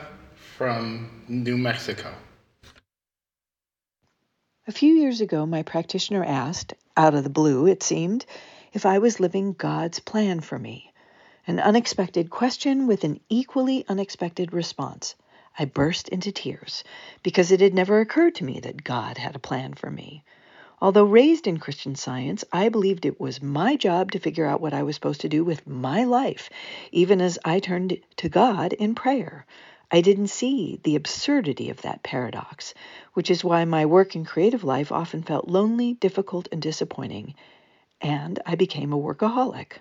from 0.57 1.23
New 1.27 1.57
Mexico. 1.57 2.13
A 4.67 4.71
few 4.71 4.95
years 4.95 5.21
ago, 5.21 5.45
my 5.45 5.61
practitioner 5.61 6.23
asked, 6.23 6.73
out 6.97 7.13
of 7.13 7.23
the 7.23 7.29
blue 7.29 7.67
it 7.67 7.83
seemed, 7.83 8.25
if 8.73 8.85
I 8.85 8.97
was 8.97 9.19
living 9.19 9.53
God's 9.53 9.99
plan 9.99 10.39
for 10.39 10.57
me. 10.57 10.91
An 11.45 11.59
unexpected 11.59 12.31
question 12.31 12.87
with 12.87 13.03
an 13.03 13.19
equally 13.29 13.85
unexpected 13.87 14.51
response. 14.53 15.13
I 15.59 15.65
burst 15.65 16.09
into 16.09 16.31
tears 16.31 16.83
because 17.21 17.51
it 17.51 17.61
had 17.61 17.75
never 17.75 17.99
occurred 17.99 18.33
to 18.35 18.43
me 18.43 18.59
that 18.61 18.83
God 18.83 19.19
had 19.19 19.35
a 19.35 19.39
plan 19.39 19.75
for 19.75 19.91
me. 19.91 20.23
Although 20.81 21.05
raised 21.05 21.47
in 21.47 21.57
Christian 21.57 21.95
science, 21.95 22.43
I 22.51 22.69
believed 22.69 23.05
it 23.05 23.19
was 23.19 23.41
my 23.41 23.75
job 23.75 24.11
to 24.11 24.19
figure 24.19 24.45
out 24.45 24.59
what 24.59 24.73
I 24.73 24.83
was 24.83 24.95
supposed 24.95 25.21
to 25.21 25.29
do 25.29 25.43
with 25.43 25.65
my 25.65 26.03
life, 26.03 26.49
even 26.91 27.21
as 27.21 27.39
I 27.45 27.59
turned 27.59 27.97
to 28.17 28.29
God 28.29 28.73
in 28.73 28.93
prayer. 28.93 29.45
I 29.89 30.01
didn't 30.01 30.27
see 30.27 30.79
the 30.83 30.95
absurdity 30.95 31.69
of 31.69 31.81
that 31.83 32.03
paradox, 32.03 32.73
which 33.13 33.31
is 33.31 33.43
why 33.43 33.63
my 33.65 33.85
work 33.85 34.15
and 34.15 34.27
creative 34.27 34.63
life 34.63 34.91
often 34.91 35.23
felt 35.23 35.47
lonely, 35.47 35.93
difficult, 35.93 36.49
and 36.51 36.61
disappointing, 36.61 37.35
and 38.01 38.39
I 38.45 38.55
became 38.55 38.91
a 38.91 38.97
workaholic. 38.97 39.79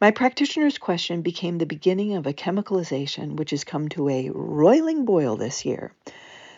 My 0.00 0.10
practitioner's 0.10 0.78
question 0.78 1.22
became 1.22 1.58
the 1.58 1.66
beginning 1.66 2.14
of 2.14 2.26
a 2.26 2.32
chemicalization 2.32 3.36
which 3.36 3.50
has 3.50 3.64
come 3.64 3.88
to 3.90 4.08
a 4.08 4.30
roiling 4.30 5.04
boil 5.04 5.36
this 5.36 5.64
year. 5.64 5.92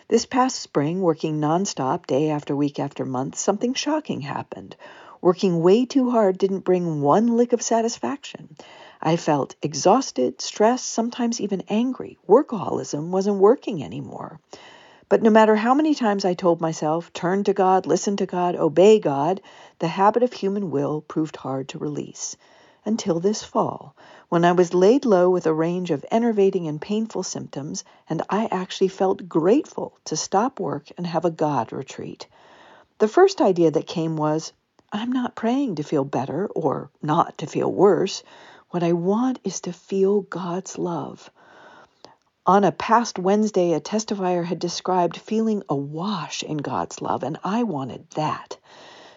This 0.09 0.25
past 0.25 0.61
spring, 0.61 1.01
working 1.01 1.41
nonstop, 1.41 2.07
day 2.07 2.29
after 2.29 2.55
week 2.55 2.79
after 2.79 3.03
month, 3.03 3.37
something 3.37 3.73
shocking 3.73 4.21
happened. 4.21 4.77
Working 5.19 5.61
way 5.61 5.85
too 5.85 6.11
hard 6.11 6.37
didn't 6.37 6.61
bring 6.61 7.01
one 7.01 7.35
lick 7.35 7.51
of 7.51 7.61
satisfaction. 7.61 8.55
I 9.01 9.17
felt 9.17 9.57
exhausted, 9.61 10.39
stressed, 10.41 10.85
sometimes 10.85 11.41
even 11.41 11.63
angry. 11.67 12.17
Workaholism 12.25 13.09
wasn't 13.09 13.39
working 13.39 13.83
anymore. 13.83 14.39
But 15.09 15.23
no 15.23 15.29
matter 15.29 15.57
how 15.57 15.73
many 15.73 15.93
times 15.93 16.23
I 16.23 16.35
told 16.35 16.61
myself, 16.61 17.11
turn 17.11 17.43
to 17.43 17.53
God, 17.53 17.85
listen 17.85 18.15
to 18.15 18.25
God, 18.25 18.55
obey 18.55 18.99
God, 18.99 19.41
the 19.79 19.89
habit 19.89 20.23
of 20.23 20.31
human 20.31 20.71
will 20.71 21.01
proved 21.01 21.35
hard 21.35 21.67
to 21.69 21.79
release. 21.79 22.37
Until 22.87 23.19
this 23.19 23.43
fall, 23.43 23.97
when 24.29 24.45
I 24.45 24.53
was 24.53 24.73
laid 24.73 25.03
low 25.03 25.29
with 25.29 25.45
a 25.45 25.53
range 25.53 25.91
of 25.91 26.05
enervating 26.09 26.69
and 26.69 26.79
painful 26.79 27.21
symptoms, 27.23 27.83
and 28.09 28.21
I 28.29 28.47
actually 28.49 28.87
felt 28.87 29.27
grateful 29.27 29.97
to 30.05 30.15
stop 30.15 30.57
work 30.57 30.89
and 30.97 31.05
have 31.05 31.25
a 31.25 31.29
God 31.29 31.73
retreat. 31.73 32.27
The 32.99 33.09
first 33.09 33.41
idea 33.41 33.71
that 33.71 33.87
came 33.87 34.15
was, 34.15 34.53
I'm 34.89 35.11
not 35.11 35.35
praying 35.35 35.75
to 35.75 35.83
feel 35.83 36.05
better 36.05 36.47
or 36.55 36.89
not 37.01 37.37
to 37.39 37.45
feel 37.45 37.69
worse. 37.69 38.23
What 38.69 38.83
I 38.83 38.93
want 38.93 39.39
is 39.43 39.59
to 39.61 39.73
feel 39.73 40.21
God's 40.21 40.77
love. 40.77 41.29
On 42.45 42.63
a 42.63 42.71
past 42.71 43.19
Wednesday, 43.19 43.73
a 43.73 43.81
testifier 43.81 44.45
had 44.45 44.59
described 44.59 45.17
feeling 45.17 45.61
awash 45.67 46.41
in 46.41 46.55
God's 46.55 47.01
love, 47.01 47.23
and 47.23 47.37
I 47.43 47.63
wanted 47.63 48.09
that. 48.11 48.55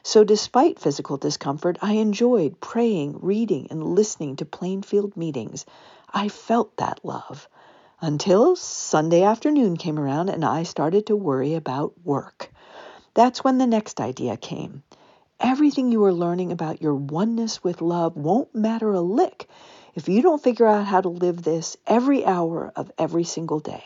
So, 0.02 0.24
despite 0.24 0.78
physical 0.78 1.18
discomfort, 1.18 1.76
I 1.82 1.92
enjoyed 1.92 2.60
praying, 2.60 3.18
reading, 3.20 3.66
and 3.70 3.94
listening 3.94 4.36
to 4.36 4.46
Plainfield 4.46 5.16
meetings. 5.16 5.66
I 6.10 6.28
felt 6.28 6.76
that 6.78 7.00
love. 7.04 7.48
Until 8.00 8.56
Sunday 8.56 9.22
afternoon 9.22 9.76
came 9.76 9.98
around 9.98 10.30
and 10.30 10.42
I 10.42 10.62
started 10.62 11.06
to 11.06 11.16
worry 11.16 11.54
about 11.54 11.92
work. 12.02 12.50
That's 13.12 13.44
when 13.44 13.58
the 13.58 13.66
next 13.66 14.00
idea 14.00 14.38
came. 14.38 14.82
Everything 15.38 15.92
you 15.92 16.02
are 16.04 16.12
learning 16.12 16.50
about 16.50 16.80
your 16.80 16.94
oneness 16.94 17.62
with 17.62 17.82
love 17.82 18.16
won't 18.16 18.54
matter 18.54 18.92
a 18.92 19.02
lick 19.02 19.48
if 19.94 20.08
you 20.08 20.22
don't 20.22 20.42
figure 20.42 20.66
out 20.66 20.86
how 20.86 21.02
to 21.02 21.08
live 21.10 21.42
this 21.42 21.76
every 21.86 22.24
hour 22.24 22.72
of 22.74 22.90
every 22.96 23.24
single 23.24 23.60
day. 23.60 23.84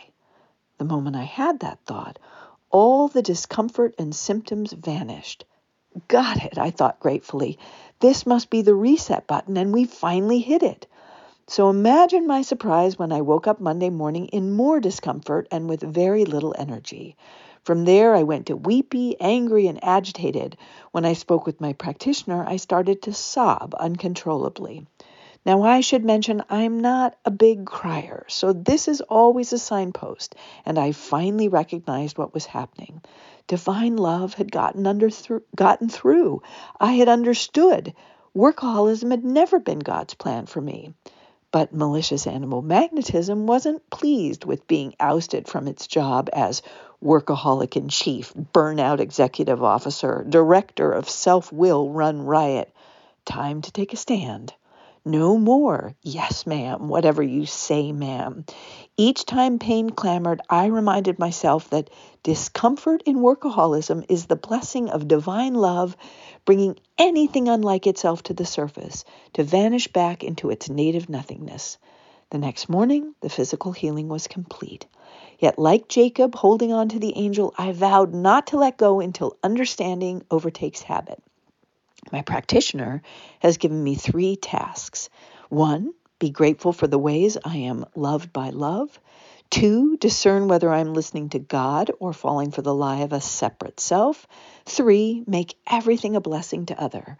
The 0.78 0.84
moment 0.84 1.16
I 1.16 1.24
had 1.24 1.60
that 1.60 1.80
thought, 1.86 2.20
all 2.70 3.08
the 3.08 3.22
discomfort 3.22 3.94
and 3.98 4.14
symptoms 4.14 4.72
vanished. 4.72 5.44
Got 6.08 6.44
it, 6.44 6.58
I 6.58 6.70
thought 6.70 7.00
gratefully. 7.00 7.58
This 8.00 8.26
must 8.26 8.50
be 8.50 8.62
the 8.62 8.74
reset 8.74 9.26
button, 9.26 9.56
and 9.56 9.72
we 9.72 9.84
finally 9.84 10.40
hit 10.40 10.62
it. 10.62 10.86
So 11.46 11.70
imagine 11.70 12.26
my 12.26 12.42
surprise 12.42 12.98
when 12.98 13.12
I 13.12 13.20
woke 13.20 13.46
up 13.46 13.60
Monday 13.60 13.90
morning 13.90 14.26
in 14.28 14.52
more 14.52 14.80
discomfort 14.80 15.46
and 15.50 15.68
with 15.68 15.82
very 15.82 16.24
little 16.24 16.54
energy. 16.58 17.16
From 17.64 17.84
there, 17.84 18.14
I 18.14 18.24
went 18.24 18.46
to 18.46 18.56
weepy, 18.56 19.18
angry, 19.20 19.66
and 19.68 19.82
agitated. 19.84 20.56
When 20.90 21.04
I 21.04 21.12
spoke 21.12 21.46
with 21.46 21.60
my 21.60 21.74
practitioner, 21.74 22.44
I 22.46 22.56
started 22.56 23.02
to 23.02 23.12
sob 23.12 23.74
uncontrollably. 23.78 24.86
Now, 25.46 25.62
I 25.62 25.80
should 25.80 26.04
mention 26.04 26.42
I'm 26.48 26.80
not 26.80 27.16
a 27.26 27.30
big 27.30 27.66
crier, 27.66 28.24
so 28.28 28.52
this 28.54 28.88
is 28.88 29.02
always 29.02 29.52
a 29.52 29.58
signpost, 29.58 30.34
and 30.64 30.78
I 30.78 30.92
finally 30.92 31.48
recognized 31.48 32.16
what 32.16 32.32
was 32.32 32.46
happening. 32.46 33.02
Divine 33.46 33.96
love 33.96 34.34
had 34.34 34.50
gotten 34.50 34.86
under 34.86 35.10
gotten 35.54 35.88
through. 35.88 36.42
I 36.80 36.92
had 36.92 37.08
understood. 37.08 37.92
Workaholism 38.34 39.10
had 39.10 39.24
never 39.24 39.60
been 39.60 39.80
God's 39.80 40.14
plan 40.14 40.46
for 40.46 40.60
me. 40.60 40.94
But 41.50 41.72
malicious 41.72 42.26
animal 42.26 42.62
magnetism 42.62 43.46
wasn't 43.46 43.88
pleased 43.90 44.44
with 44.44 44.66
being 44.66 44.94
ousted 44.98 45.46
from 45.46 45.68
its 45.68 45.86
job 45.86 46.28
as 46.32 46.62
workaholic 47.00 47.76
in 47.76 47.88
chief, 47.88 48.32
burnout 48.34 48.98
executive 48.98 49.62
officer, 49.62 50.24
director 50.28 50.90
of 50.90 51.08
self 51.08 51.52
will 51.52 51.90
run 51.90 52.22
riot. 52.22 52.72
Time 53.24 53.60
to 53.60 53.70
take 53.70 53.92
a 53.92 53.96
stand. 53.96 54.52
No 55.04 55.36
more, 55.36 55.94
yes, 56.02 56.46
ma'am, 56.46 56.88
whatever 56.88 57.22
you 57.22 57.44
say, 57.44 57.92
ma'am. 57.92 58.46
Each 58.96 59.24
time 59.26 59.58
pain 59.58 59.90
clamored, 59.90 60.40
I 60.48 60.66
reminded 60.66 61.18
myself 61.18 61.68
that 61.70 61.90
discomfort 62.22 63.02
in 63.04 63.16
workaholism 63.16 64.04
is 64.08 64.26
the 64.26 64.36
blessing 64.36 64.88
of 64.88 65.08
divine 65.08 65.54
love, 65.54 65.96
bringing 66.44 66.78
anything 66.96 67.48
unlike 67.48 67.88
itself 67.88 68.22
to 68.24 68.34
the 68.34 68.46
surface, 68.46 69.04
to 69.32 69.42
vanish 69.42 69.88
back 69.88 70.22
into 70.22 70.50
its 70.50 70.70
native 70.70 71.08
nothingness. 71.08 71.76
The 72.30 72.38
next 72.38 72.68
morning, 72.68 73.16
the 73.20 73.28
physical 73.28 73.72
healing 73.72 74.08
was 74.08 74.28
complete. 74.28 74.86
Yet, 75.40 75.58
like 75.58 75.88
Jacob 75.88 76.36
holding 76.36 76.72
on 76.72 76.88
to 76.90 77.00
the 77.00 77.16
angel, 77.16 77.52
I 77.58 77.72
vowed 77.72 78.14
not 78.14 78.46
to 78.48 78.58
let 78.58 78.76
go 78.76 79.00
until 79.00 79.36
understanding 79.42 80.22
overtakes 80.30 80.82
habit. 80.82 81.20
My 82.12 82.22
practitioner 82.22 83.02
has 83.40 83.56
given 83.56 83.82
me 83.82 83.96
three 83.96 84.36
tasks. 84.36 85.08
One, 85.48 85.94
be 86.24 86.30
grateful 86.30 86.72
for 86.72 86.86
the 86.86 86.98
ways 86.98 87.36
I 87.44 87.58
am 87.58 87.84
loved 87.94 88.32
by 88.32 88.48
love. 88.48 88.98
Two, 89.50 89.98
discern 89.98 90.48
whether 90.48 90.72
I'm 90.72 90.94
listening 90.94 91.28
to 91.30 91.38
God 91.38 91.90
or 92.00 92.14
falling 92.14 92.50
for 92.50 92.62
the 92.62 92.74
lie 92.74 93.00
of 93.00 93.12
a 93.12 93.20
separate 93.20 93.78
self. 93.78 94.26
Three, 94.64 95.22
make 95.26 95.54
everything 95.70 96.16
a 96.16 96.22
blessing 96.22 96.64
to 96.66 96.80
other. 96.80 97.18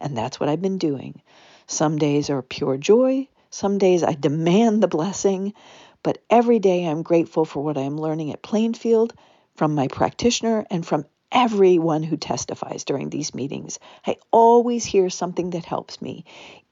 And 0.00 0.18
that's 0.18 0.40
what 0.40 0.48
I've 0.48 0.60
been 0.60 0.78
doing. 0.78 1.22
Some 1.68 1.96
days 1.96 2.28
are 2.28 2.42
pure 2.42 2.76
joy. 2.76 3.28
Some 3.50 3.78
days 3.78 4.02
I 4.02 4.14
demand 4.14 4.82
the 4.82 4.88
blessing. 4.88 5.54
But 6.02 6.18
every 6.28 6.58
day 6.58 6.86
I'm 6.86 7.04
grateful 7.04 7.44
for 7.44 7.62
what 7.62 7.78
I'm 7.78 7.98
learning 7.98 8.32
at 8.32 8.42
Plainfield, 8.42 9.14
from 9.54 9.76
my 9.76 9.86
practitioner, 9.86 10.66
and 10.72 10.84
from 10.84 11.04
everyone 11.32 12.02
who 12.02 12.16
testifies 12.16 12.84
during 12.84 13.10
these 13.10 13.34
meetings. 13.34 13.78
I 14.06 14.16
always 14.30 14.84
hear 14.84 15.10
something 15.10 15.50
that 15.50 15.64
helps 15.64 16.02
me. 16.02 16.24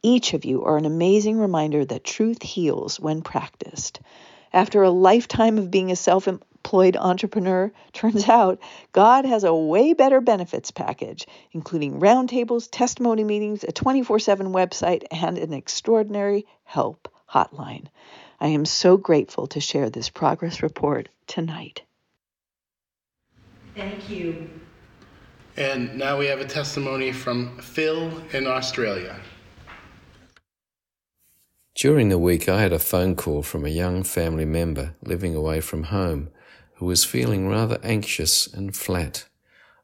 Each 0.02 0.34
of 0.34 0.44
you 0.44 0.64
are 0.64 0.76
an 0.76 0.84
amazing 0.84 1.38
reminder 1.38 1.84
that 1.84 2.04
truth 2.04 2.42
heals 2.42 2.98
when 3.00 3.22
practiced. 3.22 4.00
After 4.52 4.82
a 4.82 4.90
lifetime 4.90 5.58
of 5.58 5.70
being 5.70 5.90
a 5.90 5.96
self 5.96 6.26
employed 6.28 6.96
entrepreneur, 6.96 7.72
turns 7.92 8.28
out 8.28 8.60
God 8.92 9.24
has 9.24 9.44
a 9.44 9.54
way 9.54 9.92
better 9.92 10.20
benefits 10.20 10.70
package, 10.70 11.26
including 11.52 12.00
roundtables, 12.00 12.68
testimony 12.70 13.24
meetings, 13.24 13.64
a 13.64 13.72
24 13.72 14.18
7 14.18 14.52
website, 14.52 15.04
and 15.10 15.38
an 15.38 15.52
extraordinary 15.52 16.46
help 16.64 17.08
hotline. 17.30 17.86
I 18.40 18.48
am 18.48 18.64
so 18.64 18.96
grateful 18.96 19.48
to 19.48 19.60
share 19.60 19.90
this 19.90 20.08
progress 20.08 20.62
report 20.62 21.08
tonight. 21.26 21.82
Thank 23.78 24.10
you. 24.10 24.50
And 25.56 25.96
now 25.96 26.18
we 26.18 26.26
have 26.26 26.40
a 26.40 26.44
testimony 26.44 27.12
from 27.12 27.58
Phil 27.58 28.10
in 28.32 28.44
Australia. 28.48 29.20
During 31.76 32.08
the 32.08 32.18
week, 32.18 32.48
I 32.48 32.60
had 32.60 32.72
a 32.72 32.80
phone 32.80 33.14
call 33.14 33.44
from 33.44 33.64
a 33.64 33.68
young 33.68 34.02
family 34.02 34.44
member 34.44 34.96
living 35.04 35.36
away 35.36 35.60
from 35.60 35.84
home 35.84 36.30
who 36.78 36.86
was 36.86 37.04
feeling 37.04 37.46
rather 37.46 37.78
anxious 37.84 38.48
and 38.48 38.74
flat, 38.74 39.28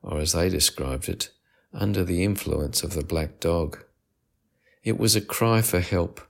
or 0.02 0.18
as 0.18 0.32
they 0.32 0.48
described 0.48 1.08
it, 1.08 1.30
under 1.72 2.02
the 2.02 2.24
influence 2.24 2.82
of 2.82 2.94
the 2.94 3.04
black 3.04 3.38
dog. 3.38 3.84
It 4.82 4.98
was 4.98 5.14
a 5.14 5.20
cry 5.20 5.62
for 5.62 5.78
help, 5.78 6.20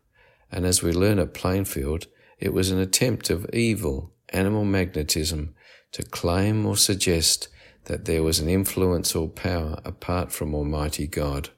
and 0.52 0.66
as 0.66 0.82
we 0.82 0.92
learn 0.92 1.18
at 1.18 1.32
Plainfield, 1.32 2.08
it 2.38 2.52
was 2.52 2.70
an 2.70 2.78
attempt 2.78 3.30
of 3.30 3.48
evil 3.54 4.12
animal 4.28 4.66
magnetism 4.66 5.54
to 5.92 6.02
claim 6.02 6.66
or 6.66 6.76
suggest 6.76 7.48
that 7.84 8.04
there 8.04 8.22
was 8.22 8.38
an 8.38 8.48
influence 8.48 9.14
or 9.14 9.28
power 9.28 9.78
apart 9.84 10.32
from 10.32 10.54
Almighty 10.54 11.06
God. 11.06 11.50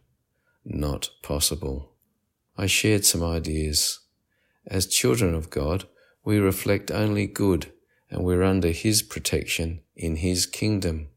Not 0.65 1.11
possible. 1.23 1.93
I 2.57 2.67
shared 2.67 3.05
some 3.05 3.23
ideas. 3.23 4.01
As 4.67 4.87
children 4.87 5.35
of 5.35 5.51
God, 5.51 5.85
we 6.25 6.39
reflect 6.39 6.91
only 6.91 7.27
good 7.27 7.73
and 8.11 8.25
we're 8.25 8.43
under 8.43 8.71
His 8.71 9.03
protection 9.03 9.81
in 9.95 10.17
His 10.17 10.47
kingdom. 10.47 11.09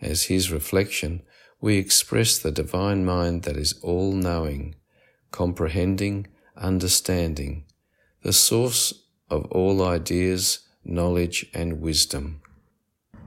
As 0.00 0.24
His 0.24 0.52
reflection, 0.52 1.22
we 1.60 1.78
express 1.78 2.38
the 2.38 2.52
divine 2.52 3.04
mind 3.04 3.44
that 3.44 3.56
is 3.56 3.78
all 3.82 4.12
knowing, 4.12 4.74
comprehending, 5.30 6.26
understanding, 6.56 7.64
the 8.22 8.32
source 8.32 9.04
of 9.30 9.46
all 9.46 9.82
ideas, 9.82 10.60
knowledge, 10.84 11.46
and 11.54 11.80
wisdom. 11.80 12.42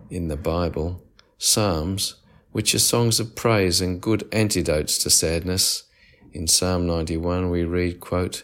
In 0.09 0.27
the 0.27 0.37
Bible, 0.37 1.03
Psalms, 1.37 2.15
which 2.51 2.73
are 2.73 2.79
songs 2.79 3.19
of 3.19 3.35
praise 3.35 3.79
and 3.79 4.01
good 4.01 4.27
antidotes 4.31 4.97
to 4.99 5.09
sadness, 5.11 5.83
in 6.33 6.47
Psalm 6.47 6.87
91 6.87 7.51
we 7.51 7.63
read, 7.63 7.99
quote, 7.99 8.43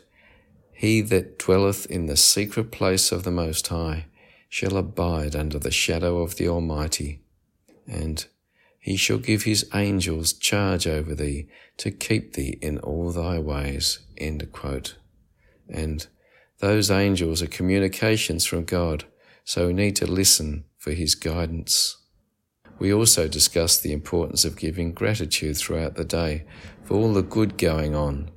He 0.72 1.02
that 1.02 1.40
dwelleth 1.40 1.88
in 1.88 2.06
the 2.06 2.18
secret 2.18 2.72
place 2.72 3.12
of 3.12 3.24
the 3.24 3.32
Most 3.32 3.68
High 3.70 4.06
shall 4.48 4.78
abide 4.78 5.36
under 5.36 5.58
the 5.58 5.72
shadow 5.72 6.22
of 6.22 6.36
the 6.36 6.48
Almighty. 6.48 7.22
And 7.88 8.24
he 8.80 8.96
shall 8.96 9.18
give 9.18 9.44
his 9.44 9.68
angels 9.74 10.34
charge 10.34 10.86
over 10.86 11.16
thee 11.16 11.48
to 11.78 11.90
keep 11.90 12.34
thee 12.34 12.60
in 12.62 12.78
all 12.78 13.12
thy 13.12 13.40
ways. 13.40 14.00
And 15.68 16.08
those 16.60 16.92
angels 16.92 17.42
are 17.42 17.48
communications 17.48 18.46
from 18.46 18.66
God, 18.66 19.06
so 19.44 19.66
we 19.68 19.74
need 19.74 19.96
to 19.96 20.06
listen 20.06 20.66
for 20.86 20.92
His 20.92 21.16
guidance. 21.16 21.98
We 22.78 22.94
also 22.94 23.28
discussed 23.28 23.82
the 23.82 23.92
importance 23.92 24.46
of 24.46 24.56
giving 24.56 24.94
gratitude 24.94 25.58
throughout 25.58 25.96
the 25.96 26.06
day 26.06 26.46
for 26.84 26.94
all 26.94 27.12
the 27.12 27.24
good 27.24 27.58
going 27.58 27.96
on 27.96 28.30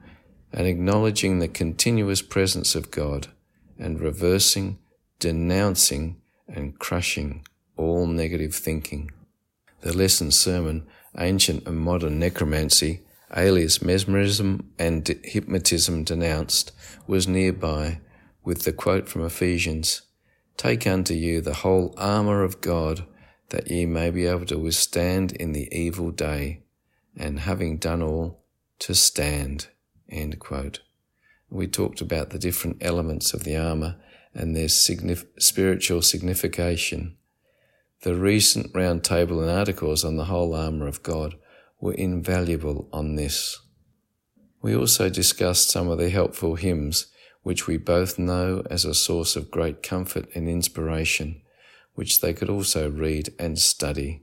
and 0.50 0.66
acknowledging 0.66 1.40
the 1.40 1.48
continuous 1.48 2.22
presence 2.22 2.74
of 2.74 2.90
God 2.90 3.26
and 3.78 4.00
reversing, 4.00 4.78
denouncing, 5.18 6.22
and 6.48 6.78
crushing 6.78 7.44
all 7.76 8.06
negative 8.06 8.54
thinking. 8.54 9.10
The 9.82 9.94
lesson 9.94 10.30
sermon, 10.30 10.86
Ancient 11.18 11.66
and 11.66 11.78
Modern 11.78 12.18
Necromancy, 12.18 13.02
alias 13.36 13.82
Mesmerism 13.82 14.72
and 14.78 15.06
Hypnotism 15.22 16.04
Denounced, 16.04 16.72
was 17.06 17.28
nearby 17.28 18.00
with 18.42 18.62
the 18.62 18.72
quote 18.72 19.06
from 19.06 19.22
Ephesians 19.26 20.00
Take 20.58 20.88
unto 20.88 21.14
you 21.14 21.40
the 21.40 21.54
whole 21.54 21.94
armour 21.96 22.42
of 22.42 22.60
God, 22.60 23.06
that 23.50 23.70
ye 23.70 23.86
may 23.86 24.10
be 24.10 24.26
able 24.26 24.44
to 24.46 24.58
withstand 24.58 25.30
in 25.32 25.52
the 25.52 25.68
evil 25.72 26.10
day, 26.10 26.64
and 27.16 27.38
having 27.38 27.78
done 27.78 28.02
all, 28.02 28.42
to 28.80 28.92
stand. 28.92 29.68
We 31.48 31.66
talked 31.68 32.00
about 32.00 32.30
the 32.30 32.40
different 32.40 32.78
elements 32.80 33.32
of 33.32 33.44
the 33.44 33.56
armour 33.56 33.96
and 34.34 34.56
their 34.56 34.66
signif- 34.66 35.26
spiritual 35.38 36.02
signification. 36.02 37.16
The 38.02 38.16
recent 38.16 38.72
roundtable 38.72 39.40
and 39.40 39.50
articles 39.50 40.04
on 40.04 40.16
the 40.16 40.24
whole 40.24 40.54
armour 40.56 40.88
of 40.88 41.04
God 41.04 41.36
were 41.80 41.94
invaluable 41.94 42.88
on 42.92 43.14
this. 43.14 43.60
We 44.60 44.74
also 44.74 45.08
discussed 45.08 45.70
some 45.70 45.88
of 45.88 45.98
the 45.98 46.10
helpful 46.10 46.56
hymns 46.56 47.06
which 47.42 47.66
we 47.66 47.76
both 47.76 48.18
know 48.18 48.62
as 48.70 48.84
a 48.84 48.94
source 48.94 49.36
of 49.36 49.50
great 49.50 49.82
comfort 49.82 50.28
and 50.34 50.48
inspiration, 50.48 51.40
which 51.94 52.20
they 52.20 52.32
could 52.32 52.50
also 52.50 52.90
read 52.90 53.32
and 53.38 53.58
study. 53.58 54.22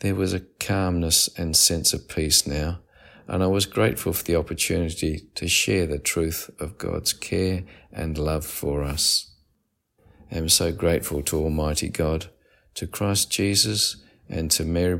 There 0.00 0.14
was 0.14 0.32
a 0.32 0.40
calmness 0.58 1.28
and 1.36 1.56
sense 1.56 1.92
of 1.92 2.08
peace 2.08 2.46
now, 2.46 2.80
and 3.28 3.42
I 3.42 3.46
was 3.46 3.66
grateful 3.66 4.12
for 4.12 4.24
the 4.24 4.36
opportunity 4.36 5.28
to 5.34 5.46
share 5.46 5.86
the 5.86 5.98
truth 5.98 6.50
of 6.58 6.78
God's 6.78 7.12
care 7.12 7.64
and 7.92 8.18
love 8.18 8.44
for 8.44 8.82
us. 8.82 9.30
I 10.32 10.36
am 10.38 10.48
so 10.48 10.72
grateful 10.72 11.22
to 11.22 11.38
Almighty 11.38 11.88
God, 11.88 12.26
to 12.74 12.86
Christ 12.86 13.30
Jesus, 13.30 14.02
and 14.28 14.50
to 14.52 14.64
Mary 14.64 14.96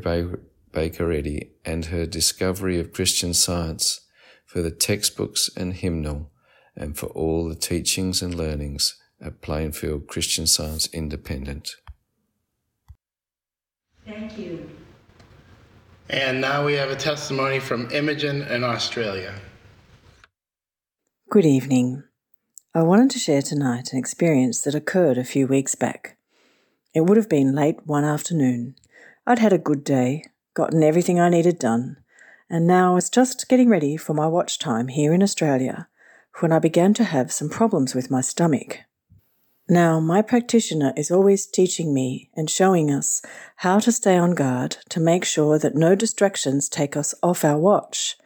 Baker 0.73 1.13
Eddy 1.13 1.51
and 1.65 1.87
her 1.87 2.05
discovery 2.05 2.79
of 2.79 2.93
Christian 2.93 3.33
science 3.33 4.01
for 4.45 4.61
the 4.61 4.71
textbooks 4.71 5.49
and 5.57 5.75
hymnal 5.75 6.30
and 6.81 6.97
for 6.97 7.07
all 7.09 7.47
the 7.47 7.55
teachings 7.55 8.23
and 8.23 8.35
learnings 8.35 8.97
at 9.21 9.43
Plainfield 9.43 10.09
Christian 10.09 10.47
Science 10.47 10.89
Independent. 10.95 11.77
Thank 14.07 14.39
you. 14.39 14.69
And 16.09 16.41
now 16.41 16.65
we 16.65 16.73
have 16.75 16.91
a 16.91 16.97
testimony 16.97 17.61
from 17.61 17.91
Imogen 17.93 18.43
in 18.43 18.65
Australia. 18.65 19.35
Good 21.29 21.45
evening. 21.45 22.03
I 22.75 22.83
wanted 22.83 23.11
to 23.11 23.19
share 23.19 23.43
tonight 23.43 23.93
an 23.93 23.99
experience 23.99 24.63
that 24.63 24.75
occurred 24.75 25.19
a 25.19 25.25
few 25.25 25.47
weeks 25.47 25.75
back. 25.75 26.17
It 26.95 27.03
would 27.03 27.19
have 27.19 27.29
been 27.29 27.55
late 27.55 27.87
one 27.87 28.05
afternoon. 28.05 28.75
I'd 29.27 29.39
had 29.39 29.53
a 29.53 29.59
good 29.59 29.85
day, 29.85 30.25
gotten 30.55 30.83
everything 30.83 31.21
I 31.21 31.29
needed 31.29 31.59
done, 31.59 31.99
and 32.49 32.67
now 32.67 32.93
I 32.93 32.95
was 32.95 33.11
just 33.11 33.49
getting 33.49 33.69
ready 33.69 33.99
for 33.99 34.15
my 34.15 34.27
watch 34.27 34.59
time 34.59 34.89
here 34.89 35.13
in 35.13 35.23
Australia 35.23 35.89
when 36.41 36.53
I 36.53 36.59
began 36.59 36.95
to 36.95 37.05
have 37.05 37.33
some 37.33 37.49
problems 37.49 37.95
with 37.95 38.11
my 38.11 38.21
stomach. 38.21 38.81
Now, 39.69 40.01
my 40.01 40.21
practitioner 40.21 40.93
is 40.97 41.13
always 41.13 41.47
teaching 41.47 41.95
me 41.95 42.29
and 42.35 42.51
showing 42.51 42.91
us 42.91 43.23
how 43.57 43.79
to 43.79 43.93
stay 43.93 44.17
on 44.17 44.35
guard 44.35 44.79
to 44.89 44.99
make 44.99 45.25
sure 45.25 45.61
that 45.61 45.77
no 45.77 45.95
distractions 45.95 46.69
take 46.69 46.97
us 46.97 47.15
off 47.23 47.45
our 47.45 47.59
watch. 47.59 48.17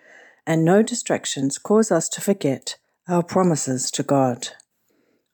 and 0.47 0.65
no 0.65 0.83
distractions 0.83 1.57
cause 1.59 1.91
us 1.91 2.07
to 2.07 2.21
forget 2.21 2.77
our 3.09 3.23
promises 3.23 3.91
to 3.91 4.03
God. 4.03 4.49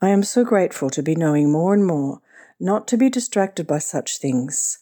I 0.01 0.09
am 0.11 0.23
so 0.23 0.45
grateful 0.45 0.89
to 0.91 1.03
be 1.03 1.17
knowing 1.17 1.51
more 1.51 1.75
and 1.75 1.85
more 1.85 2.21
not 2.61 2.87
to 2.89 2.97
be 2.97 3.11
distracted 3.11 3.67
by 3.67 3.79
such 3.81 4.19
things, 4.19 4.79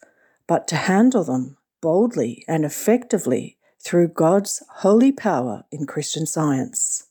but 0.47 0.69
to 0.69 0.77
handle 0.77 1.25
them 1.25 1.57
boldly 1.81 2.45
and 2.47 2.65
effectively 2.65 3.57
through 3.81 4.09
God's 4.09 4.62
holy 4.77 5.12
power 5.12 5.65
in 5.70 5.87
Christian 5.87 6.27
science. 6.27 7.07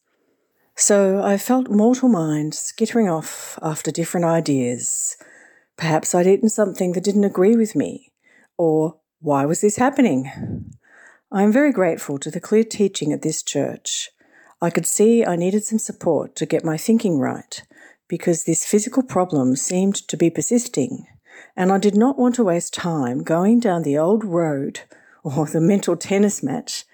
So 0.79 1.23
I 1.23 1.37
felt 1.37 1.71
mortal 1.71 2.07
mind 2.07 2.53
skittering 2.53 3.09
off 3.09 3.57
after 3.63 3.89
different 3.89 4.27
ideas. 4.27 5.17
Perhaps 5.75 6.13
I'd 6.13 6.27
eaten 6.27 6.49
something 6.49 6.91
that 6.91 7.03
didn't 7.03 7.23
agree 7.23 7.55
with 7.55 7.75
me, 7.75 8.11
or 8.59 8.97
why 9.19 9.43
was 9.45 9.61
this 9.61 9.77
happening? 9.77 10.71
I 11.31 11.41
am 11.41 11.51
very 11.51 11.71
grateful 11.71 12.19
to 12.19 12.29
the 12.29 12.39
clear 12.39 12.63
teaching 12.63 13.11
at 13.11 13.23
this 13.23 13.41
church. 13.41 14.11
I 14.61 14.69
could 14.69 14.85
see 14.85 15.25
I 15.25 15.35
needed 15.35 15.63
some 15.63 15.79
support 15.79 16.35
to 16.35 16.45
get 16.45 16.63
my 16.63 16.77
thinking 16.77 17.17
right 17.17 17.59
because 18.07 18.43
this 18.43 18.63
physical 18.63 19.01
problem 19.01 19.55
seemed 19.55 19.95
to 19.95 20.15
be 20.15 20.29
persisting, 20.29 21.07
and 21.55 21.71
I 21.71 21.79
did 21.79 21.95
not 21.95 22.19
want 22.19 22.35
to 22.35 22.43
waste 22.43 22.75
time 22.75 23.23
going 23.23 23.59
down 23.59 23.81
the 23.81 23.97
old 23.97 24.23
road 24.23 24.81
or 25.23 25.47
the 25.47 25.59
mental 25.59 25.97
tennis 25.97 26.43
match 26.43 26.85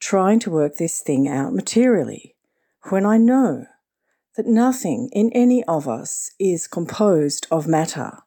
trying 0.00 0.40
to 0.40 0.50
work 0.50 0.76
this 0.76 1.00
thing 1.00 1.28
out 1.28 1.54
materially 1.54 2.34
when 2.90 3.04
I 3.04 3.16
know 3.16 3.66
that 4.36 4.46
nothing 4.46 5.10
in 5.12 5.30
any 5.32 5.64
of 5.64 5.88
us 5.88 6.30
is 6.38 6.66
composed 6.66 7.46
of 7.50 7.66
matter. 7.66 8.18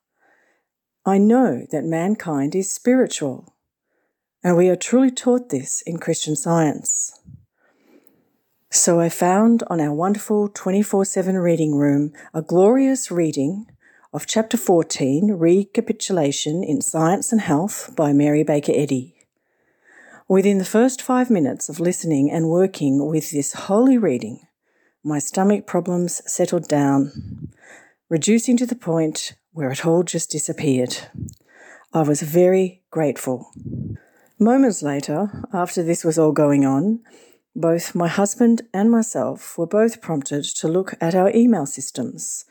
I 1.05 1.17
know 1.17 1.65
that 1.71 1.83
mankind 1.83 2.53
is 2.53 2.69
spiritual, 2.69 3.55
and 4.43 4.57
we 4.57 4.69
are 4.69 4.75
truly 4.75 5.09
taught 5.09 5.49
this 5.49 5.81
in 5.81 5.97
Christian 5.97 6.35
science. 6.35 7.17
So 8.69 8.99
I 8.99 9.09
found 9.09 9.63
on 9.67 9.81
our 9.81 9.93
wonderful 9.93 10.47
24 10.49 11.05
7 11.05 11.37
reading 11.37 11.75
room 11.75 12.13
a 12.33 12.41
glorious 12.41 13.09
reading 13.09 13.65
of 14.13 14.27
chapter 14.27 14.57
14, 14.57 15.31
Recapitulation 15.31 16.63
in 16.63 16.81
Science 16.81 17.31
and 17.31 17.41
Health 17.41 17.93
by 17.95 18.11
Mary 18.11 18.43
Baker 18.43 18.73
Eddy. 18.75 19.20
Within 20.31 20.59
the 20.59 20.63
first 20.79 21.01
five 21.01 21.29
minutes 21.29 21.67
of 21.67 21.81
listening 21.81 22.31
and 22.31 22.47
working 22.47 23.05
with 23.05 23.31
this 23.31 23.51
holy 23.51 23.97
reading, 23.97 24.39
my 25.03 25.19
stomach 25.19 25.67
problems 25.67 26.21
settled 26.25 26.69
down, 26.69 27.49
reducing 28.07 28.55
to 28.55 28.65
the 28.65 28.77
point 28.77 29.33
where 29.51 29.69
it 29.71 29.85
all 29.85 30.03
just 30.03 30.31
disappeared. 30.31 30.95
I 31.93 32.03
was 32.03 32.21
very 32.21 32.81
grateful. 32.91 33.51
Moments 34.39 34.81
later, 34.81 35.49
after 35.51 35.83
this 35.83 36.05
was 36.05 36.17
all 36.17 36.31
going 36.31 36.65
on, 36.65 37.01
both 37.53 37.93
my 37.93 38.07
husband 38.07 38.61
and 38.73 38.89
myself 38.89 39.57
were 39.57 39.67
both 39.67 39.99
prompted 39.99 40.45
to 40.45 40.69
look 40.69 40.93
at 41.01 41.13
our 41.13 41.29
email 41.35 41.65
systems, 41.65 42.45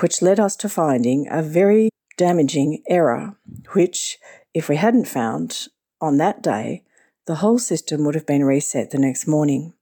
which 0.00 0.20
led 0.20 0.38
us 0.38 0.54
to 0.56 0.68
finding 0.68 1.26
a 1.30 1.42
very 1.42 1.88
damaging 2.18 2.82
error, 2.90 3.38
which, 3.72 4.18
if 4.52 4.68
we 4.68 4.76
hadn't 4.76 5.08
found 5.08 5.68
on 5.98 6.18
that 6.18 6.42
day, 6.42 6.84
the 7.26 7.36
whole 7.36 7.58
system 7.58 8.04
would 8.04 8.14
have 8.14 8.26
been 8.26 8.44
reset 8.44 8.90
the 8.90 8.98
next 8.98 9.26
morning. 9.26 9.74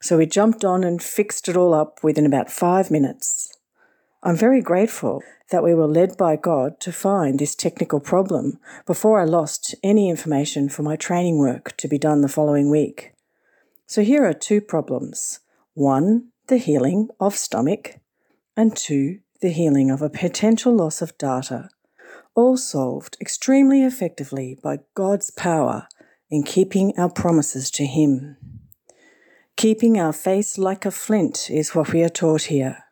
So 0.00 0.18
we 0.18 0.26
jumped 0.26 0.64
on 0.64 0.82
and 0.82 1.02
fixed 1.02 1.48
it 1.48 1.56
all 1.56 1.74
up 1.74 2.02
within 2.02 2.26
about 2.26 2.50
five 2.50 2.90
minutes. 2.90 3.56
I'm 4.22 4.36
very 4.36 4.60
grateful 4.60 5.22
that 5.50 5.62
we 5.62 5.74
were 5.74 5.86
led 5.86 6.16
by 6.16 6.36
God 6.36 6.80
to 6.80 6.92
find 6.92 7.38
this 7.38 7.54
technical 7.54 8.00
problem 8.00 8.58
before 8.86 9.20
I 9.20 9.24
lost 9.24 9.74
any 9.82 10.10
information 10.10 10.68
for 10.68 10.82
my 10.82 10.96
training 10.96 11.38
work 11.38 11.76
to 11.78 11.88
be 11.88 11.98
done 11.98 12.20
the 12.20 12.28
following 12.28 12.70
week. 12.70 13.12
So 13.86 14.02
here 14.02 14.24
are 14.24 14.34
two 14.34 14.60
problems 14.60 15.40
one, 15.74 16.28
the 16.48 16.58
healing 16.58 17.08
of 17.18 17.36
stomach, 17.36 17.96
and 18.56 18.76
two, 18.76 19.20
the 19.40 19.50
healing 19.50 19.90
of 19.90 20.02
a 20.02 20.10
potential 20.10 20.74
loss 20.74 21.00
of 21.00 21.16
data, 21.16 21.70
all 22.34 22.56
solved 22.56 23.16
extremely 23.20 23.82
effectively 23.82 24.58
by 24.62 24.80
God's 24.94 25.30
power 25.30 25.88
in 26.30 26.42
keeping 26.42 26.92
our 26.98 27.10
promises 27.10 27.70
to 27.72 27.86
Him. 27.86 28.36
Keeping 29.56 29.98
our 30.00 30.12
face 30.12 30.56
like 30.56 30.86
a 30.86 30.90
flint 30.90 31.50
is 31.50 31.74
what 31.74 31.92
we 31.92 32.02
are 32.02 32.08
taught 32.08 32.42
here. 32.42 32.84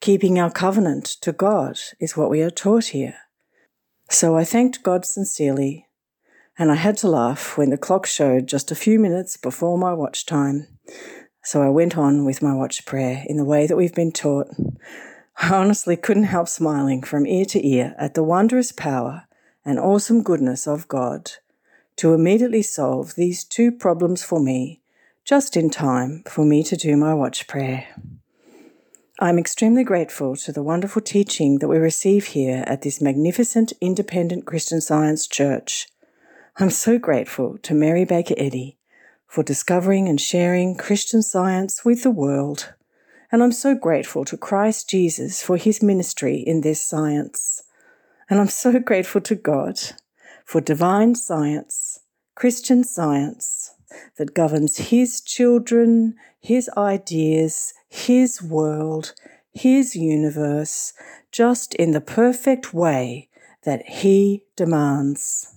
Keeping 0.00 0.38
our 0.38 0.50
covenant 0.50 1.06
to 1.22 1.32
God 1.32 1.78
is 1.98 2.16
what 2.16 2.30
we 2.30 2.42
are 2.42 2.50
taught 2.50 2.86
here. 2.86 3.16
So 4.10 4.36
I 4.36 4.44
thanked 4.44 4.82
God 4.82 5.06
sincerely 5.06 5.86
and 6.58 6.70
I 6.70 6.74
had 6.74 6.96
to 6.98 7.08
laugh 7.08 7.56
when 7.56 7.70
the 7.70 7.78
clock 7.78 8.06
showed 8.06 8.46
just 8.46 8.70
a 8.70 8.76
few 8.76 8.98
minutes 8.98 9.36
before 9.36 9.78
my 9.78 9.92
watch 9.92 10.26
time. 10.26 10.68
So 11.42 11.62
I 11.62 11.68
went 11.68 11.96
on 11.96 12.24
with 12.24 12.42
my 12.42 12.54
watch 12.54 12.84
prayer 12.86 13.24
in 13.26 13.36
the 13.36 13.44
way 13.44 13.66
that 13.66 13.76
we've 13.76 13.94
been 13.94 14.12
taught. 14.12 14.48
I 15.36 15.54
honestly 15.54 15.96
couldn't 15.96 16.24
help 16.24 16.48
smiling 16.48 17.02
from 17.02 17.26
ear 17.26 17.44
to 17.46 17.66
ear 17.66 17.94
at 17.98 18.14
the 18.14 18.22
wondrous 18.22 18.72
power 18.72 19.24
and 19.64 19.78
awesome 19.78 20.22
goodness 20.22 20.66
of 20.68 20.86
God 20.86 21.32
to 21.96 22.14
immediately 22.14 22.62
solve 22.62 23.14
these 23.14 23.44
two 23.44 23.72
problems 23.72 24.22
for 24.22 24.40
me, 24.40 24.80
just 25.24 25.56
in 25.56 25.70
time 25.70 26.22
for 26.26 26.44
me 26.44 26.62
to 26.64 26.76
do 26.76 26.96
my 26.96 27.14
watch 27.14 27.46
prayer. 27.46 27.86
I'm 29.20 29.38
extremely 29.38 29.84
grateful 29.84 30.36
to 30.36 30.52
the 30.52 30.62
wonderful 30.62 31.02
teaching 31.02 31.58
that 31.58 31.68
we 31.68 31.78
receive 31.78 32.26
here 32.26 32.64
at 32.66 32.82
this 32.82 33.00
magnificent 33.00 33.72
independent 33.80 34.44
Christian 34.44 34.80
Science 34.80 35.26
church 35.26 35.88
I'm 36.56 36.70
so 36.70 37.00
grateful 37.00 37.58
to 37.62 37.74
Mary 37.74 38.04
Baker 38.04 38.34
Eddy 38.36 38.78
for 39.26 39.42
discovering 39.42 40.08
and 40.08 40.20
sharing 40.20 40.76
Christian 40.76 41.20
science 41.20 41.84
with 41.84 42.04
the 42.04 42.12
world. 42.12 42.74
And 43.32 43.42
I'm 43.42 43.50
so 43.50 43.74
grateful 43.74 44.24
to 44.26 44.36
Christ 44.36 44.88
Jesus 44.88 45.42
for 45.42 45.56
his 45.56 45.82
ministry 45.82 46.36
in 46.36 46.60
this 46.60 46.80
science. 46.80 47.64
And 48.30 48.38
I'm 48.38 48.46
so 48.46 48.78
grateful 48.78 49.20
to 49.22 49.34
God 49.34 49.80
for 50.44 50.60
divine 50.60 51.14
science, 51.14 52.00
Christian 52.34 52.84
science 52.84 53.74
that 54.16 54.34
governs 54.34 54.76
his 54.76 55.20
children, 55.20 56.16
his 56.40 56.70
ideas, 56.76 57.72
his 57.88 58.42
world, 58.42 59.14
his 59.52 59.96
universe, 59.96 60.92
just 61.32 61.74
in 61.74 61.92
the 61.92 62.00
perfect 62.00 62.74
way 62.74 63.28
that 63.64 63.86
he 63.86 64.44
demands. 64.56 65.54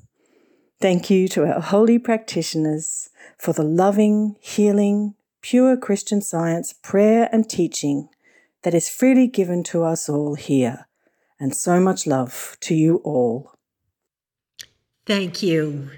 Thank 0.79 1.09
you 1.09 1.27
to 1.29 1.45
our 1.45 1.59
holy 1.59 1.97
practitioners 1.97 3.09
for 3.37 3.53
the 3.53 3.63
loving, 3.63 4.35
healing, 4.39 5.15
pure 5.41 5.75
Christian 5.75 6.21
science, 6.21 6.73
prayer, 6.73 7.29
and 7.31 7.49
teaching 7.49 8.09
that 8.63 8.73
is 8.73 8.89
freely 8.89 9.27
given 9.27 9.63
to 9.63 9.83
us 9.83 10.07
all 10.07 10.35
here. 10.35 10.87
And 11.39 11.55
so 11.55 11.79
much 11.79 12.05
love 12.05 12.57
to 12.61 12.75
you 12.75 12.97
all. 12.97 13.56
Thank 15.07 15.41
you. 15.41 15.89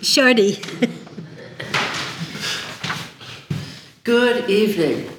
Shardy. 0.00 0.62
Good 4.04 4.48
evening. 4.48 5.10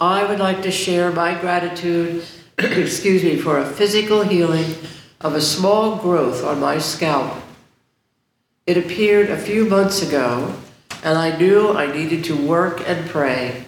I 0.00 0.24
would 0.24 0.38
like 0.38 0.62
to 0.62 0.70
share 0.70 1.12
my 1.12 1.38
gratitude, 1.38 2.24
excuse 2.58 3.22
me, 3.22 3.36
for 3.36 3.58
a 3.58 3.66
physical 3.66 4.22
healing 4.22 4.74
of 5.20 5.34
a 5.34 5.42
small 5.42 5.96
growth 5.96 6.42
on 6.42 6.60
my 6.60 6.78
scalp. 6.78 7.36
It 8.66 8.78
appeared 8.78 9.28
a 9.28 9.36
few 9.36 9.66
months 9.66 10.00
ago, 10.00 10.54
and 11.04 11.18
I 11.18 11.36
knew 11.36 11.72
I 11.72 11.94
needed 11.94 12.24
to 12.24 12.46
work 12.46 12.80
and 12.88 13.10
pray. 13.10 13.66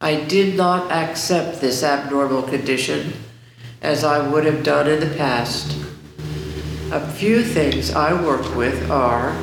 I 0.00 0.16
did 0.24 0.56
not 0.56 0.90
accept 0.90 1.60
this 1.60 1.84
abnormal 1.84 2.42
condition 2.42 3.12
as 3.80 4.02
I 4.02 4.28
would 4.28 4.44
have 4.46 4.64
done 4.64 4.88
in 4.88 4.98
the 4.98 5.14
past. 5.16 5.77
A 6.90 7.06
few 7.06 7.44
things 7.44 7.90
I 7.90 8.14
work 8.24 8.56
with 8.56 8.90
are 8.90 9.34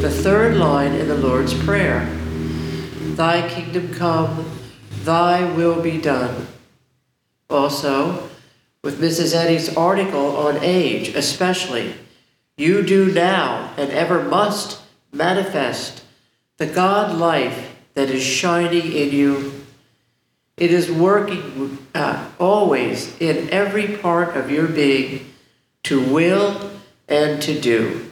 the 0.00 0.10
third 0.10 0.56
line 0.56 0.94
in 0.94 1.06
the 1.06 1.16
Lord's 1.16 1.54
Prayer 1.62 2.04
Thy 3.14 3.48
kingdom 3.48 3.94
come, 3.94 4.50
thy 5.04 5.44
will 5.54 5.80
be 5.80 6.00
done. 6.00 6.48
Also, 7.48 8.28
with 8.82 9.00
Mrs. 9.00 9.32
Eddy's 9.32 9.76
article 9.76 10.36
on 10.36 10.58
age, 10.60 11.10
especially. 11.10 11.94
You 12.56 12.82
do 12.82 13.12
now 13.12 13.72
and 13.76 13.92
ever 13.92 14.24
must 14.24 14.82
manifest 15.12 16.02
the 16.56 16.66
God 16.66 17.16
life 17.16 17.76
that 17.94 18.10
is 18.10 18.24
shining 18.24 18.92
in 18.92 19.10
you. 19.10 19.64
It 20.56 20.72
is 20.72 20.90
working 20.90 21.78
uh, 21.94 22.28
always 22.40 23.16
in 23.20 23.50
every 23.50 23.98
part 23.98 24.36
of 24.36 24.50
your 24.50 24.66
being 24.66 25.32
to 25.86 26.00
will 26.00 26.68
and 27.06 27.40
to 27.40 27.60
do. 27.60 28.10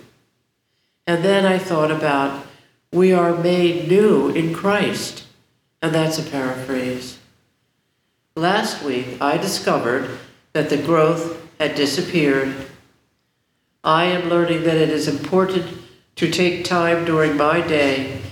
And 1.09 1.25
then 1.25 1.45
I 1.45 1.59
thought 1.59 1.91
about 1.91 2.47
we 2.93 3.13
are 3.13 3.37
made 3.37 3.89
new 3.89 4.29
in 4.29 4.55
Christ, 4.55 5.27
and 5.83 5.93
that's 5.93 6.17
a 6.17 6.31
paraphrase. 6.31 7.19
Last 8.37 8.85
week 8.85 9.21
I 9.21 9.39
discovered 9.39 10.09
that 10.53 10.71
the 10.71 10.77
growth 10.77 11.37
had 11.59 11.75
disappeared. 11.75 12.55
I 13.83 14.05
am 14.05 14.29
learning 14.29 14.63
that 14.63 14.77
it 14.77 14.91
is 14.91 15.09
important 15.09 15.67
to 16.15 16.31
take 16.31 16.65
time 16.65 17.05
during 17.05 17.37
my 17.37 17.61
day 17.61 18.23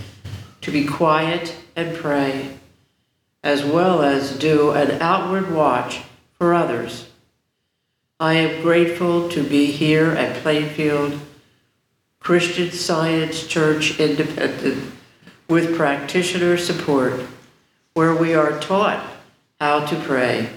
to 0.61 0.71
be 0.71 0.87
quiet 0.87 1.57
and 1.75 1.97
pray, 1.97 2.59
as 3.43 3.65
well 3.65 4.03
as 4.03 4.39
do 4.39 4.71
an 4.71 5.03
outward 5.03 5.51
watch 5.51 6.03
for 6.39 6.55
others. 6.55 7.09
I 8.23 8.35
am 8.35 8.63
grateful 8.63 9.29
to 9.31 9.43
be 9.43 9.67
here 9.67 10.13
at 10.13 10.43
Plainfield 10.43 11.19
Christian 12.21 12.71
Science 12.71 13.49
Church 13.49 13.99
Independent 14.09 14.93
with 15.49 15.77
practitioner 15.77 16.57
support, 16.57 17.21
where 17.95 18.15
we 18.15 18.33
are 18.33 18.61
taught 18.61 19.05
how 19.61 19.85
to 19.87 19.97
pray, 19.97 20.51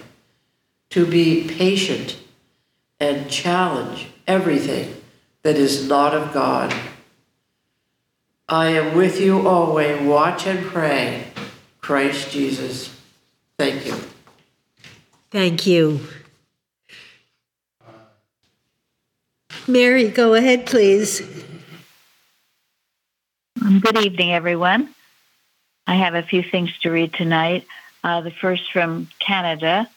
to 0.91 1.07
be 1.07 1.47
patient, 1.47 2.19
and 2.99 3.31
challenge 3.31 4.09
everything 4.27 5.01
that 5.41 5.55
is 5.55 5.89
not 5.89 6.13
of 6.13 6.31
God. 6.35 6.71
I 8.47 8.67
am 8.67 8.95
with 8.95 9.19
you 9.19 9.47
always. 9.47 9.99
Watch 10.03 10.45
and 10.45 10.63
pray. 10.67 11.31
Christ 11.81 12.29
Jesus. 12.29 12.95
Thank 13.57 13.87
you. 13.87 13.95
Thank 15.31 15.65
you. 15.65 16.01
Mary, 19.67 20.09
go 20.09 20.35
ahead, 20.35 20.67
please. 20.67 21.21
Um, 23.63 23.79
good 23.79 23.97
evening, 23.97 24.31
everyone. 24.31 24.93
I 25.87 25.95
have 25.95 26.13
a 26.13 26.21
few 26.21 26.43
things 26.43 26.77
to 26.79 26.91
read 26.91 27.13
tonight. 27.13 27.65
Uh, 28.03 28.21
the 28.21 28.29
first 28.29 28.71
from 28.71 29.07
Canada. 29.17 29.89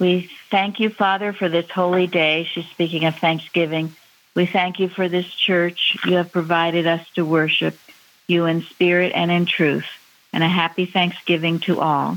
We 0.00 0.30
thank 0.50 0.80
you, 0.80 0.88
Father, 0.88 1.34
for 1.34 1.50
this 1.50 1.68
holy 1.68 2.06
day. 2.06 2.44
She's 2.44 2.66
speaking 2.66 3.04
of 3.04 3.16
Thanksgiving. 3.16 3.94
We 4.34 4.46
thank 4.46 4.78
you 4.78 4.88
for 4.88 5.08
this 5.08 5.26
church 5.26 5.98
you 6.06 6.16
have 6.16 6.32
provided 6.32 6.86
us 6.86 7.06
to 7.16 7.26
worship 7.26 7.76
you 8.28 8.46
in 8.46 8.62
spirit 8.62 9.12
and 9.14 9.30
in 9.30 9.44
truth. 9.44 9.86
And 10.32 10.42
a 10.42 10.48
happy 10.48 10.86
Thanksgiving 10.86 11.58
to 11.60 11.80
all. 11.80 12.16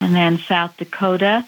And 0.00 0.14
then 0.14 0.38
South 0.38 0.76
Dakota. 0.78 1.46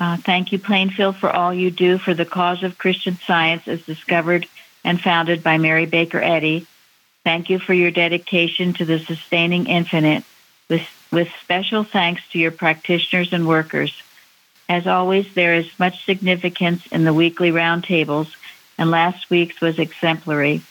Uh, 0.00 0.16
thank 0.16 0.50
you, 0.50 0.58
Plainfield, 0.58 1.16
for 1.16 1.30
all 1.30 1.52
you 1.52 1.70
do 1.70 1.98
for 1.98 2.14
the 2.14 2.24
cause 2.24 2.62
of 2.62 2.78
Christian 2.78 3.18
science 3.26 3.68
as 3.68 3.82
discovered 3.82 4.48
and 4.82 4.98
founded 4.98 5.42
by 5.42 5.58
Mary 5.58 5.84
Baker 5.84 6.20
Eddy. 6.20 6.66
Thank 7.22 7.50
you 7.50 7.58
for 7.58 7.74
your 7.74 7.90
dedication 7.90 8.72
to 8.74 8.86
the 8.86 8.98
sustaining 8.98 9.66
infinite, 9.66 10.24
with, 10.70 10.88
with 11.12 11.28
special 11.42 11.84
thanks 11.84 12.22
to 12.30 12.38
your 12.38 12.50
practitioners 12.50 13.34
and 13.34 13.46
workers. 13.46 13.92
As 14.70 14.86
always, 14.86 15.34
there 15.34 15.54
is 15.54 15.68
much 15.78 16.06
significance 16.06 16.86
in 16.86 17.04
the 17.04 17.12
weekly 17.12 17.50
roundtables, 17.50 18.34
and 18.78 18.90
last 18.90 19.28
week's 19.28 19.60
was 19.60 19.78
exemplary. 19.78 20.62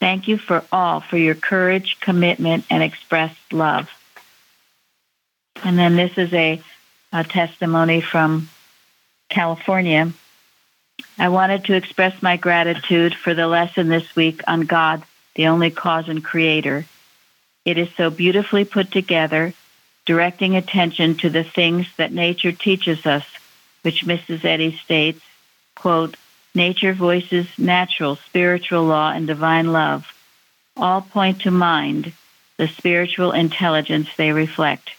Thank 0.00 0.28
you 0.28 0.36
for 0.36 0.64
all 0.70 1.00
for 1.00 1.16
your 1.16 1.34
courage, 1.34 1.98
commitment, 2.00 2.66
and 2.68 2.82
expressed 2.82 3.54
love. 3.54 3.88
And 5.64 5.78
then 5.78 5.96
this 5.96 6.18
is 6.18 6.34
a, 6.34 6.60
a 7.12 7.24
testimony 7.24 8.00
from 8.00 8.48
California. 9.28 10.12
I 11.18 11.28
wanted 11.28 11.64
to 11.64 11.74
express 11.74 12.22
my 12.22 12.36
gratitude 12.36 13.14
for 13.14 13.34
the 13.34 13.46
lesson 13.46 13.88
this 13.88 14.14
week 14.16 14.42
on 14.46 14.62
God, 14.62 15.02
the 15.34 15.48
only 15.48 15.70
cause 15.70 16.08
and 16.08 16.24
creator. 16.24 16.84
It 17.64 17.78
is 17.78 17.88
so 17.96 18.10
beautifully 18.10 18.64
put 18.64 18.90
together, 18.92 19.52
directing 20.04 20.56
attention 20.56 21.16
to 21.16 21.30
the 21.30 21.44
things 21.44 21.86
that 21.96 22.12
nature 22.12 22.52
teaches 22.52 23.06
us, 23.06 23.24
which 23.82 24.04
Mrs. 24.04 24.44
Eddy 24.44 24.76
states, 24.76 25.20
quote, 25.74 26.16
nature 26.54 26.92
voices 26.92 27.46
natural, 27.58 28.16
spiritual 28.16 28.84
law, 28.84 29.10
and 29.10 29.26
divine 29.26 29.72
love. 29.72 30.06
All 30.76 31.00
point 31.00 31.42
to 31.42 31.50
mind, 31.50 32.12
the 32.56 32.68
spiritual 32.68 33.32
intelligence 33.32 34.08
they 34.16 34.32
reflect. 34.32 34.90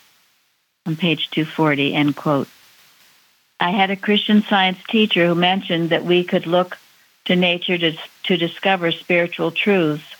On 0.87 0.95
page 0.95 1.29
240, 1.31 1.93
end 1.93 2.15
quote. 2.15 2.47
I 3.59 3.71
had 3.71 3.91
a 3.91 3.97
Christian 3.97 4.41
science 4.43 4.77
teacher 4.87 5.27
who 5.27 5.35
mentioned 5.35 5.89
that 5.89 6.05
we 6.05 6.23
could 6.23 6.47
look 6.47 6.77
to 7.25 7.35
nature 7.35 7.77
to, 7.77 7.97
to 8.23 8.37
discover 8.37 8.93
spiritual 8.93 9.51
truths. 9.51 10.15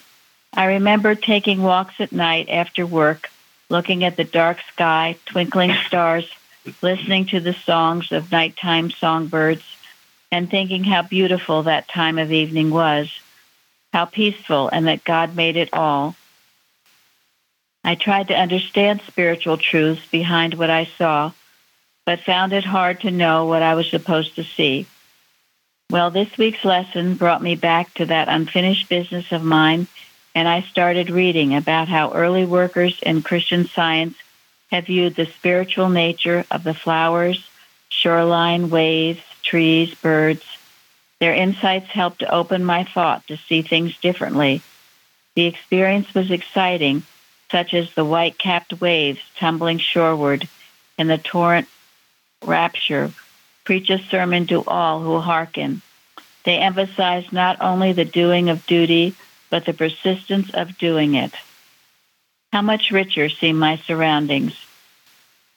I 0.54 0.66
remember 0.66 1.16
taking 1.16 1.64
walks 1.64 2.02
at 2.02 2.12
night 2.12 2.50
after 2.50 2.86
work, 2.86 3.30
looking 3.70 4.04
at 4.04 4.18
the 4.18 4.26
dark 4.26 4.58
sky, 4.74 5.16
twinkling 5.26 5.74
stars, 5.88 6.30
listening 6.82 7.28
to 7.28 7.40
the 7.40 7.54
songs 7.54 8.12
of 8.12 8.30
nighttime 8.30 8.92
songbirds, 8.92 9.64
and 10.34 10.52
thinking 10.52 10.84
how 10.84 11.02
beautiful 11.02 11.64
that 11.64 11.88
time 11.88 12.20
of 12.20 12.34
evening 12.34 12.72
was, 12.72 13.22
how 13.94 14.04
peaceful, 14.04 14.68
and 14.68 14.88
that 14.88 15.06
God 15.06 15.34
made 15.34 15.56
it 15.56 15.70
all. 15.72 16.18
I 17.88 17.96
tried 17.96 18.28
to 18.28 18.36
understand 18.36 19.02
spiritual 19.08 19.58
truths 19.58 20.06
behind 20.12 20.56
what 20.56 20.70
I 20.70 20.90
saw 20.98 21.32
but 22.08 22.22
found 22.22 22.54
it 22.54 22.64
hard 22.64 23.02
to 23.02 23.12
know 23.12 23.46
what 23.46 23.62
I 23.62 23.76
was 23.76 23.90
supposed 23.90 24.36
to 24.36 24.44
see. 24.44 24.88
Well, 25.90 26.10
this 26.10 26.38
week's 26.38 26.64
lesson 26.64 27.16
brought 27.16 27.42
me 27.42 27.56
back 27.56 27.94
to 27.96 28.06
that 28.06 28.30
unfinished 28.30 28.88
business 28.88 29.34
of 29.34 29.44
mine, 29.44 29.88
and 30.34 30.48
I 30.48 30.62
started 30.62 31.10
reading 31.10 31.54
about 31.54 31.90
how 31.90 32.14
early 32.14 32.46
workers 32.46 32.98
in 33.02 33.24
Christian 33.24 33.68
science 33.68 34.16
have 34.72 34.86
viewed 34.86 35.16
the 35.16 35.26
spiritual 35.26 35.90
nature 35.90 36.46
of 36.50 36.64
the 36.64 36.74
flowers, 36.74 37.50
shoreline, 37.90 38.70
waves, 38.70 39.22
trees, 39.44 39.94
birds. 39.96 40.46
Their 41.20 41.34
insights 41.34 41.88
helped 41.88 42.20
to 42.20 42.34
open 42.34 42.64
my 42.64 42.86
thought 42.86 43.28
to 43.28 43.36
see 43.36 43.62
things 43.62 43.98
differently. 43.98 44.62
The 45.36 45.46
experience 45.46 46.14
was 46.14 46.32
exciting, 46.32 47.04
such 47.52 47.74
as 47.74 47.94
the 47.94 48.06
white 48.06 48.38
capped 48.38 48.80
waves 48.82 49.20
tumbling 49.38 49.78
shoreward 49.78 50.48
in 50.98 51.08
the 51.08 51.18
torrent 51.18 51.68
rapture, 52.44 53.12
preach 53.64 53.90
a 53.90 54.00
sermon 54.00 54.48
to 54.48 54.64
all 54.66 55.02
who 55.02 55.20
hearken. 55.20 55.82
They 56.44 56.58
emphasize 56.58 57.32
not 57.32 57.62
only 57.62 57.92
the 57.94 58.06
doing 58.06 58.50
of 58.50 58.66
duty, 58.66 59.16
but 59.50 59.66
the 59.66 59.74
persistence 59.74 60.54
of 60.54 60.78
doing 60.78 61.16
it. 61.16 61.34
How 62.54 62.62
much 62.62 62.92
richer 62.92 63.30
seem 63.30 63.58
my 63.58 63.78
surroundings. 63.78 64.54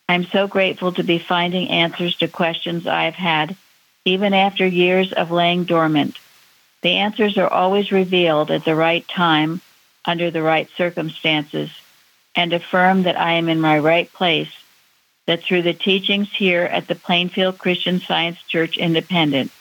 I'm 0.09 0.25
so 0.25 0.49
grateful 0.49 0.93
to 0.93 1.05
be 1.05 1.19
finding 1.19 1.69
answers 1.69 2.17
to 2.17 2.29
questions 2.29 2.87
I've 2.87 3.15
had, 3.15 3.57
even 4.05 4.35
after 4.35 4.67
years 4.67 5.13
of 5.13 5.31
laying 5.31 5.65
dormant. 5.65 6.19
The 6.83 6.97
answers 6.97 7.39
are 7.39 7.49
always 7.49 7.93
revealed 7.93 8.51
at 8.51 8.65
the 8.65 8.75
right 8.75 9.07
time, 9.07 9.61
under 10.05 10.31
the 10.31 10.43
right 10.43 10.69
circumstances, 10.77 11.71
and 12.35 12.53
affirm 12.53 13.03
that 13.03 13.19
I 13.19 13.33
am 13.33 13.49
in 13.49 13.61
my 13.61 13.79
right 13.79 14.11
place 14.13 14.53
that 15.27 15.43
through 15.43 15.63
the 15.63 15.75
teachings 15.75 16.33
here 16.33 16.63
at 16.63 16.89
the 16.89 16.95
Plainfield 16.95 17.59
Christian 17.59 18.01
Science 18.01 18.43
Church 18.43 18.77
Independent, 18.77 19.53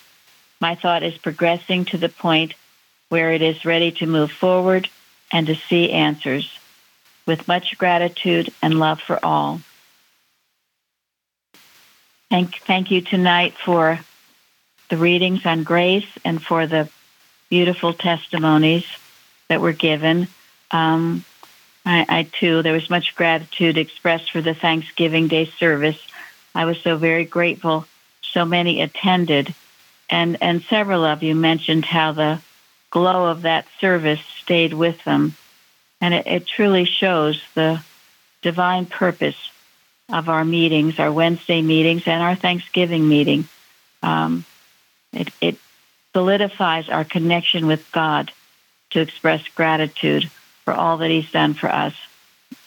my 0.59 0.75
thought 0.75 1.03
is 1.03 1.17
progressing 1.17 1.85
to 1.85 1.97
the 1.97 2.09
point 2.09 2.53
where 3.09 3.31
it 3.31 3.41
is 3.41 3.65
ready 3.65 3.91
to 3.91 4.05
move 4.05 4.31
forward 4.31 4.89
and 5.31 5.47
to 5.47 5.55
see 5.55 5.91
answers. 5.91 6.57
With 7.25 7.47
much 7.47 7.77
gratitude 7.77 8.51
and 8.61 8.79
love 8.79 8.99
for 8.99 9.23
all. 9.23 9.61
Thank, 12.31 12.57
thank 12.59 12.89
you 12.89 13.01
tonight 13.01 13.53
for 13.53 13.99
the 14.89 14.97
readings 14.97 15.45
on 15.45 15.63
grace 15.63 16.07
and 16.25 16.41
for 16.41 16.65
the 16.65 16.89
beautiful 17.49 17.93
testimonies 17.93 18.85
that 19.49 19.61
were 19.61 19.73
given. 19.73 20.27
Um, 20.71 21.25
I, 21.85 22.05
I 22.07 22.23
too, 22.23 22.61
there 22.61 22.73
was 22.73 22.89
much 22.89 23.15
gratitude 23.15 23.77
expressed 23.77 24.31
for 24.31 24.41
the 24.41 24.53
Thanksgiving 24.53 25.27
Day 25.27 25.45
service. 25.45 25.99
I 26.55 26.65
was 26.65 26.79
so 26.79 26.97
very 26.97 27.25
grateful. 27.25 27.85
So 28.21 28.45
many 28.45 28.81
attended, 28.81 29.53
and 30.09 30.37
and 30.41 30.61
several 30.63 31.03
of 31.03 31.23
you 31.23 31.35
mentioned 31.35 31.83
how 31.83 32.11
the 32.11 32.41
glow 32.91 33.25
of 33.27 33.41
that 33.41 33.65
service 33.79 34.19
stayed 34.37 34.73
with 34.73 35.03
them, 35.03 35.35
and 35.99 36.13
it, 36.13 36.27
it 36.27 36.47
truly 36.47 36.85
shows 36.85 37.41
the 37.55 37.81
divine 38.43 38.85
purpose 38.85 39.49
of 40.11 40.29
our 40.29 40.45
meetings, 40.45 40.99
our 40.99 41.11
Wednesday 41.11 41.61
meetings, 41.61 42.03
and 42.05 42.21
our 42.21 42.35
Thanksgiving 42.35 43.07
meeting. 43.07 43.47
Um, 44.03 44.45
it, 45.11 45.29
it 45.41 45.57
solidifies 46.13 46.89
our 46.89 47.03
connection 47.03 47.65
with 47.65 47.91
God 47.91 48.31
to 48.91 49.01
express 49.01 49.47
gratitude 49.49 50.29
for 50.65 50.73
all 50.73 50.97
that 50.97 51.09
He's 51.09 51.31
done 51.31 51.53
for 51.53 51.67
us. 51.67 51.93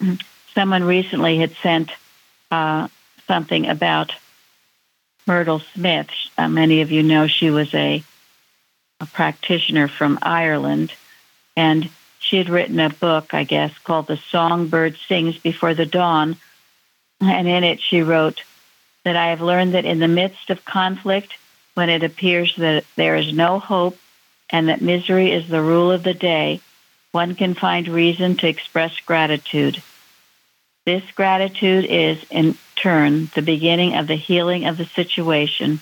Someone 0.54 0.84
recently 0.84 1.38
had 1.38 1.52
sent 1.62 1.90
uh, 2.50 2.88
something 3.26 3.66
about 3.66 4.12
Myrtle 5.26 5.60
Smith. 5.74 6.08
Uh, 6.36 6.48
many 6.48 6.80
of 6.80 6.90
you 6.90 7.02
know 7.02 7.26
she 7.26 7.50
was 7.50 7.72
a, 7.74 8.02
a 9.00 9.06
practitioner 9.06 9.88
from 9.88 10.18
Ireland, 10.22 10.92
and 11.56 11.88
she 12.18 12.36
had 12.36 12.48
written 12.48 12.80
a 12.80 12.90
book, 12.90 13.34
I 13.34 13.44
guess, 13.44 13.76
called 13.78 14.06
The 14.06 14.16
Songbird 14.16 14.96
Sings 15.08 15.38
Before 15.38 15.74
the 15.74 15.86
Dawn. 15.86 16.36
And 17.20 17.46
in 17.46 17.64
it, 17.64 17.80
she 17.80 18.02
wrote 18.02 18.42
that 19.04 19.16
I 19.16 19.28
have 19.28 19.40
learned 19.40 19.74
that 19.74 19.84
in 19.84 19.98
the 19.98 20.08
midst 20.08 20.50
of 20.50 20.64
conflict, 20.64 21.34
when 21.74 21.88
it 21.88 22.02
appears 22.02 22.54
that 22.56 22.84
there 22.96 23.16
is 23.16 23.32
no 23.32 23.58
hope 23.58 23.98
and 24.52 24.68
that 24.68 24.82
misery 24.82 25.32
is 25.32 25.48
the 25.48 25.62
rule 25.62 25.90
of 25.90 26.02
the 26.02 26.14
day, 26.14 26.60
one 27.10 27.34
can 27.34 27.54
find 27.54 27.88
reason 27.88 28.36
to 28.36 28.48
express 28.48 29.00
gratitude. 29.00 29.82
This 30.84 31.02
gratitude 31.12 31.86
is, 31.86 32.24
in 32.30 32.56
turn, 32.76 33.30
the 33.34 33.42
beginning 33.42 33.96
of 33.96 34.06
the 34.06 34.14
healing 34.14 34.66
of 34.66 34.76
the 34.76 34.84
situation. 34.84 35.80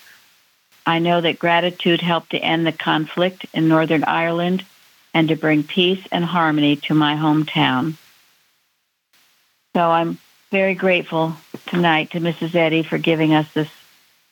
I 0.86 0.98
know 0.98 1.20
that 1.20 1.38
gratitude 1.38 2.00
helped 2.00 2.30
to 2.30 2.38
end 2.38 2.66
the 2.66 2.72
conflict 2.72 3.46
in 3.52 3.68
Northern 3.68 4.04
Ireland 4.04 4.64
and 5.12 5.28
to 5.28 5.36
bring 5.36 5.62
peace 5.62 6.04
and 6.12 6.24
harmony 6.24 6.76
to 6.76 6.94
my 6.94 7.16
hometown. 7.16 7.94
So 9.74 9.90
I'm 9.90 10.18
very 10.50 10.74
grateful 10.74 11.36
tonight 11.66 12.10
to 12.10 12.20
Mrs. 12.20 12.54
Eddy 12.54 12.82
for 12.82 12.98
giving 12.98 13.32
us 13.34 13.52
this 13.52 13.70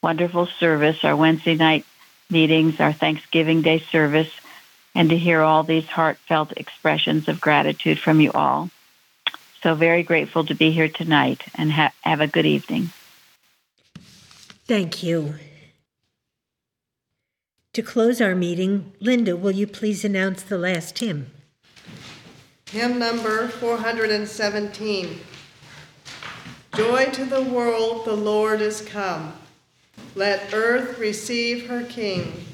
wonderful 0.03 0.47
service, 0.47 1.05
our 1.05 1.17
Wednesday 1.17 1.55
night 1.55 1.85
meetings, 2.31 2.81
our 2.81 2.93
Thanksgiving 2.93 3.63
Day 3.63 3.79
service, 3.79 4.31
and 4.95 5.11
to 5.11 5.17
hear 5.17 5.41
all 5.41 5.63
these 5.63 5.87
heartfelt 5.87 6.53
expressions 6.57 7.29
of 7.29 7.41
gratitude 7.41 7.99
from 7.99 8.21
you 8.21 8.33
all. 8.33 8.71
So, 9.63 9.75
very 9.75 10.03
grateful 10.03 10.45
to 10.45 10.55
be 10.55 10.71
here 10.71 10.89
tonight 10.89 11.45
and 11.55 11.73
ha- 11.73 11.93
have 12.03 12.21
a 12.21 12.27
good 12.27 12.47
evening. 12.47 12.91
Thank 14.67 15.03
you. 15.03 15.35
To 17.73 17.83
close 17.83 18.21
our 18.21 18.35
meeting, 18.35 18.93
Linda, 19.01 19.37
will 19.37 19.53
you 19.53 19.67
please 19.67 20.05
announce 20.05 20.43
the 20.43 20.59
last 20.59 20.99
hymn? 20.99 21.31
Hymn 22.71 22.99
number 22.99 23.49
417. 23.49 25.21
Joy 26.75 27.07
to 27.07 27.25
the 27.25 27.43
world, 27.43 28.05
the 28.05 28.15
Lord 28.17 28.61
is 28.61 28.83
come. 28.83 29.33
Let 30.19 30.53
earth 30.53 30.99
receive 30.99 31.69
her 31.69 31.85
King. 31.85 32.45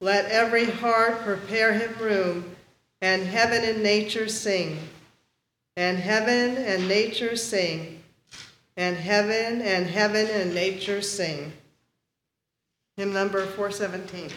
Let 0.00 0.30
every 0.30 0.64
heart 0.64 1.20
prepare 1.20 1.74
him 1.74 1.94
room, 2.02 2.56
and 3.02 3.22
heaven 3.22 3.62
and 3.62 3.82
nature 3.82 4.28
sing. 4.28 4.78
And 5.76 5.98
heaven 5.98 6.56
and 6.56 6.88
nature 6.88 7.36
sing. 7.36 8.02
And 8.78 8.96
heaven 8.96 9.60
and 9.60 9.86
heaven 9.86 10.26
and 10.26 10.54
nature 10.54 11.02
sing. 11.02 11.52
Hymn 12.96 13.12
number 13.12 13.44
417. 13.44 14.30